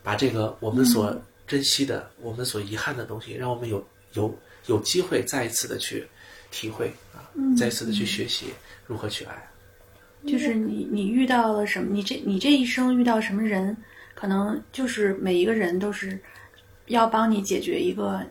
[0.04, 1.16] 把这个我们所
[1.46, 6.08] 珍惜的、我们所遗憾的东西，让我们有有有机会再一次的去
[6.52, 8.48] 体会啊，再一次的去学习
[8.88, 9.50] 如何去爱。
[10.26, 13.76] 就是你你遇到了什么，你这你这一生遇到什么人，
[14.16, 16.18] 可能就是每一个人都是
[16.88, 18.22] 要帮你解决一个，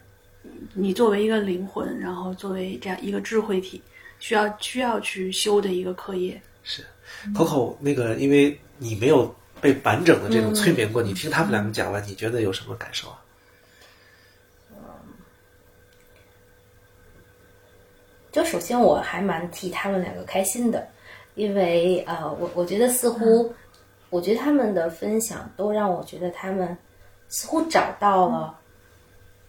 [0.74, 3.82] 你作为一个灵魂，然后作为这样一个智慧体，
[4.18, 6.40] 需要需要去修的一个课业。
[6.64, 6.84] 是
[7.34, 13.18] ，Coco 那个，因为你没有被完整的这种催眠过，你听他们两个讲完，你觉得有什么感受啊？
[18.32, 20.88] 就首先我还蛮替他们两个开心的，
[21.34, 23.52] 因为呃，我我觉得似乎，
[24.10, 26.76] 我觉得他们的分享都让我觉得他们
[27.28, 28.58] 似乎找到了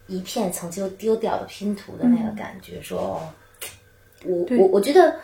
[0.06, 3.28] 一片曾经丢掉的拼图的那个感觉，说哦，
[4.24, 5.14] 我我我觉得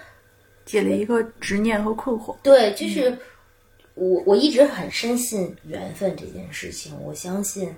[0.64, 2.36] 解了一个执念和困惑。
[2.42, 3.16] 对，就是
[3.94, 7.74] 我我一直很深信缘分这件事情，我相信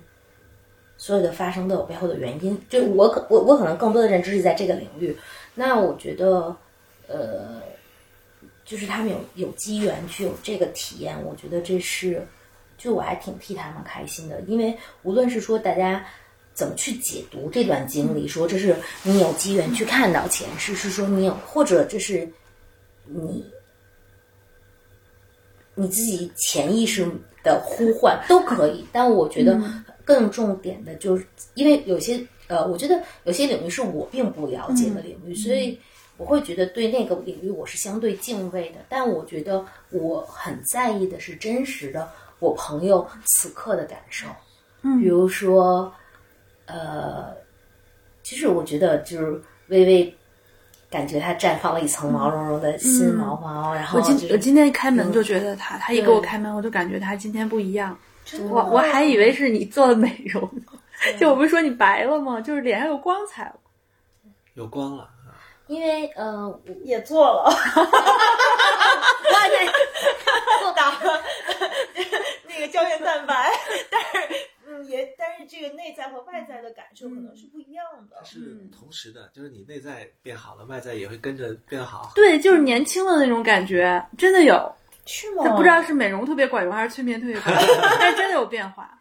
[0.96, 2.60] 所有的发生都有背后的原因。
[2.68, 5.16] 就我可我我可能更多的认知是在这个领域，
[5.54, 6.54] 那我觉得
[7.06, 7.62] 呃，
[8.72, 12.26] 就是他们有有机缘去有这个体验，我觉得这是
[12.78, 16.04] 就我还挺替他们开心的，因为无论是说大家。
[16.54, 18.28] 怎么去解读这段经历？
[18.28, 22.30] 说这是你有机缘去看到前世，是说你有，或者这是
[23.06, 23.42] 你
[25.74, 27.10] 你自己潜意识
[27.42, 29.58] 的呼唤都可以，但我觉得
[30.04, 35.80] 更重点的就是，因为有些呃，我觉得有些领域是我并不了解的领域，所以
[36.22, 38.76] 我会觉得对那个领域我是相对敬畏的。
[38.88, 42.08] 但我觉得我很在意的是真实的
[42.38, 44.28] 我朋友此刻的感受，
[44.82, 45.92] 嗯比如说，
[46.66, 47.34] 呃，
[48.22, 50.16] 其实我觉得就是微微
[50.88, 57.98] 感觉它绽放了一层毛茸茸的新毛毛，然后我今就是我今天一开门就觉得他，他一给我开门，我就感觉他今天不一样。
[58.48, 60.48] 我我还以为是你做了美容，
[61.18, 62.40] 就我不是说你白了吗？
[62.40, 63.54] 就是脸上有光彩了。
[64.54, 65.11] 有光了啊。
[65.72, 67.50] 因为呃，也做了，
[70.60, 71.22] 做打了
[72.46, 73.50] 那个胶原蛋白，
[73.90, 74.18] 但是
[74.66, 78.22] 嗯也但是这个内在和外在的感受可能是不一样的。
[78.24, 82.12] 是同时的，就是你内在变好了，外在也会跟着变好。
[82.14, 84.70] 对，就是年轻的那种感觉，真的有。
[85.06, 85.56] 是吗？
[85.56, 88.98] 不知道是美容特别管用，还是催眠特别管用， 但是真的有变化。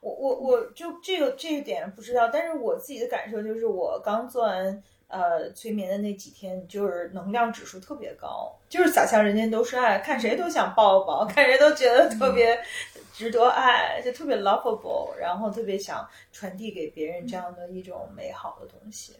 [0.00, 12.58] 我我我就这个这一点不知道，但是我自己的感受就是，我刚做完呃催眠的那几天，就是能量指数特别高，就是想象人间都是爱，看谁都想抱抱，看谁都觉得特别
[13.12, 19.14] 值得爱，就特别 lovable，然后特别想传递给别人这样的一种美好的东西。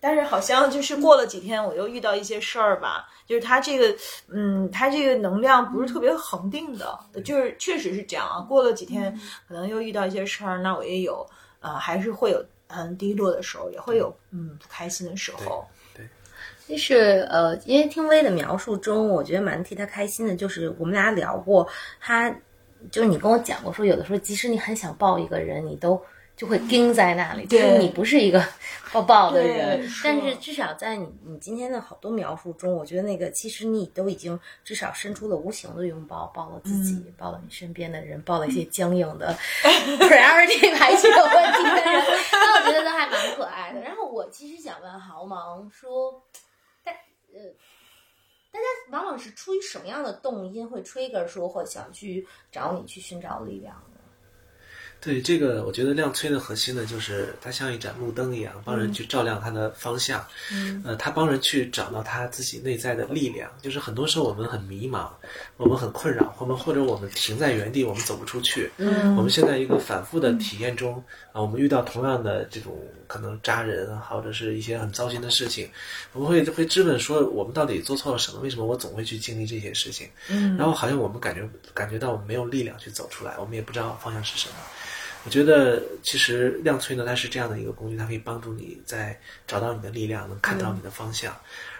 [0.00, 3.94] 但是好像就是过了几天，我又遇到一些事儿吧，就是它这个，
[4.28, 8.40] 嗯，它这个能量不是特别恒定的，就是确实是这样啊。
[8.40, 9.14] 过了几天，
[9.46, 11.26] 可能又遇到一些事儿，那我也有，
[11.60, 12.42] 呃，还是会有
[12.74, 14.58] 很低落的时候，也会有嗯。
[14.60, 15.66] 不开心的时候。
[15.94, 16.06] 对，
[16.66, 20.34] 就是呃，因为听薇的描述中，我觉得蛮替他开心的。
[20.34, 21.66] 就是我们俩聊过，
[22.00, 22.30] 他
[22.90, 26.00] 就是你跟我讲过，说有的时候即使你很想抱一个人，你都
[26.36, 28.44] 就会盯在那里，就是你不是一个
[28.92, 42.02] 抱抱的人，但是至少在你你今天的好多描述中，我觉得那个其实你都已经至少伸出了无形的拥抱，抱了自己，抱了你身边的人，抱了一些僵硬的 priority 排序有问题的人，
[42.32, 43.80] 那我觉得都还蛮可爱的。
[43.80, 46.22] 然后我其实想问豪芒说，
[46.84, 46.92] 大
[47.32, 47.54] 呃。
[48.54, 53.93] 大家往往是出于什么样的动因会 trigger 说或想去找你去寻找力量呢？
[55.04, 60.24] 对这个，我觉得亮催的核心呢，就是它像一盏路灯一样，帮人去照亮他的方向。
[60.50, 63.50] 嗯，呃，他帮人去找到他自己内在的力量。
[63.60, 65.10] 就是很多时候我们很迷茫，
[65.58, 68.70] 我们很困扰，我们或者我们停在原地，我们走不出去。
[68.78, 70.96] 嗯，我们现在一个反复的体验中
[71.32, 72.74] 啊，我们遇到同样的这种
[73.06, 75.68] 可能扎人，或者是一些很糟心的事情，
[76.14, 78.40] 我们会会质问说，我们到底做错了什么？
[78.40, 80.08] 为什么我总会去经历这些事情？
[80.30, 84.54] 嗯，然后好像我们感觉感觉到我们没有力量去走出来，我们也不知道方向是什么。
[85.24, 91.34] 我觉得其实亮催呢，它是这样的一个工具，它可以帮助你在找到你的力量，能看到你的方向。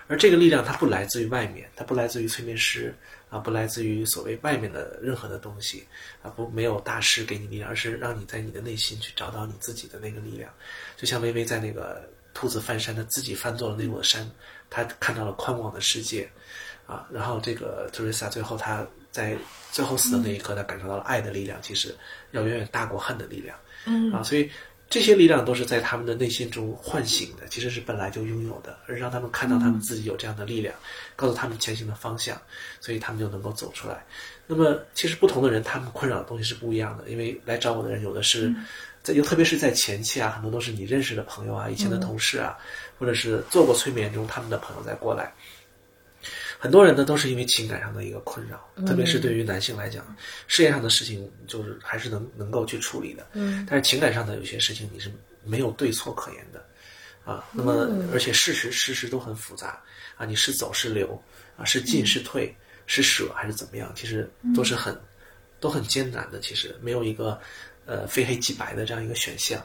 [0.07, 2.95] 而这个力量它不来自于外面，它不来自于催眠师
[3.31, 5.87] 啊，不来自于所谓外面的任何的东西
[6.23, 10.51] 啊，不没有大师给你力量，而是让你在你的内心去找到你自己的那个力量。
[10.97, 14.31] 就像微微在那个兔子翻山，他自己翻做了那座山，
[14.69, 16.29] 他看到了宽广的世界
[16.87, 17.07] 啊。
[17.11, 19.37] 然后这个特瑞莎最后他在
[19.71, 21.95] 最后死的那一刻，他感受到了爱的力量，其实
[22.33, 23.57] 要远远大过恨的力量。
[23.87, 24.51] 嗯啊，所以
[24.91, 30.75] 这些力量都是在他们的内心中唤醒的，其实是本来就拥有的，而让他们看到他们自己有这样的力量，
[31.15, 32.37] 告诉他们前行的方向，
[32.81, 34.05] 所以他们就能够走出来。
[34.49, 38.53] 那么，其实不同的人，他们困扰的东西是不一样的，因为来找我的人有的是，
[39.03, 42.59] 在尤特别是在前期啊，很多都是你认识的朋友啊，以前的同事啊，
[42.99, 45.33] 或者是做过催眠中他们的朋友再过来。
[46.65, 55.13] 很多人呢都是因为情感上的一个困扰，特别是对于男性来讲，事业上的事情就是还是能能够去处理的，嗯，但是情感上的有些事情你是
[55.45, 56.65] 没有对错可言的，
[57.23, 59.79] 啊，那么而且事实事实都很复杂。
[60.17, 61.23] 啊，你是走是留
[61.59, 62.57] 啊，是进是退，
[62.87, 64.99] 是舍还是怎么样，其实都是很
[65.61, 66.75] 都很艰难的，其实。
[66.81, 67.39] 没有一个
[67.85, 69.63] 呃非黑即白的这样一个选项。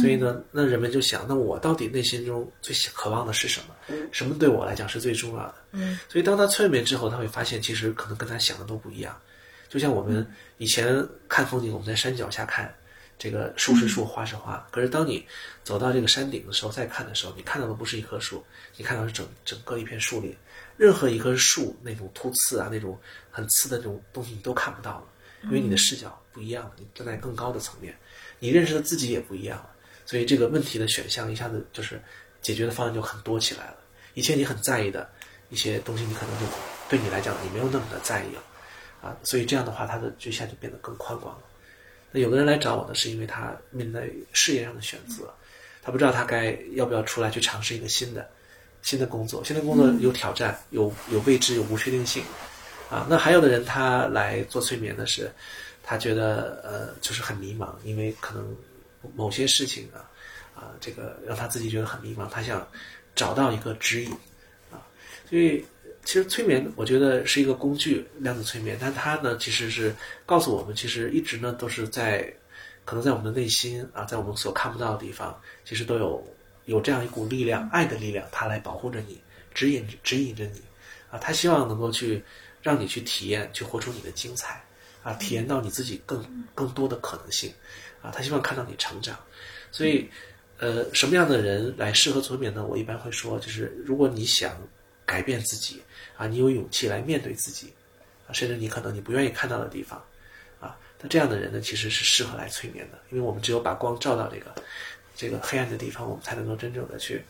[0.00, 3.96] 所以呢，那人们就想，那我到底内心中最渴望的是什么？
[4.10, 5.54] 什么对我来讲是最重要的？
[5.72, 9.18] 嗯，所以当他催眠之后，他会发现，其实可能跟他想的都不一样。
[9.68, 10.26] 就像我们
[10.58, 12.74] 以前看风景，我们在山脚下看，
[13.18, 14.66] 这个树是树，花是花。
[14.70, 15.26] 可是当你
[15.64, 18.44] 走到这个山顶的时候，再看的时候，你看到的不是一棵树，
[18.76, 20.34] 你看到是整整个一片树林。
[20.76, 22.98] 任何一棵树那种突刺啊，那种
[23.30, 25.04] 很刺的那种东西，你都看不到了，
[25.44, 27.94] 因为你的视角不一样了，你站在更高的层面，
[28.38, 29.70] 你认识的自己也不一样了。
[30.12, 31.98] 所以这个问题的选项一下子就是
[32.42, 33.76] 解决的方案就很多起来了。
[34.12, 35.08] 以前你很在意的
[35.48, 36.44] 一些东西，你可能就
[36.86, 38.42] 对你来讲你没有那么的在意了，
[39.00, 41.42] 啊，所以这样的话，他的就一下就变得更宽广了。
[42.10, 45.32] 那有的人来找我呢，是因为他面对事业上的选择，
[45.82, 48.28] 他不知道他该要不要出来去尝试一个新的
[48.82, 49.42] 新的工作。
[49.42, 52.22] 新的工作有挑战，有有未知，有不确定性，
[52.90, 55.32] 啊，那还有的人他来做催眠的是，
[55.82, 58.54] 他觉得呃就是很迷茫，因为可能。
[59.14, 60.08] 某些事情啊，
[60.54, 62.66] 啊，这个让他自己觉得很迷茫，他想
[63.14, 64.10] 找到一个指引
[64.70, 64.80] 啊。
[65.28, 65.64] 所以，
[66.04, 69.94] 其实催眠我觉得是一个工具，量子催眠，但它呢其实是
[70.26, 72.32] 告诉我们，其实一直呢都是在
[72.84, 76.24] 可能在我们的内心啊，在我们所看不到的地方，其实都有
[76.64, 79.20] 有这样一股力量，爱的力量，它来保护着你，
[79.54, 80.60] 指引指引着你，
[81.10, 82.22] 啊，他希望能够去
[82.60, 84.62] 让你去体验，去活出你的精彩，
[85.02, 86.24] 啊，体验到你自己更
[86.54, 87.52] 更多的可能性，
[88.02, 89.16] 啊，他希望看到你成长，
[89.70, 90.10] 所以，
[90.58, 92.66] 呃，什么样的人来适合催眠呢？
[92.66, 94.56] 我一般会说，就是如果你想
[95.06, 95.80] 改变自己，
[96.16, 97.72] 啊，你有勇气来面对自己，
[98.26, 100.04] 啊，甚至你可能你不愿意看到的地方，
[100.60, 104.54] 啊，那这样的人呢，其实是适合来催眠的，因为我们只有把光照到这个
[105.14, 107.22] 这个黑暗的地方，我们才能够真正的去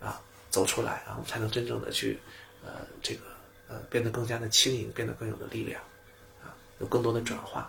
[0.00, 0.20] 啊
[0.50, 2.18] 走出来，啊，我们才能真正的去
[2.64, 2.70] 呃
[3.02, 3.22] 这个
[3.68, 5.80] 呃变得更加的轻盈，变得更有的力量，
[6.42, 7.68] 啊，有更多的转化。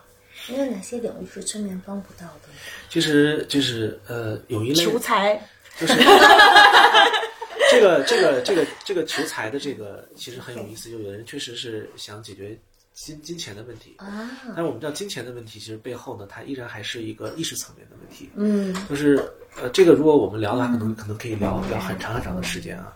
[0.50, 2.50] 有哪些领域是催眠帮不到的？
[2.90, 5.42] 其实就是呃有一类求财，
[5.80, 5.94] 就是
[7.72, 12.58] 这个这个这个这个求财的这个其实很有意思，就有人确实是想解决
[12.94, 18.30] 金金钱的问题啊，但是我们知道金钱的问题其实背后呢，它依然还是一个意识层面的问题。
[18.36, 19.24] 嗯就是
[19.62, 22.94] 呃，这个如果我们聊的话，可能可能可以聊聊很长很长的时间啊。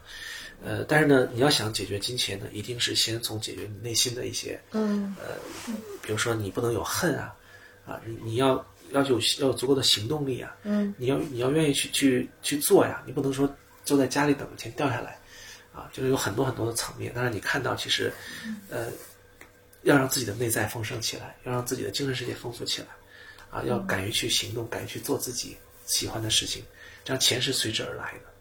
[0.63, 5.35] 呃，但是呢，你要想解决金钱呢，一定是先从解决你内心的一些嗯呃，
[6.01, 7.35] 比如说你不能有恨啊，
[7.85, 13.47] 啊，你你要要有要有足够的行动力啊，嗯，你要你要愿意去去去做呀，你不能说
[13.83, 15.19] 坐在家里等着钱掉下来，
[15.73, 18.11] 啊，就是有很多很多的层面，当然你看到其实，
[18.69, 18.87] 呃，
[19.83, 22.87] 要让自己的内在丰盛起来，要让自己的精神世界丰富起来，
[23.51, 25.55] 啊，要敢于去行动，敢于去做自己
[25.85, 26.63] 喜欢的事情，
[27.03, 28.34] 这样钱是随之而来的。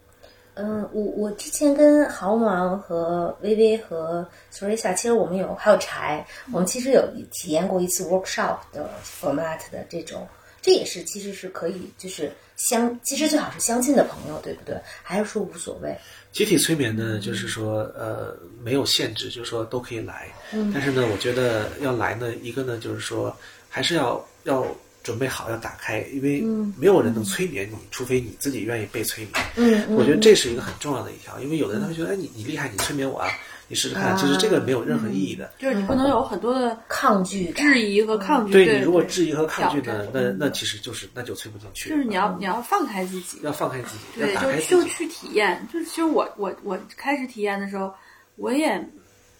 [0.55, 7.01] 嗯，我我之前跟豪芒和微微和 s o r i s a 其实我们有还有柴，我们其实有
[7.31, 10.27] 体验过一次 workshop 的 format 的这种，
[10.61, 14.79] 这也是其实是可以就是相，其实最好是相近的朋友，对不对？
[15.03, 15.93] 还是说无所谓？
[16.31, 20.27] 集体催眠呢，就是说，呃，没有限制，就是说都可以来。
[20.53, 20.71] 嗯。
[20.73, 23.35] 但是呢，我觉得要来呢，一个呢，就是说，
[23.69, 24.65] 还是要要
[25.05, 26.41] 准备好，要打开，因为
[26.75, 29.23] 没有人能催眠你，除非你自己愿意被催
[29.55, 29.87] 眠。
[29.89, 33.29] 我觉得这是一个很重要的一条，因为有的人他会觉得，哎，你你厉害，你催眠我啊，
[33.67, 34.17] 你试试看。
[34.17, 35.53] 其实这个没有任何意义的。
[35.59, 38.51] 就是你不能有很多的抗拒质疑和抗拒。
[38.51, 41.91] 对对你如果质疑和抗拒挑战，呢那那其实就是那就催不进去。
[41.91, 44.69] 就是你要你要放开自己，要放开自己，要对，打就开自己。
[44.69, 45.67] 就去体验。
[45.71, 47.93] 就是其实我我我开始体验的时候，
[48.37, 48.83] 我也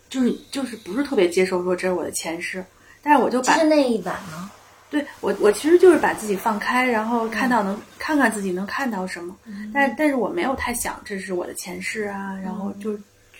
[0.10, 2.64] 就是就是不是特别接受说这是我的前世，
[3.02, 4.52] 但是我就把是那一版呢？
[4.90, 9.36] 对我，我其实就是把自己放开，然后看到能、看看自己能看到什么，
[9.74, 12.98] 但但是我没有太想这是我的前世啊，然后就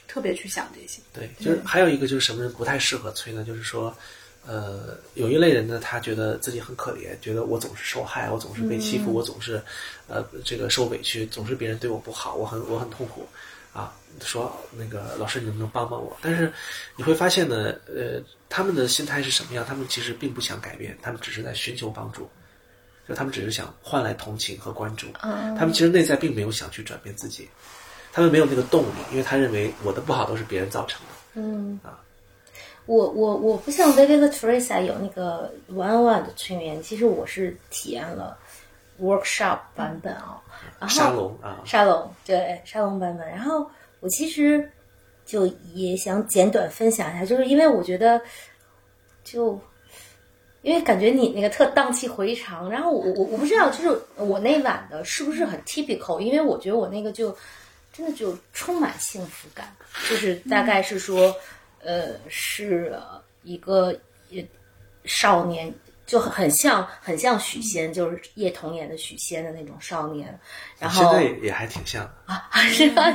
[0.08, 1.00] 特别去想这些。
[1.14, 3.44] 对，就是还有一个就是什么人不太适合催呢？
[3.44, 3.96] 就是说，
[4.46, 9.62] 呃，有一类人呢，他觉得自己很可怜，觉得我总是受害，我总是被欺负，我总是，
[10.08, 13.28] 呃，这个受委屈，总是别人对我不好，我很我很痛苦，
[13.72, 16.18] 啊，说那个老师你能不能帮帮我？
[16.22, 16.52] 但是
[16.96, 18.20] 你会发现呢，呃，
[18.56, 19.66] 他们的心态是什么样？
[19.68, 22.30] 他们其实并不想改变，他们只是在寻求帮助，
[23.06, 27.50] 就他们只是想换来同情和关注，他们其实内在并没有想去转变自己。
[28.14, 31.08] 他们没有那个动力，因为他认为我的不好都是别人造成的。
[31.34, 32.00] 嗯啊，
[32.86, 38.38] 我我我不像薇薇和 Teresa 有那个 one on one 的催眠，其实我是体验了
[39.02, 40.42] workshop 版本啊、
[40.80, 43.28] 然后沙龙啊，沙龙对沙龙版本。
[43.28, 43.70] 然后
[44.00, 44.72] 我其实
[45.26, 48.22] 就也想简短分享一下，就是因为我觉得
[49.24, 49.60] 就。
[50.62, 56.20] 因为感觉你那个特荡气回肠，然后我我我不知道，就是我那晚的是不是很 typical？
[56.20, 57.38] 因为我觉得我那个就
[57.94, 59.72] 真的就充满幸福感，
[60.10, 61.32] 就是大概是说，
[61.84, 63.00] 呃，是
[63.44, 63.96] 一个
[64.32, 64.44] 也
[65.04, 65.72] 少年，
[66.06, 70.40] 就很像很像许仙，就是叶童演的许仙的那种少年，
[70.80, 72.04] 然后现在也还挺像。
[72.26, 73.12] 啊，是吧？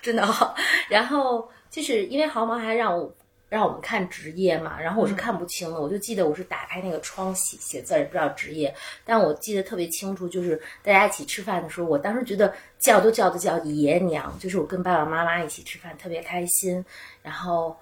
[0.00, 0.54] 真的好。
[0.88, 3.12] 然后就是因为毫毛还让我
[3.48, 8.72] 让我们看职业嘛，然后我是看不清的，我就记得我是打开那个窗写写字不知道职业，
[9.04, 16.84] 但我记得特别清楚，就是大家一起吃饭的时候，我当时觉得叫都叫的叫爷娘，就是我跟爸爸妈妈一起吃饭特别开心，
[17.24, 17.76] 然后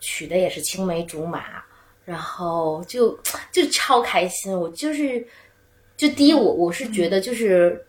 [0.00, 1.62] 娶的也是青梅竹马，
[2.04, 3.18] 然后就
[3.52, 5.26] 就超开心，我就是
[5.96, 7.84] 就第一我我是觉得就是。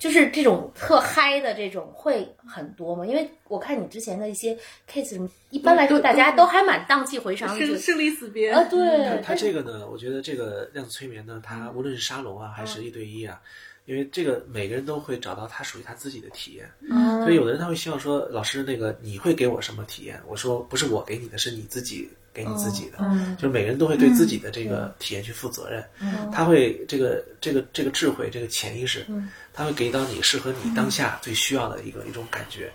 [0.00, 3.04] 就是这种特嗨的这种会很多嘛？
[3.04, 4.56] 因为我看你之前的一些
[4.90, 13.38] case，什么一般来说大家都还蛮荡气回肠，生生离死别啊，对，他这个呢，我觉得这个量子催眠呢，它无论是沙龙啊，还是一对一啊，
[13.84, 20.18] 因为这个每个人都会找到他属于他自己的体验，嗯所以有的人他会希望说，老师那个你会给我什么体验？
[20.26, 23.36] 我说不是我给你的，是你自己给你自己的，嗯。
[23.36, 25.84] 就是每个人都会对自己的这个体验去负责任，
[26.32, 29.04] 他会这个这个这个智慧，这个潜意识，
[29.52, 32.72] 他会给到你适合你当下最需要的一个一种感觉，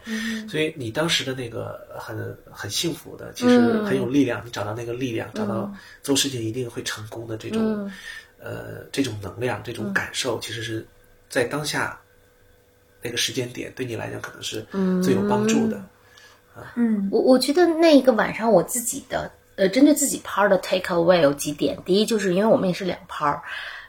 [0.48, 5.72] 所以你当时的那个很很幸福的，其实很有力量，你找到那个力量，找到
[6.04, 7.90] 做事情一定会成功的这种，
[8.40, 10.86] 呃，这种能量，这种感受，其实是
[11.30, 12.00] 在当下
[13.02, 14.66] 那个时间点，对你来讲可能是
[15.04, 15.82] 最有帮助的。
[16.76, 17.08] 嗯。
[17.12, 21.78] 我我觉得那一个晚上我自己的呃，针对自己 part 的 take away 有几点。
[21.84, 23.42] 第一，就是因为我们也是两 part，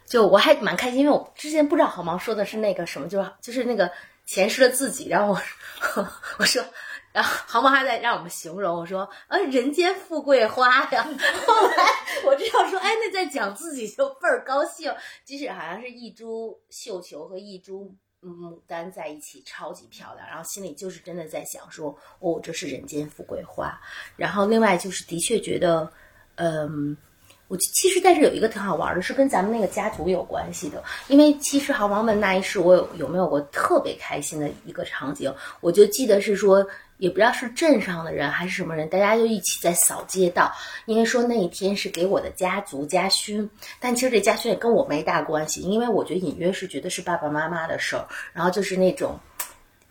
[0.06, 3.90] 就我还蛮开心，因为我之前不知道好毛说的是那个什么，就是就是那个
[4.24, 5.40] 前世的自己，然后我
[6.38, 6.64] 我说。
[7.12, 11.02] 然后好毛还在让我们形容，我说，呃，人间富贵花呀。
[11.46, 11.84] 后来
[12.26, 14.94] 我知道说，哎，那在讲自己就倍儿高兴。
[15.24, 17.96] 即使好像是一株绣球和一株
[18.30, 20.26] 牡丹在一起，超级漂亮。
[20.26, 23.80] 然后心里就是真的在想说，哦，这是人间富贵花。
[24.16, 25.90] 然后另外就是的确觉得，
[26.36, 26.96] 嗯。
[27.48, 30.82] 我其实，但是有一个挺好玩的，是跟咱们那个家族有关系的。
[31.06, 35.32] 因为其实好王们那一世，我有有没有过特别开心的一个场景？
[35.60, 36.66] 我就记得是说，
[36.98, 40.52] 也不知道是镇上的人还是什么人，大家就一起在扫街道。
[40.84, 43.48] 因为说那一天是给我的家族家勋，
[43.80, 49.18] 但其实这家勋也跟我没大关系，因为我觉得隐约是觉得是爸爸妈妈的事儿，然后就是那种。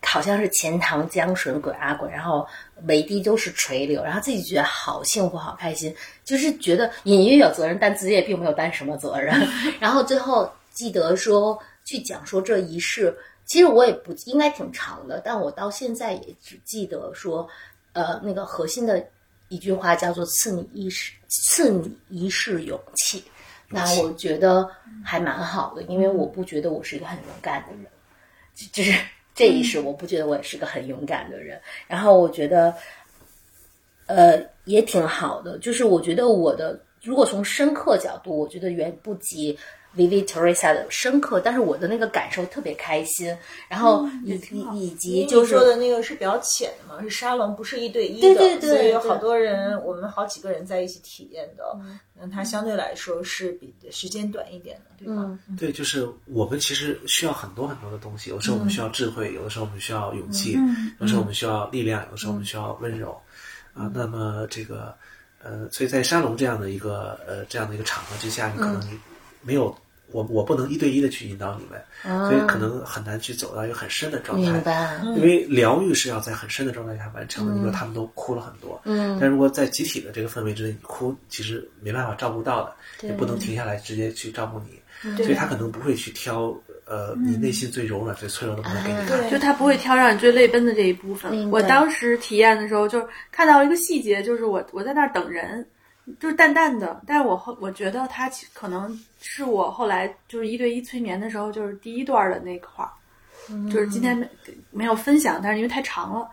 [0.08, 2.48] 好像是钱塘江水滚啊滚，然后
[2.84, 9.36] 围堤都是垂柳，然后自己觉得好幸福、好开心，就是觉得隐约有责任，但自己也并没有担什么责任。
[9.80, 17.48] 然后最后记得说去讲说这一世，其实我也不应该挺长的，但我到现在也只记得说，
[17.94, 19.06] 呃，那个核心的
[19.50, 23.24] 一句话叫做“赐你一世，赐你一世勇气”。
[23.70, 24.70] 那我觉得
[25.04, 27.86] 还蛮好的，因为我不觉得我是一个很勇敢的人，
[28.72, 28.94] 就是。
[29.38, 31.60] 这一世，我不觉得我也是个很勇敢的人。
[31.90, 32.74] 然后我觉得，
[34.06, 35.60] 呃，也挺好的。
[35.60, 39.60] 就是我觉得我的，如果从深刻角度，我觉得远不及
[39.96, 41.40] Vivi Teresa 的深刻。
[41.40, 43.36] 但是我的那个感受特别开心。
[43.70, 44.40] 然后以
[44.74, 51.64] 以及就是说的那个是比较浅的嘛，是沙龙，不是一对一的，对对对，所以有好多人，我们好几个人在一起体验的。
[52.18, 55.38] 那它相对来说是比时间短一点的，对吧？
[55.58, 60.58] 对，就是我们其实需要很多很多的东西，有时候我们需要智慧，有的时候我们需要勇气，
[61.00, 63.12] 有时候我们需要力量，有时候我们需要温柔。
[63.74, 64.96] 啊，那么这个
[65.44, 69.00] 呃，所以在沙龙这样的一个呃这样的一个场合之下，你可能
[69.42, 69.76] 没有。
[70.16, 74.50] 我我不能一对一的去引导你们，所以可能很难去走到一个很深的状态。
[74.50, 74.98] 明白。
[75.18, 77.54] 因为疗愈是要在很深的状态下完成的。
[77.54, 86.56] 你说他们都哭了很多，嗯，但如果在集体的这个氛围之内，你哭其实没办法照顾到的，也不能停下来直接去照顾你，所以他可能不会去挑
[86.86, 91.52] 呃你内心最柔软、最脆弱的部分给你看，就他不会挑让你最泪奔的这一部分。
[91.52, 95.68] 我当时体验的时候，就是看到一个细节，就是我我在那儿等人。
[96.20, 102.92] 就是淡淡的，但是我后我觉得他可能是我后来就是一对一催眠的时候，就是第一段的那块儿，
[103.70, 104.30] 就是今天没
[104.72, 106.30] 没有分享，但是因为太长了，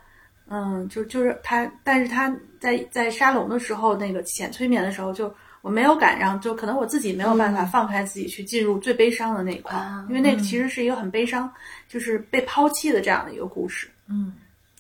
[0.49, 9.79] 嗯，就就是他，但是他在在沙龙的时候那个浅催眠的时候，就我没有赶上，就可能我自己没有办法放开自己去进入最悲伤的那一块，
[10.09, 11.51] 因为那个其实是一个很悲伤，
[11.89, 14.35] 就是被抛弃的这样的一个故事，嗯。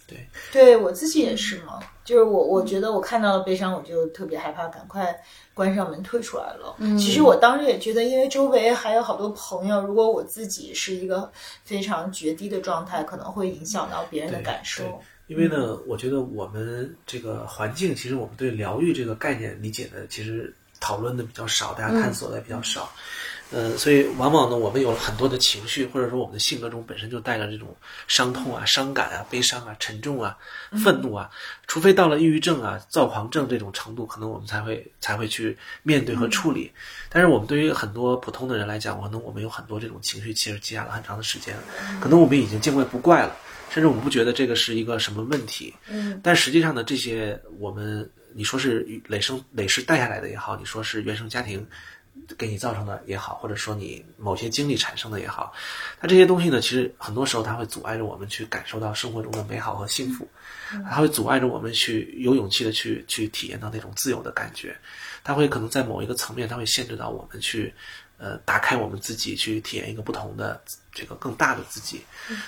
[0.04, 5.14] 对，对我自己也是嘛，就是我我觉得我看到了悲伤，我就特别害怕，赶快
[5.54, 6.74] 关上门退出来了。
[6.78, 11.30] 嗯，其实我当时也觉得，因为周围还有好多朋友，如果我自己是一个
[11.64, 15.00] 非常决堤的状态，可能会影响到别人的感受。
[15.28, 20.52] 因为呢，我觉得我们这个环境，其实我们对疗愈这个概念理解的，其实
[20.82, 22.92] 讨论的比较少，大家探索的也比较少。
[23.54, 27.76] 呃，所以往往呢，我们有了很多的情绪，或者说我们的性格中本身就带着这种
[28.08, 30.34] 伤痛啊、伤感啊、悲伤啊、沉重啊、
[30.82, 31.28] 愤怒啊，
[31.66, 36.72] 除非到了抑郁症啊、躁狂症这种程度，可能我们才会才会去面对和处理。
[37.10, 41.54] 但是我们对于很多普通的人来讲，可能我们有很多这种情绪，其实积压了很长的时间，
[42.00, 43.36] 可能我们已经见怪不怪了，
[43.68, 45.74] 甚至我们不觉得这个是一个什么问题。
[45.90, 51.66] 嗯，但实际上呢，这些我们你说是累生累世带下来的也好，你说是原生家庭。
[52.36, 55.50] 给你造成的也好，或者说你某些经历产生的也好，
[55.98, 60.28] 它这些东西呢，其实很多时候它会阻碍着我们去感受到生活中的美好和幸福，
[60.90, 64.76] 它会阻碍着我们去有勇气的去去体验到那种自由的感觉，
[65.24, 67.72] 它会可能在某一个层面，它会限制到我们去
[68.18, 72.02] 呃打开我们自己去体验一个不同的这个更大的自己。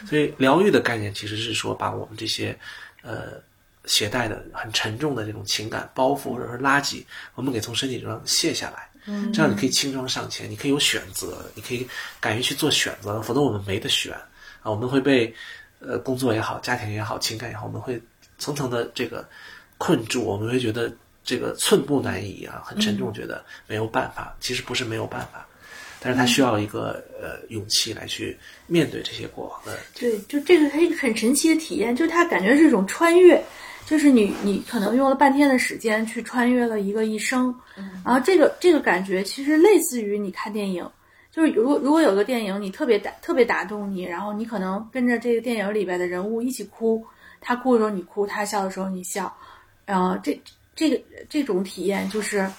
[0.07, 2.57] 所以疗愈的概念其实是说把我们这些
[3.01, 3.41] 呃
[3.87, 7.05] 携带的很沉重的这种情感包袱或者是垃圾，
[7.35, 8.89] 我们给从身体上卸下来。
[9.35, 11.87] 这样你可以轻装上前，你可以有选择，你可以
[12.21, 14.15] 敢于去做选择，否则我们没得选
[14.63, 14.71] 啊！
[14.71, 15.31] 我们会被
[15.79, 18.01] 呃工作也好、家庭也好、情感也好，我们会
[18.39, 19.29] 层层的这个
[19.77, 20.91] 困住，我们会觉得
[21.23, 24.35] 这个寸步难移啊，很沉重，觉得没有办法。
[24.41, 25.47] 其实不是没有办法，
[26.01, 28.35] 但是他需要一个呃勇气来去
[28.67, 29.79] 面对这些过往的。
[29.95, 33.45] 对，就这个它一个很神奇的体验，就是它感觉是一种穿越。
[33.87, 37.55] 就是你，你可能用了半天的时间去穿越了一个一生，
[38.05, 40.89] 然后这个这个感觉其实类似于你看电影，
[41.31, 47.05] 就是如果如果有个电影你特别打特别打动你，然后你可能跟着这个电影里边的人物一起哭，
[47.41, 49.31] 他哭的时候你哭，他笑的时候你笑，
[49.85, 50.41] 然后这
[50.75, 50.99] 这个
[51.29, 52.51] 这种体验就是，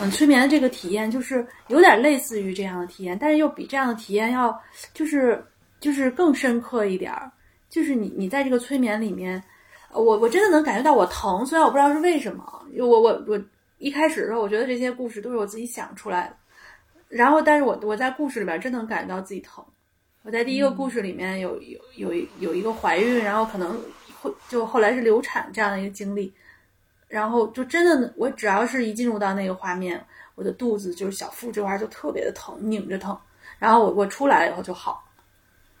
[0.00, 4.60] 嗯，催眠的这个体验就是有点类似于这样的体验，但是又比这样的体验要
[4.92, 5.42] 就是
[5.80, 7.32] 就是更深刻一点儿，
[7.70, 9.42] 就是你你在这个催眠里面，呃
[9.94, 13.40] 我我真的能感觉到我疼，虽然我不知道是为什么，我我我
[13.78, 16.36] 一开始的时候我觉得这些故事都是我自己想出来的。
[17.08, 19.64] 然后，但是我我在故事里边真能感觉到自己疼。
[20.22, 23.78] 我在第一个故事里面有有有一有一个怀孕，然后可能
[24.20, 26.32] 会就后来是流产这样的一个经历，
[27.06, 30.04] 然后就真的我只要是一进入到那个画面，
[30.34, 33.16] 我的肚子就是小腹这块就特别的疼，拧着疼，
[33.58, 35.04] 然后我我出来了以后就好，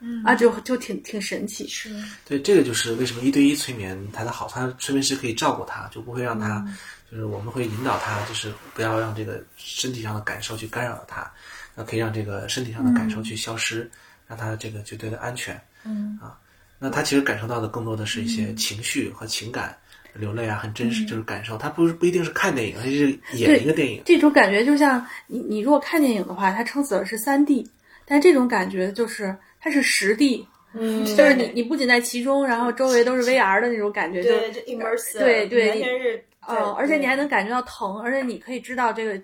[0.06, 1.88] 嗯啊就就挺挺神奇，是
[2.28, 6.62] 对，这个就是为什么一对一催眠它的好，它催眠师可以照顾他，就不会让他，
[7.10, 11.32] 就是我们会引导他，就是不要让这个身体上的感受去干扰到他，
[11.74, 13.90] 那可以让这个身体上的感受去消失，
[14.28, 15.58] 让他这个绝对的安全。
[15.84, 16.38] 嗯啊，
[16.78, 19.76] 那他其实感受到的更多的是一些情绪和情感，
[20.12, 21.56] 流泪啊，很真实，就是感受。
[21.56, 24.02] 他不是不一定是看电影，他是演一个电影。
[24.04, 27.68] 这种感觉就像你你如果看电影的话，他撑死了是三 D，
[28.06, 29.34] 但这种感觉就是
[29.64, 30.46] 它是实地。
[30.74, 39.18] 嗯，就是你，你不仅在其中，然后周围都是 VR 的那种感觉，就对，就 immersive，对对完全是，嗯，而且你还能能感觉到疼，而且你可以知道这个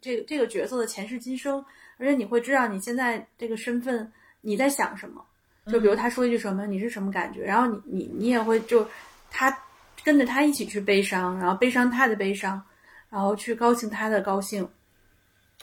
[0.00, 1.64] 这个这个角色的前世今生，
[1.96, 5.24] 而且你会知道你现在这个身份你在想什么。
[5.72, 8.86] 就比如他说一句什么，你是什么感觉，然后你你你也会就
[9.30, 9.56] 他
[10.04, 12.62] 跟着他一起去悲伤，然后悲伤他的悲伤，
[13.08, 14.68] 然后去高兴他的高兴。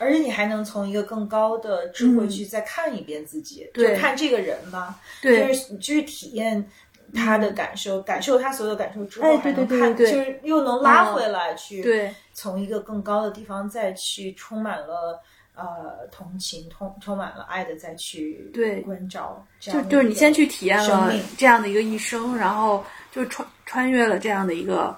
[0.02, 5.48] 而且你还能从一个更高的智慧去再看一遍自己，就看这个人吧，对。
[5.48, 6.68] 就是你去体验
[7.14, 15.22] 他的感受，感受他所有的感受之后，哎还能对对看，就是又能拉回来去，对，从一个更高的地方再去充满了
[15.56, 18.82] 呃同情，充充满了爱的再去对。
[18.82, 21.22] 关照，这就样就是你先去体验了生命。
[21.38, 24.98] 这样的一个一生，然后就穿穿越了这样的一个，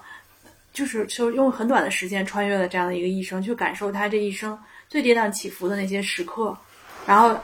[0.72, 4.56] 就是就用很短的时间穿越了这样的一个一生，去感受他这一生
[4.94, 6.56] 最跌宕起伏的那些时刻，
[7.04, 7.36] 然后，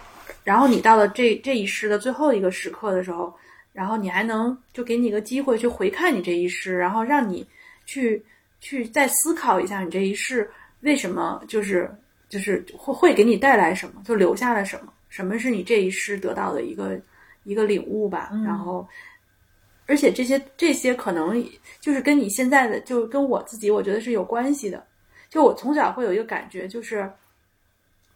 [0.45, 3.35] 然后你到了这这一世的最后一个时刻的时候，
[3.73, 7.45] 然后你还能就给你一个机会去回看你这一世，然后让你
[7.85, 8.25] 去
[8.61, 10.49] 去再思考一下你这一世
[10.83, 11.93] 为什么就是
[12.29, 16.97] 就是会会给你带来什么，就留下了什么，什么是你这一世得到的一个
[17.43, 18.87] 一个领悟吧，然后。
[19.87, 21.45] 而且这些这些可能
[21.81, 24.87] 就是跟你现在的，就跟我自己，我觉得是有关系的。
[25.29, 27.11] 就我从小会有一个感觉，就是，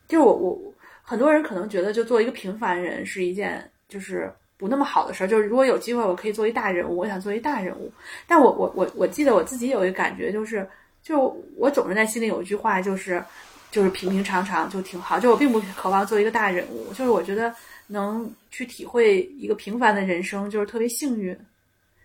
[0.09, 5.27] 就是我我很多人可能觉得，就做一个平凡人是一件就是不那么好的事儿。
[5.27, 7.93] 就是如果有机会，我可以做一大人物，我想做一大人物。
[8.27, 10.67] 但我我我我记得我自己有一个感觉，就是
[11.03, 13.23] 就我总是在心里有一句话，就是
[13.71, 15.19] 就是平平常常就挺好。
[15.19, 17.55] 就我并不渴望做一个大人物，就是我觉得
[17.87, 21.37] 能去体会一个平凡的人生，就是特别幸运。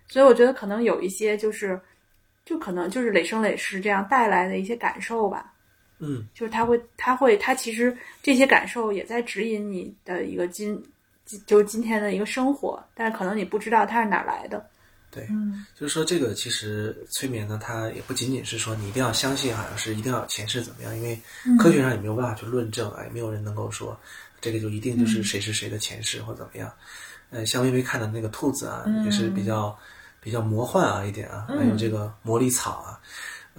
[0.07, 1.79] 所以我觉得可能有一些就是，
[2.43, 5.53] 就可能就是累生累世这样带来的一些感受吧。
[5.99, 10.81] 嗯，就是他会，他会，他其实这些感受也在指引你的一个今，
[11.25, 14.65] 今就是今天的一个生活，但是可能你不知道它是哪儿来的。
[15.11, 15.65] 对，嗯。
[15.75, 21.19] 就是说这个其实催眠呢，它也不仅仅是说你一定要相信，好像是一定要前世怎么样，因为
[21.57, 23.99] 科学上也没有办法去论证啊，也没有人能够说
[24.39, 26.71] 这个就一定就是谁是谁的前世或怎么样。
[27.31, 29.77] 呃，像微微看的那个兔子啊，也是比较
[30.21, 32.99] 比较魔幻啊一点啊，还有这个魔力草啊，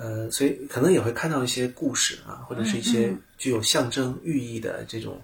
[0.00, 5.22] 呃，所以可能也会看到一些故事啊，或者是一些具有象征寓意的这种，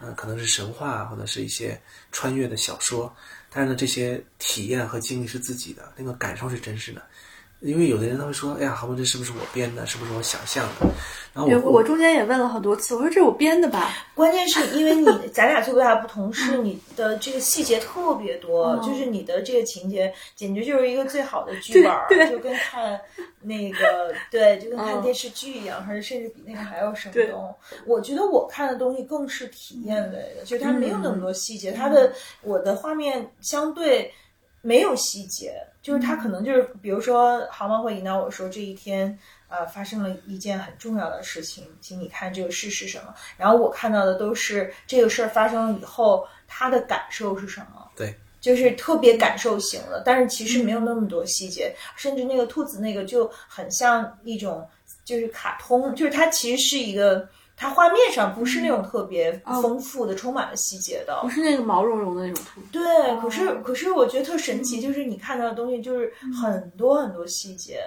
[0.00, 1.80] 呃，可能是神话或者是一些
[2.10, 3.14] 穿越的小说。
[3.48, 7.00] 但是呢，这些体验和经历是自己的，那个感受是真实的。
[7.66, 9.84] 因为有的人他会说：“哎呀，韩文这是不是我编的？
[9.86, 10.86] 是不是我想象的？”
[11.34, 13.92] 然后，我我中间也问了好多次，我说这是我编的吧？
[14.14, 22.98] 关键是因为你咱俩最大的不同是你的这个细节特别多，就是你的这个情节简直就是一个最好的剧本儿，对对就跟看
[23.42, 27.54] 那个对，就跟看嗯电视剧一样，或者甚至比那个还要生动。
[27.84, 32.10] 我觉得我看的东西更是体验类的，就是它没有那么多细节，它的
[32.40, 34.10] 我的画面相对
[34.62, 35.52] 没有细节，
[35.86, 39.16] 就是他可能就是比如说航妈会引导我说这一天。
[39.48, 43.14] 呃，发生了一件很重要的事情，请你看这个事是什么。
[43.36, 50.02] 然后我看到的都是这个事儿发生了以后，他的感受是什么，对，就是特别感受型的。
[50.04, 54.68] 但是其实没有那么多细节，甚至那个兔子那个就很像一种
[55.04, 62.66] 就是卡通，就是它其实是一个，它画面上不是那种特别丰富的、充满了细节的，不是那个毛茸茸的那种兔子。
[62.70, 62.82] 对，
[63.20, 66.12] 可是可是我觉得特神奇，就是你看到的东西就是
[66.42, 67.80] 很多很多细节。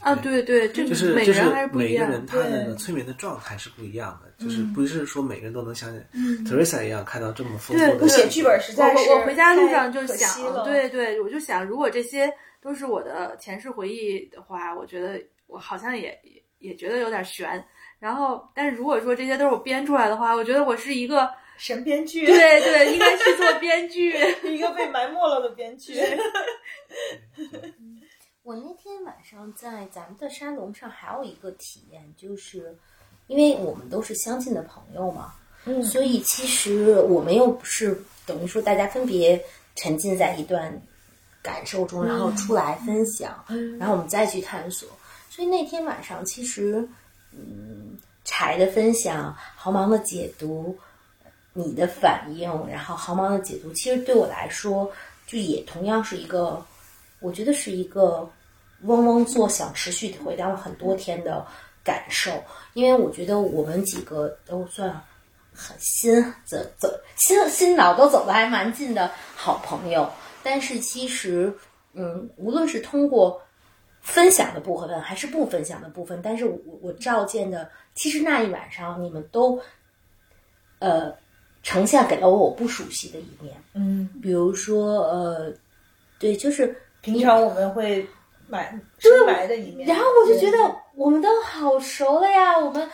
[0.00, 2.04] 啊，对对，这就是就是每个人还是不每个。
[2.04, 12.30] 人他的对催眠的状态是不一样的，就是不是说每个人都能像嗯 Teresa 一样看到这么丰富的写剧本实在是我我回家路上就想对对，我就想，如果这些
[12.60, 17.64] 都是我的前世回忆的话，我觉得我好像也也也觉得有点悬。
[17.98, 24.10] 然后，但是如果说这些都是我编出来的话，我觉得我是一个神编剧，对对，应该去做编剧。
[24.44, 25.94] 一个被埋没了的编剧。
[28.42, 32.76] 我那天晚上在咱们的沙龙上还有一个体验，就是
[33.26, 35.32] 因为我们都是相近的朋友嘛，
[35.64, 39.42] 嗯所以其实我们又不是等于说大家分别
[39.76, 40.78] 沉浸在一段
[41.42, 43.42] 感受中，然后出来分享，
[43.78, 44.86] 然后我们再去探索。
[45.30, 46.86] 所以那天晚上其实，
[47.36, 50.76] 嗯，柴的分享，豪芒的解读，
[51.52, 54.90] 你的反应，然后豪芒的解读，其实对我来说，
[55.26, 56.64] 就也同样是一个，
[57.20, 58.28] 我觉得是一个
[58.82, 61.46] 嗡嗡作响、持续回荡了很多天的
[61.82, 62.30] 感受。
[62.74, 64.90] 因为我觉得我们几个都算
[65.52, 70.10] 很心走走心心脑都走的还蛮近的好朋友，
[70.42, 71.52] 但是其实，
[71.92, 73.40] 嗯，无论是通过
[74.04, 79.58] 分享的部分还是不分享的部分，但是我我照见的，其实那一晚上你们都，
[80.78, 81.12] 呃，
[81.62, 85.52] 呈现给了我我不熟悉的一面，嗯，比如说呃，
[86.18, 88.06] 对，就是平常我们会
[88.46, 90.58] 买深埋的一面，然后我就觉得
[90.94, 92.88] 我们都好熟了呀，我们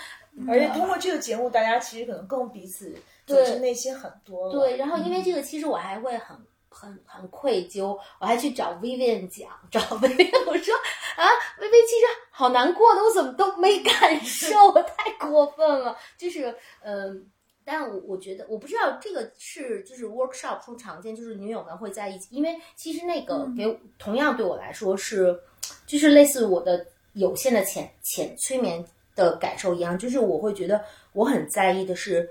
[0.48, 2.94] 而且通过这个节目，大家其实可能更彼此
[3.26, 4.52] 走对进内心很多了。
[4.52, 6.36] 对，然后因为这个，其实我还会很
[6.70, 10.74] 很很愧疚，我还去找 Vivian 讲，找 Vivian 我说
[11.16, 11.28] 啊
[11.58, 17.28] ，Vivian 其实好难过的，我怎么都没感受，我太过分了，就是嗯。
[17.62, 25.38] 但我我觉得我不知道这个是就是 workshop 中常见，就是女友们会在一起，因为其实那个给我、同样对我来说是，
[25.86, 28.84] 就是类似我的有限的浅浅催眠
[29.14, 30.82] 的感受一样，就是我会觉得
[31.12, 32.28] 我很在意的是，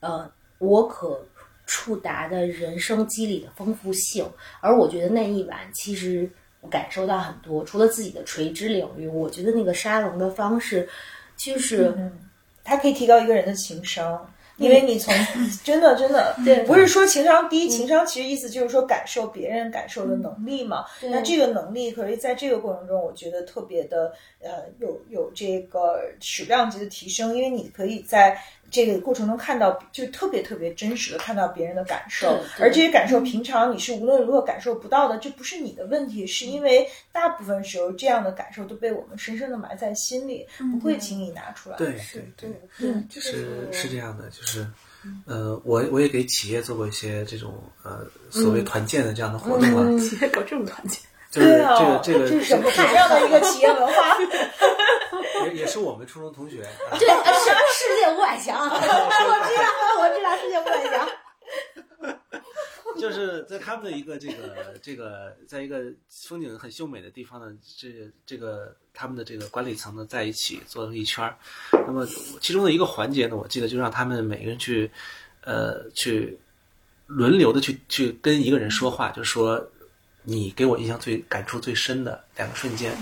[0.00, 1.24] 呃，我可
[1.70, 4.28] 触达的人生机理的丰富性，
[4.60, 6.28] 而我觉得那一晚其实
[6.60, 10.88] 我感受到很多，除了自己的垂直领域，我觉得那个沙龙的方式
[11.36, 11.94] 就是。
[12.62, 14.30] 它可以提高一个人的情商。
[14.58, 15.14] 因为你从
[15.64, 20.84] 真的真的 对不是说情商低，情商其实意思就是说感受别人感受的能力嘛。
[21.00, 28.38] 那这个能力可以在这个过程中，我觉得特别的呃有有这个矢量级的提升，因为你可以在
[28.70, 41.76] 这个过程中看到，就特别特别真实的看到别人的感受，而这些感受平常你是无论如何感受不到的，这不是你的问题，是因为大部分时候这样的感受都被我们深深的埋在心里，不会轻易拿出来。
[41.76, 44.66] 对对对，对，是是这样的，就是，
[45.26, 54.16] 呃，我我也给企业做过一些这种呃所谓团建的这样的活动啊，企业 搞这种团建，就是对啊，这个这个这是什么什么样的一个企业文化？
[55.44, 59.64] 也也是我们初中同学，啊什么世界五百强， 我知道，
[60.00, 61.08] 我知道世界五百强。
[62.98, 65.80] 就是在他们的一个这个这个，在一个
[66.10, 67.88] 风景很秀美的地方呢，这
[68.26, 71.34] 这个他们的这个管理层呢在一起坐了一圈儿。
[71.86, 72.06] 那么
[72.40, 74.90] 其中的一个环节呢，我记得就让他们每个人去，
[75.42, 76.38] 呃，去
[77.06, 79.66] 轮流的去去跟一个人说话，就说
[80.22, 82.92] 你给我印象最感触最深的两个瞬间，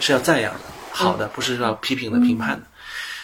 [0.00, 0.60] 是要赞扬的，
[0.90, 2.66] 好的，不是要批评的、评判的。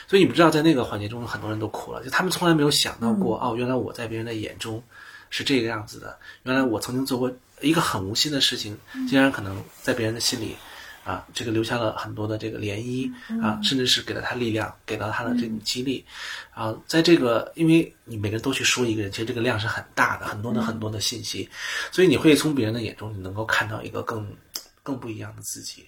[0.07, 4.83] 所以你不知道，在那个环节中，很多人都哭了，就他们从来没有想到过，哦，原来我在别人的眼中
[5.31, 8.79] 是这个样子的，原来我曾经做过一个很无心的事情，
[9.09, 10.57] 竟然可能在别人的心里，
[11.05, 13.13] 啊，这个留下了很多的这个涟漪
[13.43, 16.05] 啊，甚至是给了他力量，给到他的这种激励，
[16.53, 21.49] 啊，在这个，因为你每个人都去说一个人，其实这个量是很大的，很多的很多的信息，
[21.93, 24.35] 所以你会从别人的眼中，你能够看到一个更
[24.83, 25.87] 更不一样的自己，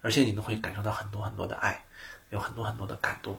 [0.00, 1.84] 而且你能会感受到很多很多的爱，
[2.30, 3.36] 有很多很多的感动。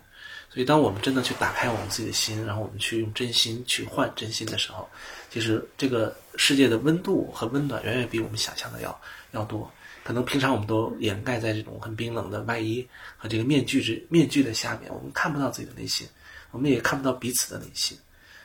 [0.49, 4.87] 所以，当我们真的去打开我们自己的心，然后我们去用真心去换真心的时候，
[5.31, 9.01] 其实这个世界的温度和温暖远远比我们想象的要
[9.31, 9.71] 要多。
[10.03, 12.85] 可能平常我们都掩盖在这种很冰冷的外衣
[13.17, 16.07] 和这个面具之面具的下面，我们看不到自己的内心，
[16.51, 17.97] 我们也看不到彼此的内心。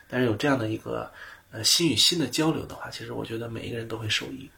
[0.09, 1.13] 但是有这样的一个
[1.51, 4.49] 呃心与心的交流的话，其实我觉得每一个人都会受益。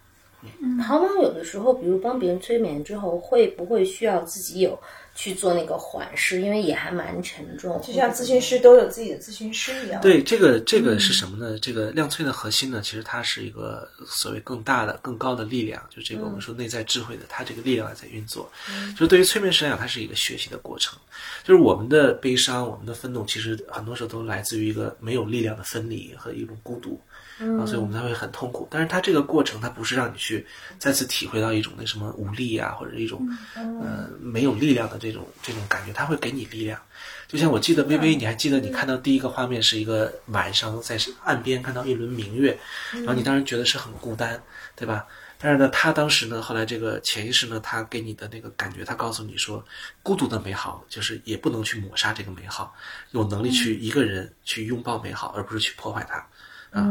[0.83, 4.79] 豪芒有的时候，比如帮别人催眠之后，会不会需要自己有
[5.15, 7.81] 去做那个缓释，因为也还蛮沉重。
[7.83, 10.01] 就像咨询师都有自己的咨询师一样。
[10.01, 11.59] 对，这个这个是什么呢？
[11.59, 18.51] 这个量催的核心呢，其实它是一个所谓更大的、更高的力量，就这个我们说内在智慧的，它这个力量在运作。
[18.93, 20.99] 就是对于催眠师来讲，它是一个学习的过程。
[21.45, 26.99] 就是我们的悲伤、我们的愤怒，其实很多时候都来自于一个没有力量的分离和一种孤独。
[27.41, 28.69] 啊，所以我们才会很痛苦。
[28.71, 30.47] 但是它这个过程，它不是让你去
[30.79, 36.81] 再次体会到一种那什么无力啊，或者一种呃没有力量的这种这种感觉，它会给你力量。
[37.27, 42.59] 就像我记得微微，你还记得你看到第一个画面是一个晚上在岸边看到一轮明月，
[42.93, 44.41] 然后你当时觉得是很孤单，
[44.77, 45.07] 对吧？
[45.43, 49.65] 但是呢，他当时呢，后来这个潜意识呢，他给你的那个感觉，他告诉你说，
[50.03, 52.75] 孤独的美好就是也不能去抹杀这个美好，
[53.13, 56.23] 有能力去一个人去拥抱美好，而不是去破坏它。
[56.71, 56.87] 啊，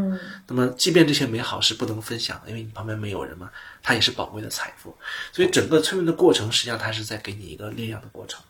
[0.45, 3.49] 那么即便这些美好是不能分享的，因为你旁边没有人嘛，
[3.81, 4.93] 它也是宝贵的财富。
[5.31, 8.41] 所以整个催眠的过程，实际上它是在给你一个力量的过程。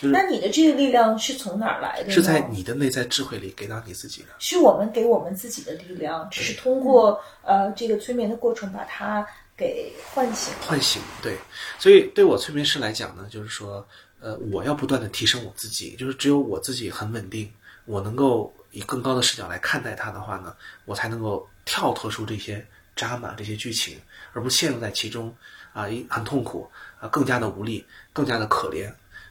[0.00, 2.10] 那你的这个力量是从哪儿来的？
[2.10, 4.28] 是在你的内在智慧里给到你自己的。
[4.38, 9.24] 是我们给我们自己的力量，只是通过呃这个催眠的过程把它
[9.56, 10.52] 给唤醒。
[10.66, 11.36] 唤醒，对。
[11.78, 13.86] 所以对我催眠师来讲呢，就是说，
[14.20, 17.48] 呃，我要不断的提升我自己，就是只有我自己很稳定，
[17.84, 18.52] 我能够。
[18.72, 22.66] 以更高的视角来看待它的话呢，我才能够跳脱出这些
[22.96, 23.98] 扎马这些剧情，
[24.32, 25.34] 而不陷入在其中
[25.72, 28.90] 啊，一很痛苦啊，更加的无力，更加的可怜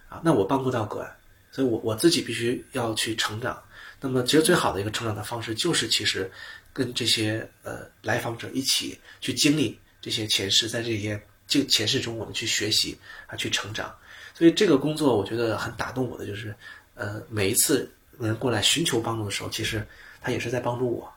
[0.09, 0.21] 啊。
[0.23, 1.17] 那我帮不到个案，
[1.51, 3.61] 所以我我自己必须要去成长。
[3.99, 6.31] 那么，其实最好的一个成长的方式，就是其实
[6.71, 12.97] 跟这些呃来访者一起去经历这些前世，在这些这前世中，我们去学习
[13.27, 13.95] 啊，去成长。
[14.33, 16.55] 所以这个工作，我觉得很打动我的，就是
[16.93, 17.91] 呃每一次。
[18.19, 19.85] 人过来寻求帮助的时候，其实
[20.21, 21.11] 他也是在帮助我，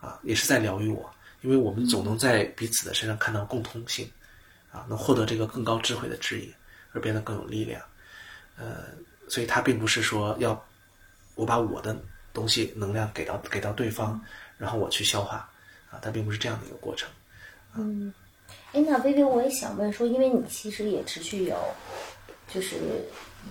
[0.00, 1.10] 啊，也是在疗愈我，
[1.42, 4.10] 因为我们总能在彼此的身上看到共通性，
[4.72, 6.52] 啊，能获得这个更高智慧的指引，
[6.92, 7.82] 而变得更有力量，
[8.56, 8.84] 呃，
[9.28, 10.60] 所以他并不是说要
[11.34, 11.96] 我把我的
[12.32, 14.20] 东西能量给到给到对方，
[14.56, 15.48] 然后我去消化，
[15.90, 17.08] 啊，它并不是这样的一个过程。
[17.74, 18.12] 嗯，
[18.72, 21.56] 哎，那微微，我也想问说，因为你其实也持续有，
[22.48, 22.76] 就是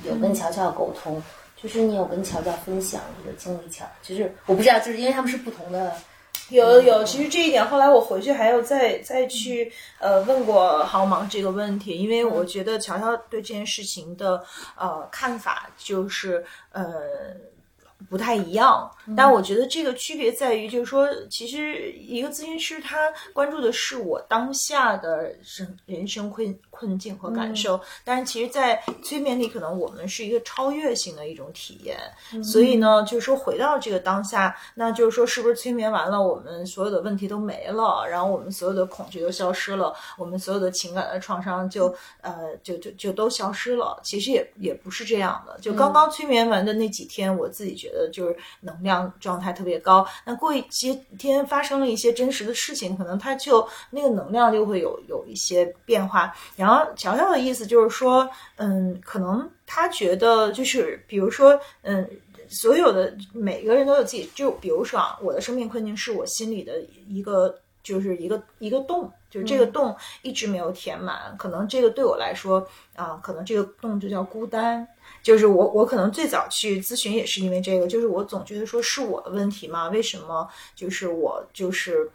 [0.04, 1.22] 有跟乔乔沟通。
[1.66, 5.92] 就是你有跟乔乔分享你的经历，乔，就是我不知道，就是因为他们是不同的，
[6.50, 14.46] 有有，其实这一点后来我回去还有再再去呃问过豪芒这个问题，因为我觉得乔乔对这件事情的
[14.78, 16.84] 呃看法就是呃。
[18.10, 31.98] 不太一样，但我觉得这个区别在于，就是说，其实一个咨询师他关注的是我当下的人人生困困境和感受，但是其实，在催眠里，可能我们是一个超越性的一种体验，
[32.44, 44.00] 所以呢，就是说回到这个当下，那就是说，是不是催眠完了，我们所有的问题都没了，然后我们所有的恐惧都消失了，我们所有的情感的创伤就呃就就就都消失了？
[44.04, 47.96] 其实也也不是这样的，就刚刚催眠完的那几天，我自己觉得。
[47.96, 50.06] 呃，就是能量状态特别高。
[50.26, 56.36] 那过一些天发生了一些真实的事情，可能他就那个能量就会有有一些变化。
[56.58, 62.06] 然后乔乔的意思就是说，嗯，可能他觉得就是，比如说，嗯，
[62.50, 66.74] 所有的每个人都有自己，就比如说啊，我的生命困境是我心里的
[67.08, 71.34] 一个，就是一个一个洞，就是这个洞一直没有填满。
[71.38, 74.86] 可能这个对我来说啊，可能这个洞就叫孤单。
[75.26, 82.12] 就是我，我可能最早去咨询也是因为这个，就是我总觉得说是我的问题嘛，为什么就是我就是。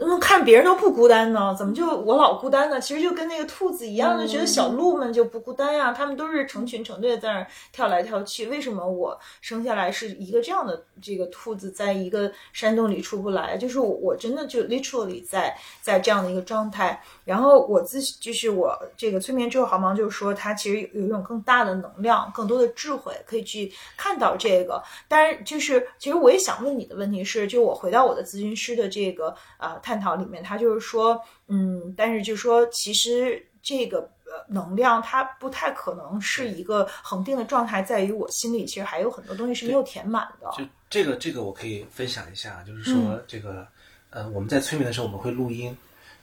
[0.00, 2.80] 那么，看别人都不孤单呢，怎么就我老孤单呢？
[2.80, 8.46] 其实就跟那个兔子一样，就觉得小鹿们就不孤单呀，他们都是成群成队在那儿跳来跳去。
[8.46, 13.56] 为什么我生下来是一个这样的这个兔子，在一个山洞里出不来？
[13.56, 17.02] 就是我真的就 literally 在在这样的一个状态。
[17.28, 24.82] 然后我自就是我这个催眠之后，好忙就是说，他其实有一种更大的能量，更多的智慧可以去看到这个。
[25.08, 29.76] 当然，就是其实我也想问你的问题是，就我回到我的咨询师的这个啊。
[29.82, 40.50] 探讨里面，他就是说，嗯，但是就是说，其实这个呃能量它不太可能是一个恒定的状态，在于我心里其实还有很多东西是没有填满的。
[40.56, 43.66] 就这个，这个我可以分享一下，就是说这个
[44.10, 45.74] 呃，我们在催眠的时候我们会录音，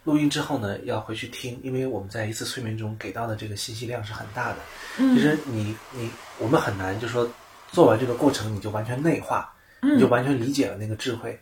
[0.05, 4.57] 录音之后呢要回去听，因为我们在一次催眠中给到的这个信息量是很大的。
[4.97, 6.09] 其实你你
[6.39, 7.29] 我们很难就说
[7.73, 11.37] 做完这个过程你就完全内化，你就完全理解了那个智慧。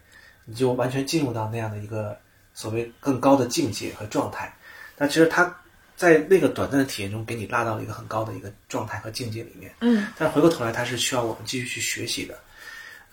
[0.46, 2.20] 你就完全进入到那样的一个
[2.54, 4.54] 所谓更高的境界和状态，
[4.98, 5.56] 但其实他
[5.96, 9.74] 在那个短暂的体验中给你拉到了一个很高的一个状态和境界里面。
[9.80, 12.38] 嗯，但回过头来，它是需要我们继续去学习的。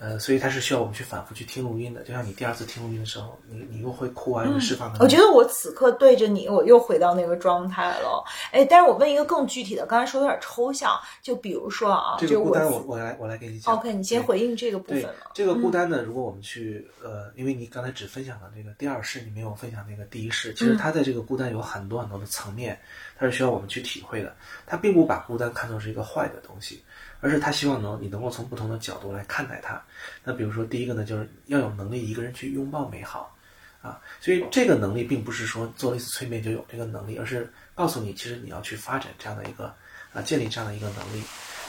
[0.01, 2.01] 呃，所以它是需要我们去反复去听录音的。
[2.01, 4.97] 就像你第二次听录音的时候，你你又会哭啊，又会释放的。
[4.99, 8.23] 我觉得我此刻对着你，我又回到那个状态了。
[8.51, 13.75] 哎，但是我问一个更具体的，刚才说的有点抽象，就比如说啊，这个孤单我，我来我来给你讲。
[13.75, 15.09] OK，你先回应这个部分对。
[15.35, 22.79] 这个孤单呢，如果我们去呃，因为你刚才只分享了这个第二世，你没有分享那个第一世，其实它在这个孤单有很多很多的层面，
[23.19, 24.35] 它是需要我们去体会的。
[24.65, 26.83] 它并不把孤单看作是一个坏的东西，
[27.21, 29.81] 而是他希望能你能够从不同的角度来看待它。
[30.23, 33.33] 那比如说第一个呢，就是要有能力一个人去拥抱美好。
[33.81, 39.73] 啊，所以这个能力并不是说做了一次催眠就有这个能力，而是告诉你，其实你要去发展这样的一个
[40.13, 41.23] 啊，建立这样的一个能力，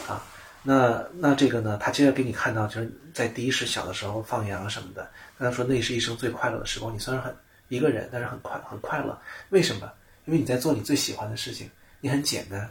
[0.06, 0.22] 啊，
[0.62, 7.34] 那那这个呢，他接着给你看到，就是在第一世小的时候放羊什么的，他说那是一生最快乐的时光，你虽然很
[7.68, 9.18] 一个人，但是很快很快乐，
[9.48, 9.90] 为什么？
[10.26, 12.70] 因为你在做你最喜欢的事情，你很简单，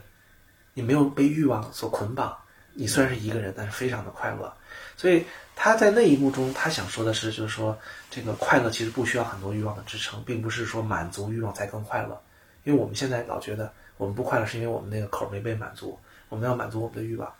[0.75, 2.37] 你没有被欲望所捆绑，
[2.73, 4.53] 你虽然是一个人，但是非常的快乐，
[4.95, 5.25] 所以
[5.55, 7.77] 他在那一幕中，他想说的是，就是说
[8.09, 12.21] 这个快乐其实不需要很多欲望的支撑，并不是说满足欲望才更快乐，
[12.63, 15.99] 因为我们现在老觉得我们不快乐是因为我们那个口没被满足，
[16.29, 17.31] 我们要满足我们的欲望，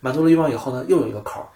[0.00, 1.48] 满足了欲望以后呢，又有一个口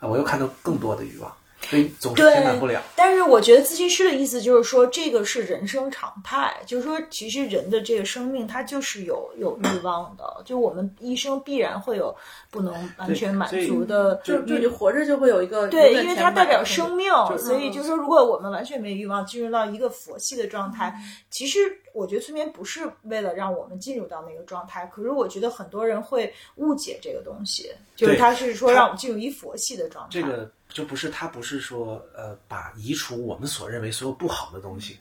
[0.00, 2.82] 啊，我又看到更多的欲望，所以总是填满不了。
[2.96, 12.14] 但是我觉得咨询师的意思就是说，这个是人生常态，就是说，其实人的这个生命它就是有有欲望的，就我们一生必然会有
[12.50, 17.08] 不能完全满足的就就你活着就会有一个对，因为它代表生命，
[17.38, 20.94] 所以就是说，如果我们完全没欲望，进入到一个佛系的状态，
[21.30, 21.58] 其实
[21.92, 30.10] 我觉得催眠不是为了让我们进入到那个状态，可是我觉得很多人会误解这个东西，就是对他是说让我们进入一佛系的状态。
[30.10, 34.98] 这个就不是他不是说呃，把移除我们所认为所有不好的东西，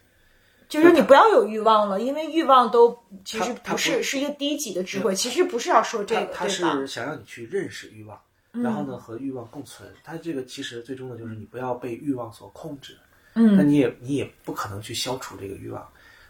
[0.68, 6.48] 就是你不要有欲望了，因为欲望都其实不不是是一个低级的智慧，其实不是要说这个，他？
[6.48, 8.20] 是想让你去认识欲望，
[8.52, 9.88] 然后呢和欲望共存。
[10.04, 12.98] 他这个其实最终的就是你不要被欲望所控制，
[13.36, 15.88] 嗯那你也你也不可能去消除这个欲望，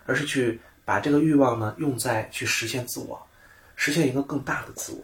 [0.10, 3.22] 而是去把这个欲望呢用在去实现自我，
[3.76, 5.03] 实现一个更大的自我。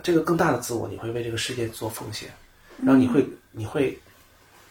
[0.00, 2.30] 这个更大的自我，你会为这个世界做奉献，
[2.78, 3.98] 然后你会你会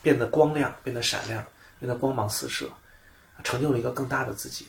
[0.02, 1.44] 变得光亮，变得闪亮，
[1.80, 2.70] 变得光芒四射，
[3.44, 4.66] 成就了一个更大的自己。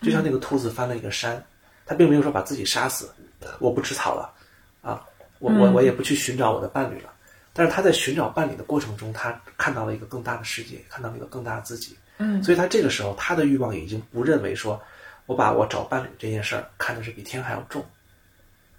[0.00, 1.44] 就像那个兔子翻了一个山，
[1.84, 3.12] 他并没有说把自己杀死，
[3.58, 4.32] 我不吃草了，
[4.80, 5.04] 啊，
[5.40, 7.12] 我我我也不去寻找我的伴侣了。
[7.52, 11.96] 但是他在寻找伴侣的过程中，他看到了一个更大的世界，看到了一个更大的自己。
[12.18, 14.80] 嗯所以他这个时候，他的欲望已经不认为说，
[15.26, 17.84] 我把我找伴侣这件事儿看的是比天还要重。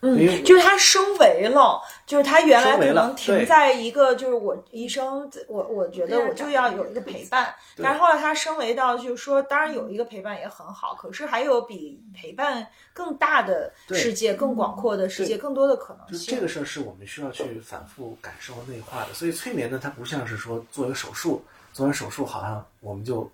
[0.02, 7.52] 因为嗯，就是他升维了，就是他原来可能停在一个，就是我一生，我我觉得我就要有一个陪伴，
[7.82, 16.28] 但是后来他升维到，就是说，当然有一个陪伴也很好，可是还有比陪伴更大的世界、更广阔的世界、更多的可能性。
[16.28, 19.14] 就这个事儿是我们需要去反复感受和内化的。
[19.14, 21.44] 所以催眠呢，它不像是说做一个手术，
[21.76, 23.30] 做完手术好像我们就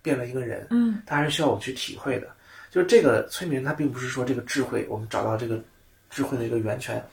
[0.00, 2.26] 变了一个人，嗯，它还是需要我去体会的。
[2.70, 5.62] 就是这个催眠，它并不是说这个智慧，我们找到这个
[6.08, 7.04] 智慧的一个源泉，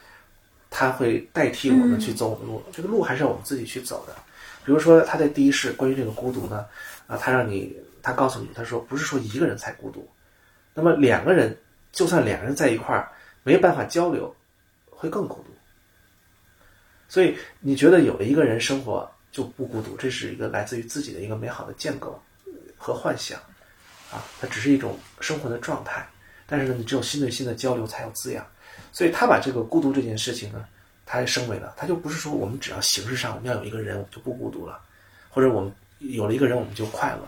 [0.69, 4.15] 它会代替我们去走我们的路，这个路还是要我们自己去走的。
[4.64, 6.65] 比如说他在第一世关于这个孤独呢，
[7.07, 10.10] 啊，他让你，他告诉你，他说不是说一个人才孤独，
[10.73, 11.57] 那么两个人，
[11.91, 13.11] 就算两个人在一块儿
[13.43, 14.34] 没办法交流，
[14.89, 15.49] 会更孤独。
[17.10, 22.22] 所以你觉得有了一个人生活就不孤独，这是一个来自于自己的一个美好的建构
[22.77, 23.39] 和幻想，
[24.11, 26.07] 啊，它只是一种生活的状态。
[26.45, 28.45] 但是呢，你只有心对心的交流才有滋养。
[28.91, 30.65] 所以他把这个孤独这件事情呢，
[31.06, 31.73] 他还升维了。
[31.77, 34.80] 他就不是说我们只要形式上我们要有一个人，我们就不孤独了，
[35.30, 37.27] 或者我们有了一个人我们就快乐。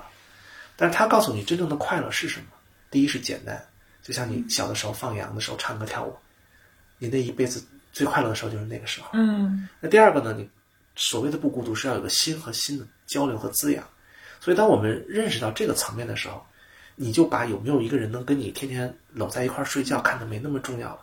[0.76, 2.45] 但是他告诉你，真正的快乐是什么？
[2.90, 3.64] 第一是简单，
[4.02, 6.15] 就像你小的时候放羊的时候唱歌跳舞，
[6.98, 9.10] 你那一辈子最快乐的时候就是那个时候。
[9.14, 10.49] 嗯那第二个呢，你
[10.96, 13.84] 所谓的不孤独是要有个心和心的交流和滋养。
[14.40, 16.44] 所以当我们认识到这个层面的时候，
[16.96, 21.00] 你就把有没有一个人能跟你天天搂在一块儿睡觉看的没那么重要了，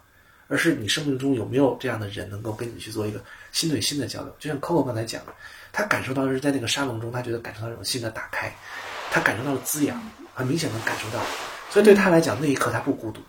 [0.48, 4.34] 而是你生命中有没有这样的人能够跟你去做一个心对心的交流。
[4.38, 5.32] 就像 Coco 刚才讲的，
[5.72, 8.54] 他感受到的是在那个沙龙中，他觉得感受到一种心的打开，
[9.10, 10.00] 他感受到了滋养，
[10.34, 11.24] 很明显能感受到。
[11.70, 13.20] 所以对他来讲，那一刻他不孤独。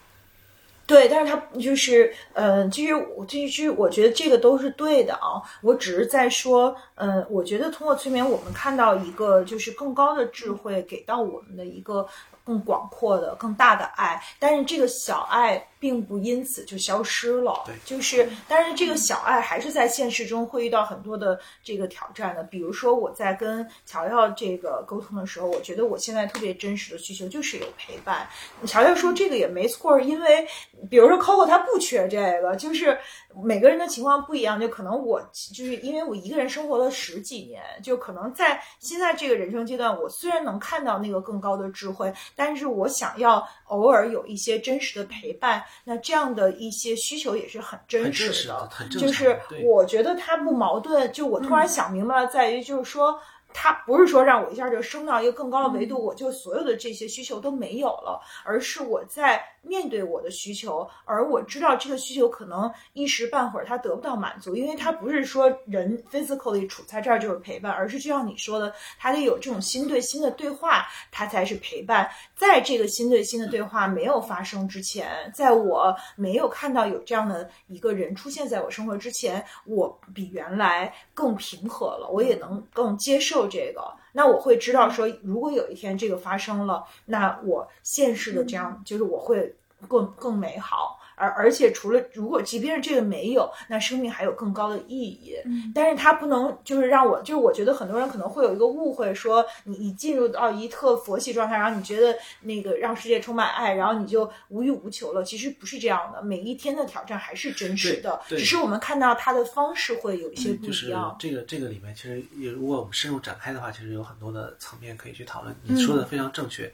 [0.90, 5.38] 对，但是他就是，嗯，其实我其实我觉得这个都是对的啊。
[5.62, 12.08] 我只是在说，嗯，我觉得通过催眠，我们看到一个就是更高的智慧给到我们的一个
[12.44, 17.64] 更广阔的、更大的爱，但是这个小爱并不因此就消失了。
[17.66, 22.44] 对就是，但是这个小爱还是在现实中会遇到很多的这个挑战的。
[22.44, 28.28] 比如说我在跟乔乔这个沟通的时候，我觉得我现在特别真实的需求就是有陪伴。
[28.66, 30.48] 乔乔说这个也没错儿，因为
[30.90, 32.98] 比如说 Coco 他不缺这个，就是
[33.44, 35.22] 每个人的情况不一样，就可能我
[35.54, 51.12] 就是因为我一个人生活了十几年，就可能在现在这个人生阶段，我虽然能看到那个更高的智慧，但是我想要偶尔有一些真实的陪伴，那这样的一些需求也是很真很实真实的就是我觉得它不矛盾。
[51.12, 53.20] 就我突然想明白了，在于就是说。
[53.52, 72.10] 它不是说让我一下就升到一个更高的维度，我就所有的这些需求都没有了，而是我在面对我的需求，而我知道这个需求可能一时半会儿它得不到满足，因为它不是说人 physically 处在这儿就是陪伴，而是就像你说的，他得有这种心对心的对话，他才是陪伴。
[72.36, 83.82] 在这个心对心的对话没有发生之前，在我没有看到有这样的一个人出现在我生活之前，我比原来更平和了，我也能更接受这个。
[84.14, 89.56] 那我会知道说，如果有一天这个发生了，那我现实的这样就是我会
[89.88, 90.99] 更更美好。
[91.20, 95.36] 而而且除了如果即便是这个没有，那生命还有更高的意义。
[95.46, 105.24] 嗯但是它不能就是让我就是我觉得很多人可能会有一个误会，说你你进入到一特佛系状态，然后你觉得那个让世界充满爱，然后你就无欲无求了。
[105.24, 111.16] 其实不是这样的，每一天的挑战还是真实的，只是我们看到它的方式会有一些不就是一样。
[111.20, 115.56] 这个这个里面，其实也如果我们深入展开的话，其实有很多的层面可以去讨论。
[115.64, 116.72] 你说的非常正确，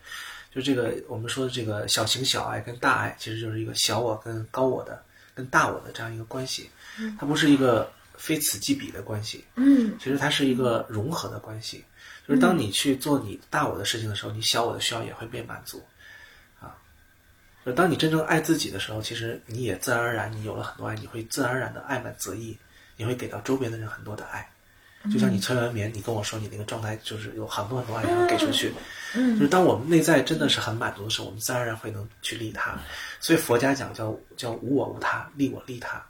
[0.56, 5.04] 就这个我们说的这个小情小爱跟大爱，其实就是一个小我跟高我的
[5.34, 6.70] 跟大我的这样一个关系，
[7.20, 11.84] 它不是一个非此即彼的关系，嗯其实它是一个融合的关系。
[12.26, 15.84] 就是当你去做你大我的事情的时候，你小我的需要也会被满足，
[16.62, 16.74] 啊，
[17.66, 22.58] 就当你真正爱自己的时候，其实你也自然而然，你有了很多爱，你会自然而然的爱满则溢，
[22.96, 24.50] 你会给到周边的人很多的爱。
[25.12, 28.72] 就像你催完眠，你跟我说你那个状态就是有很多很多爱想给出去，
[29.14, 32.78] 就是当我们内在真的是很满足的时候，我们自然而然会能去利他。
[33.20, 36.04] 所以佛家讲叫叫无我无他，利我利他。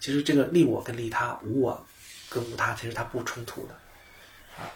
[0.00, 1.86] 其实这个利我跟利他，无我
[2.28, 3.74] 跟无他，其实它不冲突的，
[4.58, 4.68] 啊，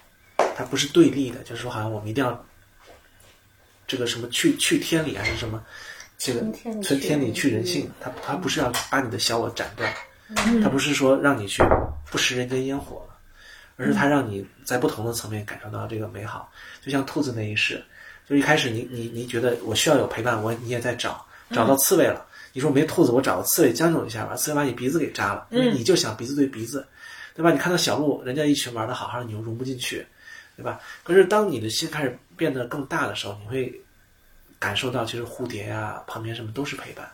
[0.56, 1.42] 它不是对立的。
[1.42, 2.46] 就是说，好像我们一定要
[3.86, 5.62] 这个什么去去天理还是什么，
[6.16, 6.40] 这个
[6.80, 9.92] 存天理去人性去人性，它它不是要把你的小我斩断，
[10.62, 11.62] 它不是说让你去
[12.10, 13.15] 不食人间烟火了。
[13.76, 16.50] 而是它让你在不同的层面感受到这个美好，
[16.82, 17.82] 就像兔子那一世，
[18.28, 26.86] 就一开始你你你觉得我需要有陪伴，我你也在找，找到刺猬了，你说没兔子，我找个刺猬将就一下吧，刺猬把你鼻子给扎了，因为你就想鼻子对鼻子，
[27.34, 27.52] 对吧？
[27.52, 30.06] 你看到小鹿，人家一群玩的好好的，你又融不进去，
[30.56, 30.80] 对吧？
[31.04, 33.80] 可是当你的心开始变得更大的时候，你会
[34.58, 37.06] 感受到，其实蝴蝶呀、旁边什么都是陪伴。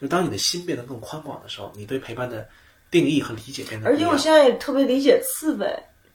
[0.00, 2.48] 就当你的心变得更宽广的时候，你对陪伴的
[2.90, 3.88] 定义和理解变得。
[3.88, 5.66] 而且我现在也特别理解刺猬，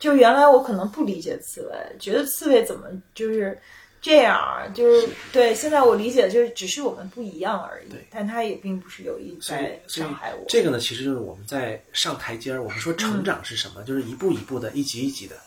[0.04, 3.58] 就原来我可能不理解刺猬，觉得刺猬怎么就是
[4.02, 5.56] 这样儿，就是对。
[5.56, 10.44] 现在我理解就是只是我们不一样而已对，但它也并不是有意在，伤害我。
[10.50, 12.62] 这个呢，其实就是我们在上台阶儿。
[12.62, 13.82] 我们说成长是什么？
[13.84, 15.38] 就是一步一步的，一级一级的。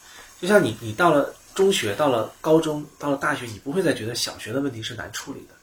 [0.41, 5.55] 就像你，你到了中学，到了高中，到了大学，你不会再觉得小学的问题是难处理的，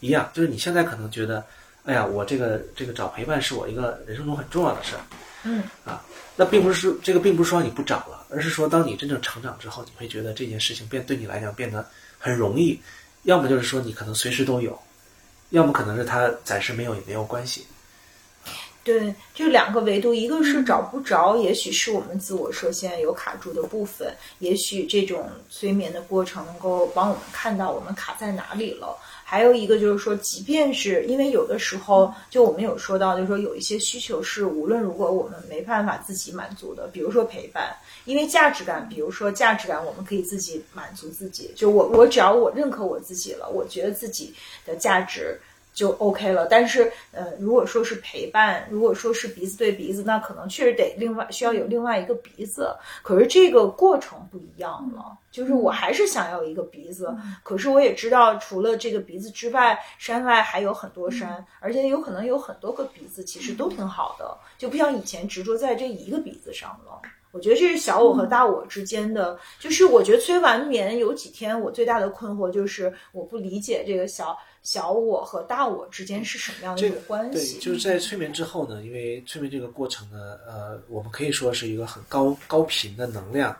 [0.00, 0.28] 一样。
[0.34, 1.44] 就是你现在可能觉得，
[1.84, 5.02] 哎呀，我这个这个找陪伴是我一个人生中很重要的事儿。
[5.44, 6.04] 嗯啊，
[6.36, 11.86] 那并不是说这个并不是说你不找了，而是说当你真正成长之后，你会觉得这件事情变对你来讲变得
[12.18, 12.80] 很容易。
[13.24, 14.76] 要么就是说你可能随时都有，
[15.50, 17.66] 要么可能是他暂时没有也没有关系。
[18.84, 28.98] 对，就两个维度，一个是找不着，也许是我们自我设限有卡住的部分，也许这种催眠的过程能够帮我们看到我们卡在哪里了。
[29.32, 41.50] 还有一个就是说，即便是因为有的时候，就我们有说到，就是说有一些需求是无论如何我们没办法自己满足的，比如说陪伴，因为价值感，比如说价值感，我们可以自己满足自己。
[41.56, 44.34] 就我我只要我认可我自己了，我觉得自己
[44.66, 45.40] 的价值。
[45.72, 52.74] 就 OK 了，但是呃，如果说是陪伴，如果说是鼻子对鼻子，那可能确实得另外需要有另外一个鼻子。
[53.02, 67.00] 可是这个过程不一样了，就是我还是想要一个鼻子，可是我也知道，除了这个鼻子之外，山外还有很多山，而且有可能有很多个鼻子，其实都挺好的，就不像以前执着在这一个鼻子上了。
[67.30, 77.58] 我觉得这是小我和大我之间的，就是我觉得催完眠有几天，我最大的困惑就是我不理解这个小小我和大我之间是什么样的一个关对，系。
[77.58, 83.56] 就是在催眠之后呢，因为催眠这个过程呢，呃，我们可以说是一个很高高频的能量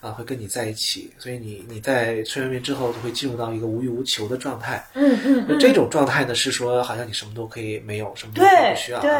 [0.00, 4.82] 啊，会跟你在一起，所以你你在催眠之后就会进入到一个无欲无求的状态。
[4.94, 9.02] 嗯嗯那这种状态呢，是说好像你什么都可以没有，什么都对不需要啊。
[9.02, 9.10] 对，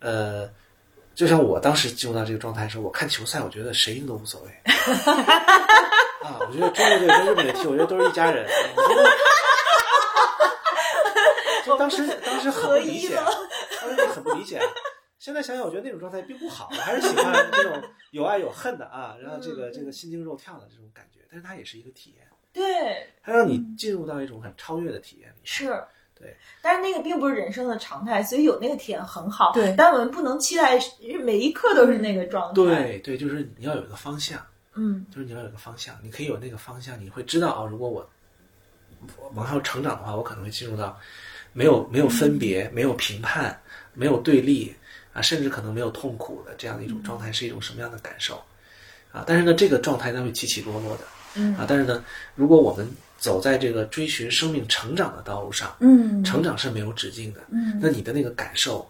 [0.00, 0.50] 呃，
[1.14, 4.50] 就像我当时进入到这个状态的时候，我看球赛，我觉得谁赢都无所谓。
[6.24, 8.44] 啊，我觉得中国队跟日本队踢，我觉得都是一家人。
[8.74, 9.08] 我觉得，就
[11.78, 13.16] 当时 当时 很不理解，
[13.80, 14.60] 当时很不理解。
[15.18, 17.82] 现在想想，我觉得那种状态并不好，我还是喜欢那种
[18.12, 21.20] 有爱有恨的啊，然后这个这个心惊肉跳的这种感觉。
[21.30, 25.40] 但是它也是一个体验，对，它让你进入到一种很超越的体验里。
[25.44, 25.82] 是。
[26.20, 29.52] 对，但是那个并不是人生的常态，所以有那个体验很好。
[29.52, 30.76] 对但我们不能期待
[31.22, 34.44] 每一刻都是那个状态。，对对，就是你要有一个方向。
[34.74, 38.10] 嗯就是你要有个方向，你可以有那个方向，你会知道啊，如果我
[39.16, 40.98] 我往后成长的话，我可能会进入到
[41.52, 43.58] 没有没有分别、没有评判、
[43.94, 44.74] 没有对立
[45.12, 48.42] 啊，甚至可能没有痛苦的这样的一种状态，是一种什么样的感受
[49.12, 49.24] 啊？
[49.26, 51.04] 但是呢，这个状态它会起起落落的
[51.34, 51.64] 嗯啊。
[51.68, 52.04] 但是呢，
[52.34, 52.88] 如果我们
[53.18, 58.88] 走在这个追寻生命成长的道路上，嗯成长是没有止境的，嗯那你的那个感受，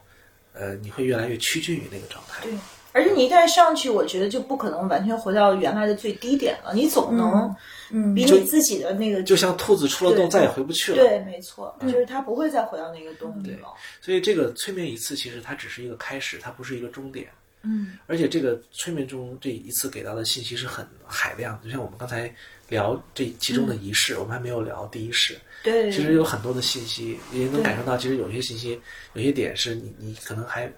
[0.53, 2.43] 呃，你会越来越趋近于那个状态。
[2.43, 2.53] 对。
[2.99, 6.75] 而且你一旦上去，我觉得就不可能完全回到原来的最低点了。
[6.75, 7.55] 你总能
[7.91, 10.99] 嗯比你自己的那个就像兔子出了洞再也回不去了。
[10.99, 13.69] 对，没错，就是它不会再回到那个洞里了。
[14.01, 17.29] 所以这个催眠一次其实它只是一个开始，它不是一个终点。
[17.63, 22.33] 嗯，而且这个催眠中这一次给到的信息是很海量，就像我们刚才
[22.69, 25.37] 聊这其中的仪式，我们还没有聊第一式。
[25.63, 28.81] 对，其实有很多的信息，也能感受到，其实有些信息，
[29.15, 30.73] 有些点是你你可能还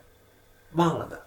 [0.73, 1.23] 忘了的，对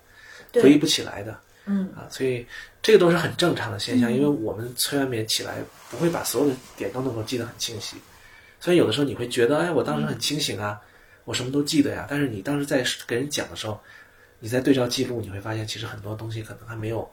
[0.62, 1.40] 回忆不起来的。
[1.66, 1.90] 嗯。
[1.96, 2.46] 啊，所以
[2.82, 5.56] 这个都是很正常的现象，因为我们催完眠起来
[5.90, 7.96] 不会把所有的点都能够记得很清晰，
[8.60, 10.80] 所以有的时候你会觉得，哎，我当时很清醒啊，
[11.24, 13.80] 我什么都记得呀，但是你当时在给人讲的时候，
[14.44, 17.10] 你在对照记录，你会发现其实很多东西可能还没有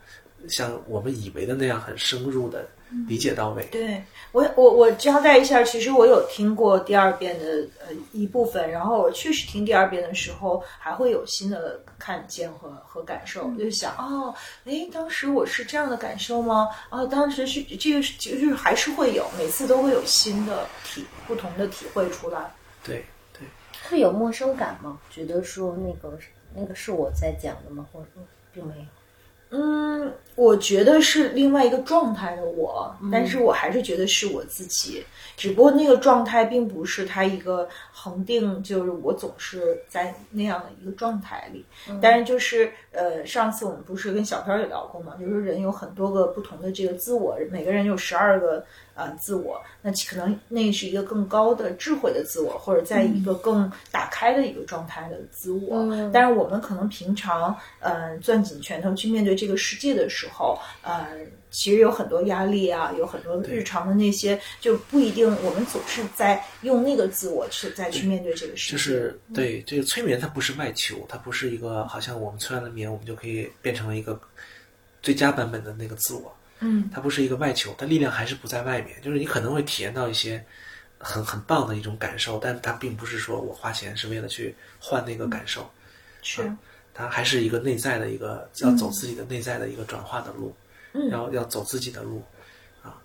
[0.48, 2.66] 像我们以为的那样很深入的
[3.06, 3.64] 理解到位。
[3.70, 4.02] 对
[4.32, 14.34] 我，我我交代一下，其实我有听过第二遍的呃一部分，然后我确实听第二遍的时候，还会有新的看见和和感受，我就想哦，
[14.64, 16.68] 哎，当时我是这样的感受吗？
[16.90, 22.52] 哦，当时是这个是就是还是会有，每次都会有新的体不同的体会出来。
[22.82, 23.46] 对对，
[23.88, 24.98] 会有陌生感吗？
[25.12, 26.18] 觉得说那个
[26.54, 27.86] 那个是我在讲的吗？
[27.92, 28.22] 或者说
[28.52, 28.84] 并没有？
[29.52, 35.04] 嗯，我觉得是另外一个状态的我，但是我还是觉得是我自己，
[35.36, 41.66] 只不过那个状态并不是它一个恒定，就是我总是在那样的一个状态里。
[42.00, 48.64] 但是就是呃，上次我们不是跟小飘也聊过嘛，就是人有很多个不同的这个自我，每个人有十二个
[49.00, 55.76] 呃自我，那可能那是一个更高的智慧的自我，或者在一个更打开的一个状态的自我。
[55.76, 61.06] 嗯但是我们可能平常呃攥紧拳头去面对这个世界的时候，呃，
[61.50, 68.72] 其实有很多压力啊，有很多日常的那些，就不一定我们总是在用那个自我去再去面对这个世界。
[68.72, 74.20] 就是对这个催眠，它不是外求，它不是一个好像我们催完了眠，我们就可以变成了一个
[75.02, 76.32] 最佳版本的那个自我。
[76.60, 79.00] 嗯，它不是一个外求，它力量还是不在外面。
[79.02, 80.44] 就是你可能会体验到一些
[80.98, 85.68] 很很棒的一种感受，但它并不是说我花钱是为了去换那个感受，
[86.22, 86.42] 是
[86.92, 90.54] 它还是一个内在的一个要走自己的内在的一个转化的路，
[90.92, 92.22] 嗯要要走自己的路
[92.82, 93.00] 啊。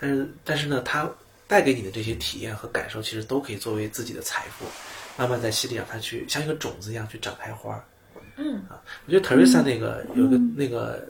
[0.00, 1.10] 但是但是呢，它
[1.46, 4.64] 带给你的这些体验和感受，其实都可以作为自己的财富，
[5.18, 7.84] 慢慢在心里让它去像一个种子一样去长开花儿。
[8.36, 11.08] 嗯啊，我觉得 Teresa 那个有一个那个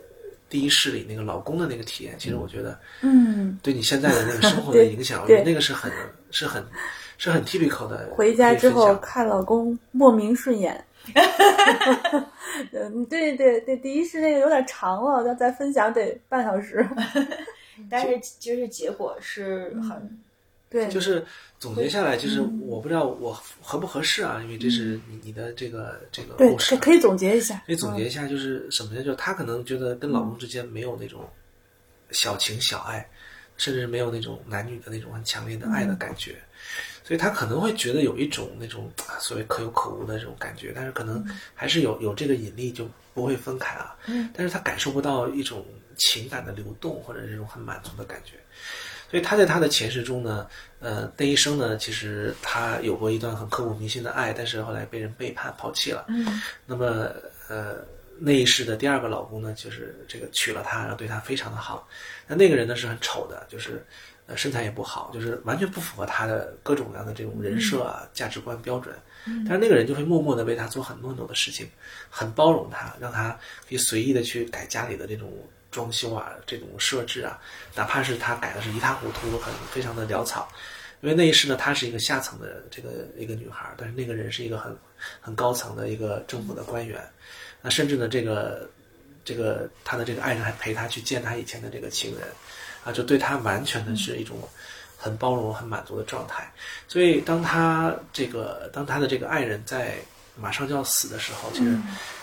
[0.57, 5.93] 第一世里那个老公的那个体验，其实我觉得嗯，对你现在的那个生活的 影响，我觉得那个是很
[6.31, 6.65] 是很
[7.19, 8.09] 是很 typical 的。
[8.15, 10.83] 回家之后看老公莫名顺眼。
[12.73, 16.89] 嗯，对对对，第一是那个有点长了，要再分享得半小时。
[17.91, 20.19] 但是就是结果是很
[20.69, 21.25] 对，就是
[21.59, 23.33] 总结下来，就是嗯我不知道我
[23.63, 27.63] 合不合适啊，因为这是你你的这个这个故事啊，可可以总结一下。
[27.67, 29.03] 可以总结一下，就是什么呢？
[29.03, 31.27] 就是她可能觉得跟老公之间没有那种
[32.11, 33.09] 小情小爱，
[33.57, 36.35] 甚至没有那种男女的那种很强烈的爱的感觉，
[37.05, 41.25] 所以她可能会觉得有一种那种啊所谓可有可无的这种感觉，但是可能
[41.55, 43.97] 还是有有这个引力就不会分开啊。
[44.07, 45.65] 嗯，但是她感受不到一种
[45.97, 48.33] 情感的流动或者这种很满足的感觉。
[49.11, 50.47] 所以他在他的前世中呢，
[50.81, 56.07] 呃，那一生呢，其实他有过一段很刻骨铭心的爱，但是后来被人背叛抛弃了。
[56.09, 57.11] 嗯那么，
[57.49, 57.77] 呃，
[58.19, 61.89] 那一世的第二个老公呢，就是这个娶了她，然后对她非常的好。
[62.27, 63.85] 那那个人呢是很丑的，就是
[64.27, 68.93] 呃，身材也不好，就是完全不符合他的各种各样的这种人设啊、价值观标准。
[69.45, 71.69] 但是那个人就会默默的为他做很多很多的事情，
[72.11, 73.31] 很包容他，让他
[73.69, 75.33] 可以随意的去改家里的这种
[75.77, 77.39] 装修啊、这种设置啊，
[77.75, 80.49] 哪怕是他改的是一塌糊涂、很非常的潦草。
[81.03, 84.75] 因为那一世呢，她是一个下层的这个一个女孩，但是那个人是一个很
[85.21, 86.99] 很高层的一个政府的官员。
[87.61, 88.67] 那甚至呢，这个
[89.23, 92.23] 这个他的这个爱人还陪他去见他以前的这个情人，
[92.83, 94.39] 啊，就对他完全的是一种
[94.97, 96.51] 很包容、很满足的状态。
[96.89, 99.97] 所以，当他这个当他的这个爱人在
[100.39, 101.77] 马上就要死的时候，其实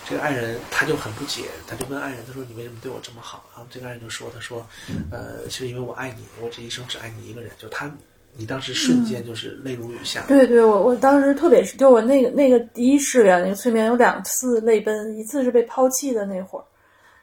[0.08, 4.66] 这个爱人他就很不解，他就问爱人，他说：“你为什么对我这么好？”然后这个爱人就说：“他说，
[5.12, 7.92] 呃，是因为我爱你，我这一生只爱你一个人。”就他，
[8.36, 10.24] 你当时瞬间就是泪如雨下。
[10.28, 16.66] 对对，我我当时特别是，就我那个那个第一世里那个催眠有两次泪奔，一次是被抛弃的那会儿，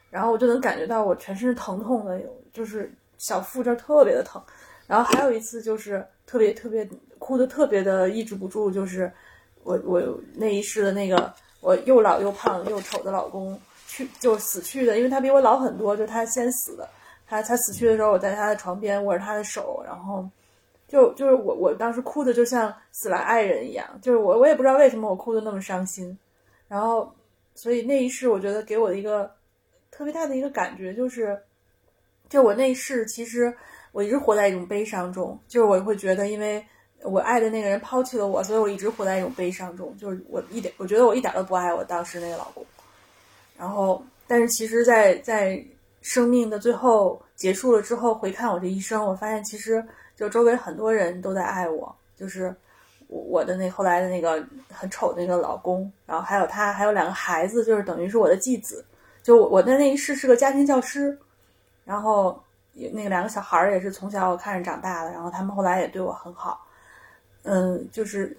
[0.09, 4.41] 然后我就能感觉到我全身是疼痛的，有就是小腹这儿特别的疼，
[4.87, 6.87] 然后还有一次就是特别特别
[7.17, 9.11] 哭的特别的抑制不住，就是
[9.63, 10.01] 我我
[10.35, 16.87] 那一世的那个我又老又胖又丑的老公去就死去的，因为他比我老很多，就他先死的，
[17.27, 20.27] 他他死去的时候我在他的床边握着他的手，然后。
[20.87, 26.19] 就就是我，我当时哭的就像死了爱人一样，就是我我也不知道为什么我哭的那么伤心，
[26.67, 27.09] 然后，
[27.55, 29.31] 所以那一世我觉得给我的一个
[29.89, 31.41] 特别大的一个感觉就是，
[32.27, 33.55] 就我那一世其实
[33.93, 36.61] 我一直活在一种悲伤中，就是我会觉得因为
[37.03, 42.65] 我爱的那个人抛弃了我，所以我一直活在一种悲伤中，就是我一点我觉得我一点都不爱我当时那个老公，
[43.57, 45.63] 然后但是其实，在在
[46.01, 49.83] 生命的最后结束了之后，回看我这一生，我发现其实。
[50.13, 52.53] 就周围很多人都在爱我，就是
[53.07, 58.85] 我我的那后来的那个很丑的那个老公，然后还有他，还有两个孩子，就是等于是我的继子。
[59.23, 61.17] 就我我的那一世是个家庭教师，
[61.85, 62.39] 然后
[62.91, 66.63] 那个两个小孩儿也是从小我看着长大的，然后他们后来也对我很好。
[67.43, 68.35] 嗯，就是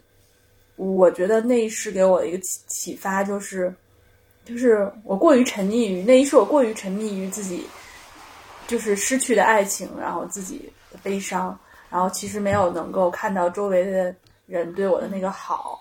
[0.77, 3.74] 我觉得那一世给我的一个启启发，就是
[4.45, 7.66] 就是我过于沉溺于那一世，我过于沉溺于自己
[8.66, 11.59] 就是失去的爱情，然后自己的悲伤。
[11.91, 14.15] 然后其实没有能够看到周围的
[14.47, 15.79] 人对我的那个好，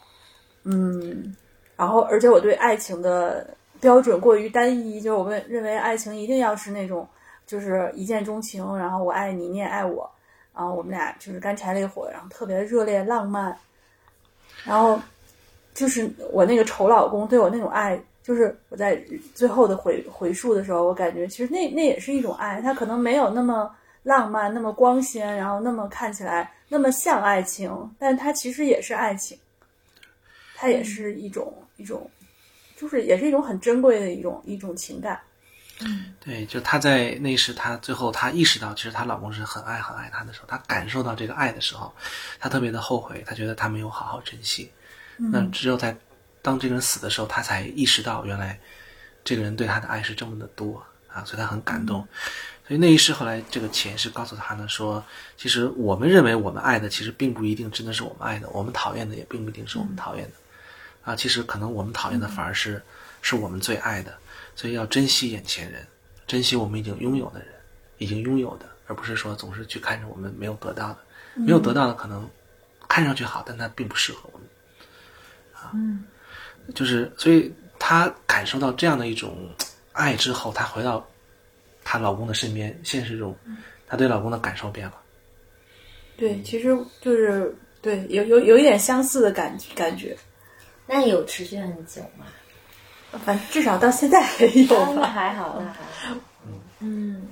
[0.63, 1.33] 嗯，
[1.77, 7.07] 然后而且我对爱情的标准过于单一，就我们认为爱情一定要是那种
[7.47, 10.11] 就是一见钟情，然后我爱你，你也爱我，
[10.55, 13.57] 然后我们俩就是干柴烈火，然后特别热烈浪漫，
[14.63, 14.99] 然后
[15.73, 19.01] 就是我那个丑老公对我那种爱，就是我在
[19.33, 23.75] 最后的回回述的时候，我感觉其实那那也是一种爱，他可能没有那么。
[24.03, 29.37] 浪漫那么光鲜，然后那么看起来那么像爱情，但它其实也是爱情，
[30.55, 32.09] 它也是一种一种，
[32.75, 35.19] 就是也是一种很珍贵的一种一种情感。
[35.85, 41.93] 嗯，对，就她在那时，她最后她意识到，其实她老公是很爱很爱她的时候，她感受到这个爱的时候，
[42.39, 44.71] 她特别的后悔，她觉得她没有好好珍惜。
[45.17, 45.95] 那只有在
[46.41, 48.59] 当这个人死的时候，她才意识到，原来
[49.23, 52.07] 这个人对她的爱是这么的多啊，所以她很感动。
[52.67, 55.03] 所以那一世后来，这个潜意识告诉她呢，说
[55.35, 60.33] 其实我们认为我们爱的，其实并不一定真的是我们爱的；我们讨厌的，也并不一定是我们讨厌的。
[61.03, 62.81] 啊，其实可能我们讨厌的反而是
[63.21, 64.17] 是我们最爱的。
[64.55, 65.85] 所以要珍惜眼前人，
[66.27, 67.49] 珍惜我们已经拥有的人，
[67.97, 70.99] 已经拥有的，而不是说总是去看着我们没有得到的。
[71.35, 72.29] 没有得到的可能
[72.89, 74.47] 看上去好，但它并不适合我们。
[75.53, 76.05] 啊，嗯
[76.75, 79.49] 就是所以她感受到这样的一种
[79.93, 81.05] 爱之后，她回到。
[81.83, 83.35] 她老公的身边，现实中，
[83.87, 84.93] 她对老公的感受变了。
[86.15, 90.15] 对，其实就是对，有有有一点相似的感感觉。
[90.85, 92.27] 那有持续很久吗？
[93.19, 94.65] 反正至少到现在还有。
[94.95, 96.17] 那还好，那还好。
[96.79, 97.27] 嗯，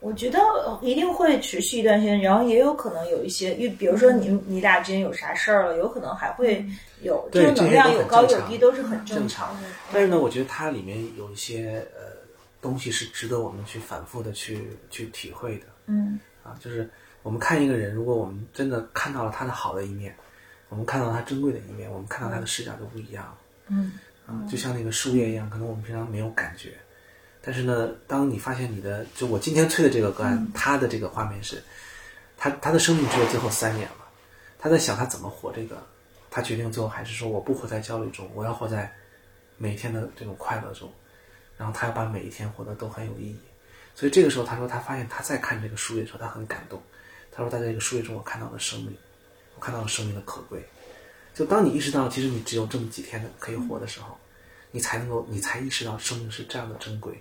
[0.00, 0.38] 我觉得
[0.80, 6.64] 一定会持续一段时间，然后也有可能有一些，因为比如说你你俩之间有啥事儿了，有可能还会
[7.02, 9.68] 有这个能量有高有低，都是很正常的。
[9.92, 12.20] 但是呢，我觉得它里面有一些呃。
[12.62, 16.86] 东西是值得我们去反复的去去体会的，嗯，啊，就是
[17.22, 20.14] 我们看一个人，如果我们真的看到了他的好的一面，
[20.68, 23.34] 我们看到他珍贵的一面，我们看到他的视角就不一样，
[23.68, 23.92] 嗯，
[24.30, 26.74] 啊，就像那个树叶一样，可能我们平常没有感觉，
[27.42, 31.60] 但是呢，当你发现你的，就我今天催的这个个案，他的这个画面是，
[32.36, 34.06] 他他的生命只有最后三年了，
[34.56, 35.84] 他在想他怎么活这个，
[36.30, 38.90] 他决定最后还是说我不活在焦虑中，我要活在
[39.56, 40.88] 每天的这种快乐中。
[41.56, 43.36] 然后他要把每一天活得都很有意义，
[43.94, 46.82] 所以这个时候他说他发现他在看这个树叶的时候他很感动，
[47.30, 48.96] 他说在这个树叶中我看到了生命，
[49.56, 50.64] 我看到了生命的可贵。
[51.34, 54.16] 就当你意识到其实你只有这么几天的可以活的时候，
[54.70, 57.12] 你才能够你才意识到生命是这样的珍贵。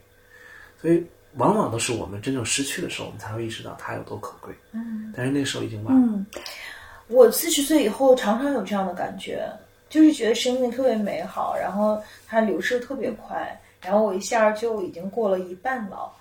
[0.81, 1.05] 所以
[1.35, 4.53] 往往都是我们真正失去的时候，我们才会意识到它有多可贵。
[4.71, 6.07] 嗯，但是那时候已经晚了。
[6.07, 6.25] 嗯，
[7.07, 9.47] 我四十岁以后常常有这样的感觉，
[9.89, 16.11] 就是觉得生命特别美好，然后它流逝特别快，然后我一下就已经过了一半了，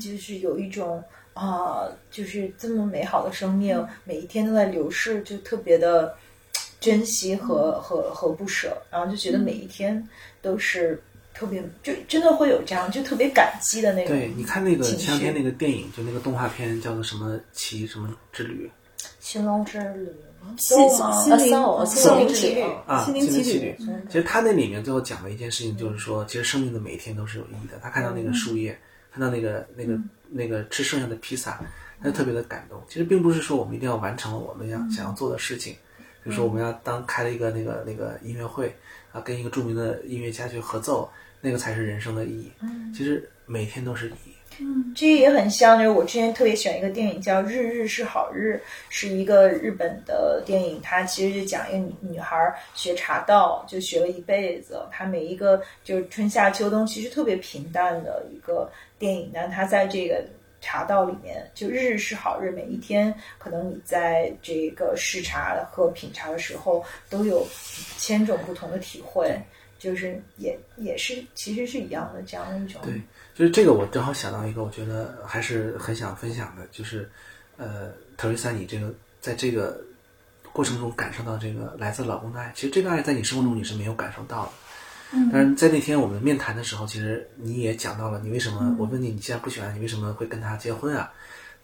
[0.00, 1.02] 就是有一种
[1.32, 6.14] 啊、就是这么美好的生命，每一天都在流逝，就特别的
[6.80, 10.02] 珍惜和、和和不舍，然后就觉得每一天
[10.40, 11.00] 都是
[11.34, 14.16] 特别，就真的会有这样，就特别感激的那种。
[14.16, 18.70] 对，你看那个前两天那个电影，就那个动画片叫做什么奇什么之旅
[19.20, 20.06] 寻龙之旅
[20.42, 20.54] 吗？
[20.58, 23.76] 心灵啊心之旅啊，心灵心灵奇旅。
[24.08, 27.78] 其实他那里面最后讲了一件事情，就是说，其实生命的每一天都是有意义的。
[27.82, 28.76] 他看到那个树叶，
[29.12, 29.98] 看到那个那个
[30.30, 31.60] 那个吃剩下的披萨，
[32.00, 32.82] 他就特别的感动。
[32.88, 35.76] 其实并不是说我们一定要完成了我们要想要做的事情，
[36.22, 38.74] 比如说我们要当开了一个那个那个音乐会
[39.12, 41.10] 啊，跟一个著名的音乐家去合奏，
[41.40, 42.50] 那个才是人生的意义。
[42.94, 44.34] 其实每天都是意义。
[44.62, 48.60] 嗯这也很像，就是我之前特别喜欢一个电影叫《日日是好日》，
[48.90, 50.78] 是一个日本的电影。
[50.82, 54.78] 它其实就讲一个女女孩儿学茶道，就学了一辈子。
[54.90, 60.22] 她每一个就是春夏秋冬，其实特别平淡的一个电影，但她在这个
[60.60, 67.46] 茶道里面，就日日是好日，每一天可能你在这个试茶和品茶的时候，都有
[67.98, 69.40] 千种不同的体会。
[69.80, 73.00] 就是也也是其实是一样的这样一种对，
[73.34, 77.10] 就是这个，我正好想到一个，我觉得还是很想分享的，就是，
[77.56, 78.92] 呃，特瑞莎，你这个
[79.22, 79.82] 在这个
[80.52, 84.52] 过程中感受到这个来自老公的爱，其实这个爱在你生活中你是没有感受到的。
[85.12, 88.76] 嗯，但是在那天我们面谈的时候，其实你也讲到了，你为什么？
[88.78, 91.12] 我问你，你既然不喜欢，你为什么会跟他结婚啊？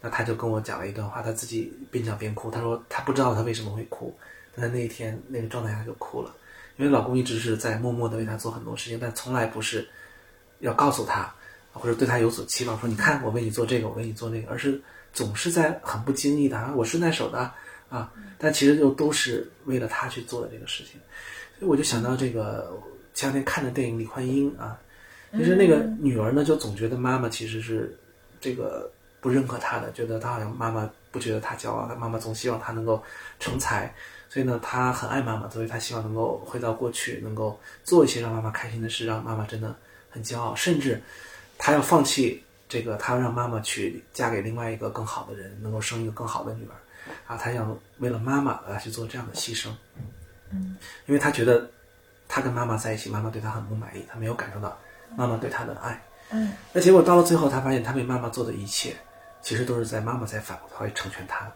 [0.01, 2.51] 那他就跟我讲了一段话，他自己边讲边哭。
[2.51, 4.15] 他说他不知道他为什么会哭，
[4.55, 6.35] 但在那一天那个状态下就哭了，
[6.77, 9.87] 因为老公一直是在默默的为他做很多事情，但从来不是
[10.59, 11.33] 要告诉他，
[11.71, 14.79] 或者对他有所期望，说你看我为你做这个，我为你做那个，而是
[15.13, 17.51] 总是在很不经意的啊，我顺带手的
[17.89, 20.99] 啊，但其实就都是为了他去做的这个事情，
[21.57, 22.79] 所以我就想到这个
[23.17, 24.79] 前两天看的电影《李焕英》啊，
[25.31, 27.97] 其实那个女儿呢，就总觉得妈妈其实是
[28.39, 33.03] 这个不认可她的，觉得她好像妈妈不觉得她骄傲，她妈妈总希望她能够
[33.39, 33.91] 成才，
[34.29, 39.75] 所以呢，她很爱妈妈，所以她希望能够回到过去，能够做一些让妈妈开心的事，让妈妈真的
[40.11, 41.01] 很骄傲，甚至
[41.57, 46.77] 她要放弃这个，她要让妈妈去嫁给另外一个更好的人，能够生一个更好的女儿，
[47.25, 49.71] 啊，她想为了妈妈来去做这样的牺牲，
[50.51, 50.77] 嗯，
[51.07, 51.67] 因为她觉得
[52.27, 54.77] 她跟妈妈在一起，妈妈对他很不满意，他没有感受到
[55.15, 55.99] 妈妈对他的爱，
[56.29, 58.95] 嗯，那结果到了最后，他发现他为妈妈做的一切，
[59.41, 61.49] 其实都是在妈妈在反过头来成全他，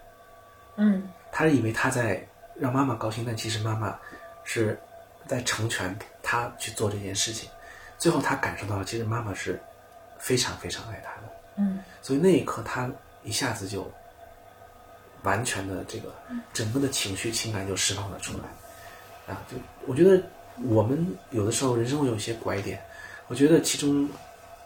[0.77, 2.26] 嗯他以为他在
[2.56, 3.98] 让妈妈高兴，但其实妈妈
[4.43, 4.80] 是
[5.27, 7.49] 在成全他去做这件事情。
[7.98, 9.61] 最后他感受到了，其实妈妈是
[10.18, 11.34] 非常非常爱他的。
[11.57, 12.89] 嗯，所以那一刻他
[13.23, 13.89] 一下子就
[15.23, 16.14] 完全的这个
[16.53, 19.34] 整个的情绪情感就释放了出来。
[19.34, 20.22] 啊，就我觉得
[20.64, 22.82] 我们有的时候人生会有一些拐点，
[23.28, 24.07] 我觉得其中，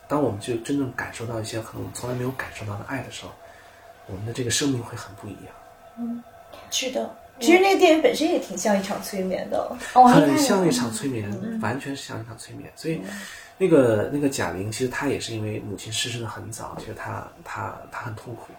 [0.07, 3.31] 当我们就真正感受到一些可能我们从来没有感受到的爱的时候，
[4.07, 5.53] 我们的这个生命会很不一样。
[5.97, 6.23] 嗯
[6.71, 7.09] 是的。
[7.37, 12.71] 其实那个电影本身也挺像一场催眠的，很像一场催眠，完全是像一场催眠。
[12.77, 13.01] 所以，
[13.57, 18.53] 那个那个贾玲，其实她也是因为母亲逝世的很早，其实她她她很痛苦。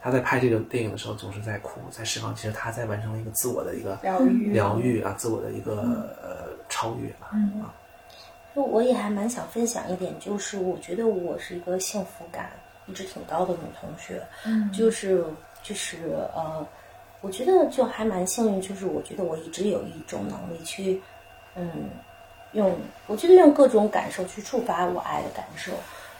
[0.00, 2.34] 她在拍这个电影的时候总是在哭，在释放。
[2.34, 7.28] 其实她在完成了一个自我的一个疗愈疗愈啊，自我的一个呃超越吧。
[7.60, 7.68] 啊，
[8.56, 12.50] 就我也还蛮想分享一点，就是我觉得我是一个幸福感
[12.86, 14.72] 一直挺高的女同学，嗯。
[14.72, 15.24] 就是
[15.62, 16.66] 就是呃，
[17.20, 21.00] 我觉得就还蛮幸运，就是我觉得我一直有一种能力去，
[21.54, 21.90] 嗯，
[22.52, 22.74] 用
[23.06, 25.72] 我觉得用各种感受去触发我爱的感受，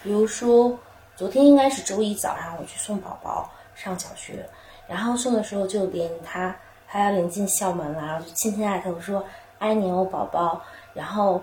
[0.02, 0.78] 比如说
[1.16, 4.48] 昨天应该是周一早上我去送宝宝上小学，
[4.86, 6.54] 然后送的时候就连他
[6.86, 9.24] 他要临近校门了，然后就亲亲爱他，我说
[9.62, 10.60] 爱你哦宝宝，
[10.92, 11.40] 然后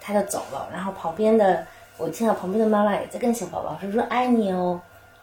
[0.00, 1.64] 他就走了，然后旁边的
[1.96, 4.80] 我听到旁边的妈妈也在跟小宝宝说说爱你哦，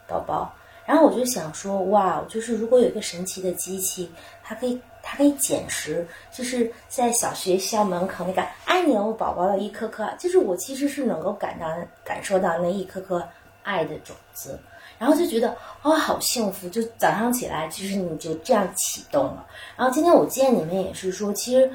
[0.07, 0.49] 宝宝。
[0.85, 4.09] 然后我就想说，哇，就是如果有一个神奇的机器，
[4.41, 11.67] 它可以它可以捡拾，就是在小学校门口那个爱你哦宝宝的一颗颗，就是我其实是能够感到
[12.03, 13.25] 感受到那一颗颗
[13.63, 14.57] 爱的种子，
[14.97, 19.45] 然后就觉得哇、好幸福，就早上起来其实你就这样启动了。
[19.77, 21.71] 然后今天我见你们也是说，其实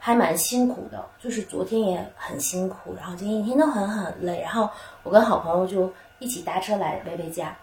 [0.00, 4.40] 还蛮辛苦的，就是昨天也很辛苦，然后今天一天都很很累。
[4.40, 4.70] 然后
[5.02, 7.54] 我跟好朋友就一起搭车来薇薇家，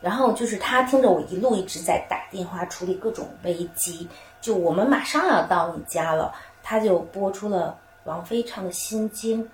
[0.00, 4.08] 然后就是他听着我一路一直在打电话处理各种危机，
[4.40, 9.44] 就我们马上要到你家了，他就播出了王菲唱的《心经》，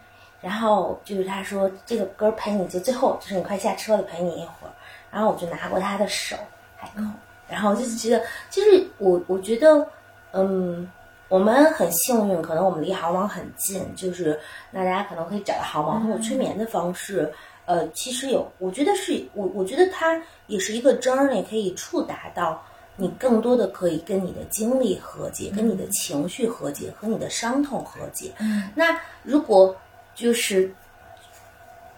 [0.41, 4.73] 然后就是他说这个歌陪你就最后就是你快下车了陪你一会儿，
[5.11, 6.37] 然后我就拿过他的手
[6.77, 7.03] 海口，
[7.49, 9.85] 然后我就觉得就是我我觉得
[10.31, 10.89] 嗯。
[11.35, 14.39] 我们很幸运，可能我们离航网很近，就是
[14.71, 17.29] 那大家可能可以找到航网，通过催眠的方式，
[17.67, 22.63] 呃，其实有，我觉得是我，我觉得它也是一个 journey，可以触达到
[22.95, 28.31] 你更多的可以跟你的经历和解，跟你的情绪和解，和你的伤痛和解。
[28.39, 29.75] 嗯，那如果
[30.15, 30.73] 就是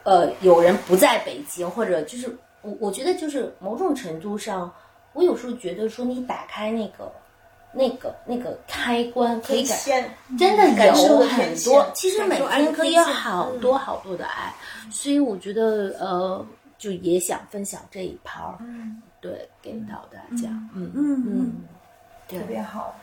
[0.05, 4.73] 呃有人不在北京，或者就是我我觉得就是某种程度上，
[5.13, 7.13] 我有时候觉得说你打开那个。
[7.77, 9.79] 那个那个开关可以感，
[10.39, 11.87] 真的有很多。
[11.95, 14.55] 其实每天可以有好多好多的爱，
[14.91, 16.47] 所以我觉得呃，
[16.79, 18.59] 就也想分享这一盘儿，
[19.21, 21.53] 对，给到大家，嗯嗯嗯，
[22.29, 22.95] 特别好。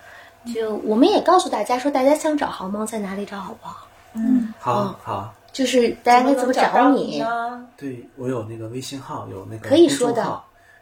[0.54, 3.88] 就我们也告诉大家说，大家想找豪猫在哪里找，好不好？
[4.14, 5.34] 嗯，好好。
[5.54, 7.24] 就是大家该怎么找你？
[7.78, 10.42] 对我有那个微信号，有那个可以说的。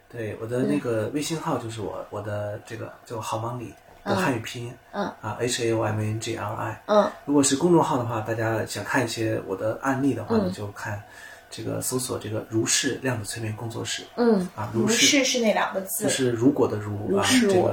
[0.09, 3.73] 对，我的那个微信号就是我我的这个叫豪猫里
[4.03, 5.05] 的汉语拼音，嗯。
[5.21, 11.01] 啊，H A O M A N G L I，嗯，如果是公众号的话，大家想看一些我的案例的话，你就看
[11.49, 16.09] 这个搜索这个如是量子催眠工作室，嗯啊，如是是那两个字，就。
[16.09, 17.71] 是如果的如啊，这个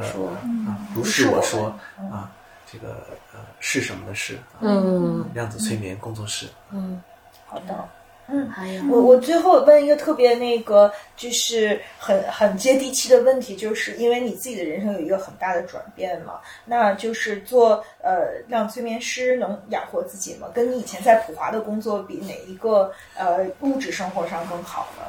[0.66, 1.68] 啊，如是我说
[2.10, 2.30] 啊，
[2.70, 7.00] 这个呃是什么的是，嗯，量子催眠工作室，嗯，
[7.46, 7.88] 好的。
[8.30, 16.34] 嗯，还有我我最后问一个特别那个，就是很很接地气的问题，就是因为你自己的人生有一个很大的转变嘛，
[16.66, 20.46] 那就是做呃让催眠师能养活自己吗？
[20.52, 25.04] 跟你以前在普华的工作比，哪一个呃物质生活上更好呢？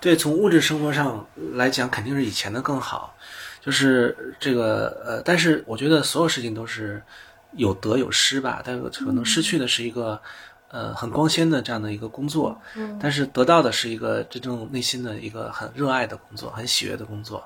[0.00, 1.24] 对，从物质生活上
[1.54, 3.14] 来讲，肯定是以前的更好，
[3.60, 7.00] 就是这个呃，但是我觉得所有事情都是
[7.52, 10.20] 有得有失吧，但可能失去的是一个。
[10.70, 17.42] 呃，很光鲜的这样的一个工作，嗯，但是得到的是一个真正内心的一个很热爱的工作，很喜悦的工作。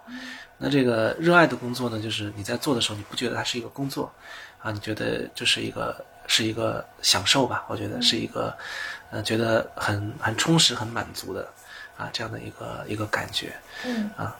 [0.58, 4.12] 那这个热爱的工作呢，就是你在做的时候，你不觉得它是一个工作，
[4.60, 7.64] 啊，你觉得就是一个是一个享受吧？
[7.68, 8.52] 我觉得是一个，
[9.10, 11.48] 呃，觉得很很充实、很满足的，
[11.96, 13.52] 啊，这样的一个一个感觉，
[13.84, 14.36] 嗯，啊。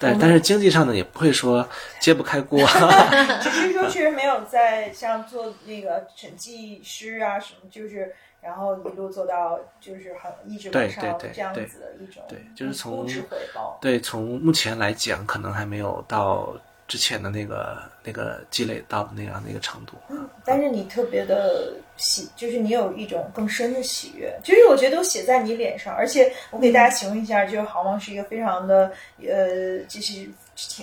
[0.00, 1.66] 但但是经济上呢，也不会说
[2.00, 2.58] 揭不开锅
[3.42, 13.78] 只是说确实没有在像做那个审计师啊什么，就是然后一路做到就是很一直往上这样子的一种，对，就是从物质回报。
[13.80, 16.54] 对，从目前来讲，可能还没有到。
[16.88, 28.90] 之前的那个那个积累到的那样的一个程度，嗯，但是你特别的喜，就是你有一种更深的喜悦，就是我觉得都写在你脸上，而且我给大家形容一下，就是豪芒是一个非常的
[29.20, 30.26] 呃，就是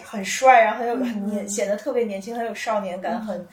[0.06, 3.44] 很帅，然后很有很年，显得特别年轻，很有少年感，很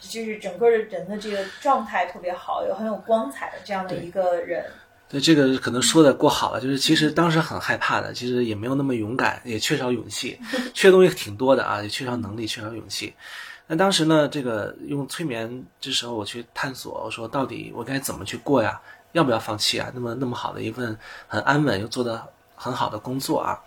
[0.00, 4.64] 就是整个人的这个状态特别好，有很有光彩的这样的一个人。
[5.12, 10.38] 对这个可能说的过好了，就是其实当时很害怕的，其实也没有那么勇敢，也缺少勇气，
[10.72, 13.12] 缺东西挺多的啊，也缺少能力，缺少勇气。
[13.66, 18.80] 那当时呢，这个用催眠这时候我去探索，我说到底我该怎么去过呀？
[19.12, 19.90] 要不要放弃啊？
[19.92, 20.98] 那么那么好的一份
[21.28, 22.26] 很安稳又做的
[22.56, 23.60] 很好的工作啊。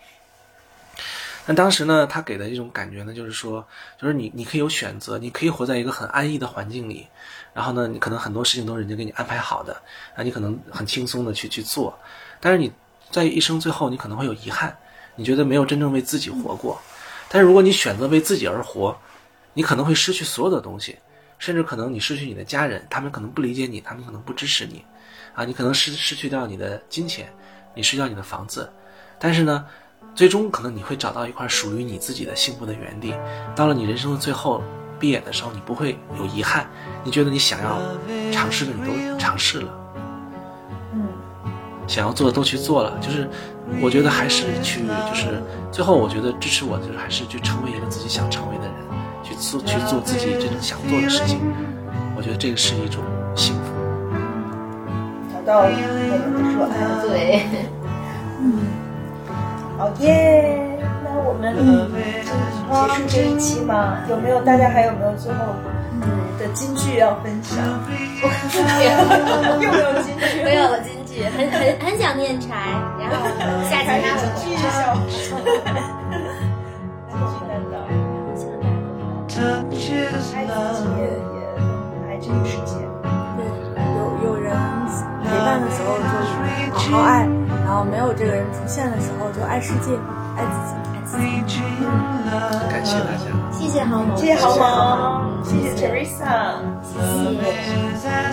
[1.46, 3.66] 那当时呢，他给的一种感觉呢，就是说，
[4.00, 7.06] 就是你你可以有选择，你可以活在一个很安逸的环境里。
[7.54, 9.80] 然后呢，你可能很多事情都是人家给你安排好的，
[10.14, 11.98] 啊，你可能很轻松的去去做，
[12.40, 12.70] 但是你
[13.10, 14.76] 在一生最后，你可能会有遗憾，
[15.14, 16.78] 你觉得没有真正为自己活过。
[17.28, 18.94] 但是如果你选择为自己而活，
[19.54, 20.98] 你可能会失去所有的东西，
[21.38, 24.84] 甚至可能你失去你的家人，他们可能不理解你，他们可能不支持你，
[25.34, 27.32] 啊，你可能失失去掉你的金钱，
[27.74, 28.70] 你失掉你的房子，
[29.18, 29.64] 但是呢，
[30.16, 33.14] 最终可能你会找到一块属于你自己的幸福的原地。
[33.54, 34.60] 到了你人生的最后。
[34.98, 36.66] 闭眼的时候，你不会有遗憾，
[37.04, 37.82] 你觉得你想要
[38.32, 39.68] 尝试的你都尝试了，
[40.94, 41.06] 嗯，
[41.86, 43.28] 想要做的都去做了，就是
[43.82, 48.74] 我觉得还是去，就是最后我觉得支持我的就是还是去成为一个自己想成为的人，
[49.22, 51.40] 去做去做自己真正想做的事情，
[52.16, 53.60] 我觉得这个是一种幸福。
[55.30, 56.16] 找到我们的
[56.56, 57.42] 热爱，对，
[58.40, 58.64] 嗯，
[59.78, 60.58] 好耶。
[61.04, 63.98] 那我们结束这一期吗？
[64.08, 65.38] 有没有大家还有没有最后
[66.38, 67.58] 的金句要分享？
[67.62, 68.28] 又
[69.60, 72.48] 没有金句，没有了金句，很很很想念柴，
[72.98, 73.26] 然后
[73.68, 74.96] 下期他会继续笑。
[80.34, 81.38] 爱自己也也
[82.08, 82.72] 爱这个世界。
[83.36, 83.38] 对，
[83.76, 84.46] 有有人
[85.22, 86.02] 陪伴的时候就
[86.72, 87.28] 好好爱，
[87.66, 89.90] 然后没有这个人出现的时候就爱世界。
[90.36, 91.26] 爱自己，爱自己。
[92.70, 93.26] 感谢大家。
[93.50, 96.62] 谢谢豪萌，谢谢豪萌，谢谢 Teresa，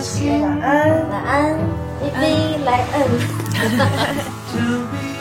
[0.00, 0.70] 谢，晚安。
[1.10, 1.58] 晚安，
[2.00, 2.22] 微微
[2.64, 2.94] 莱恩。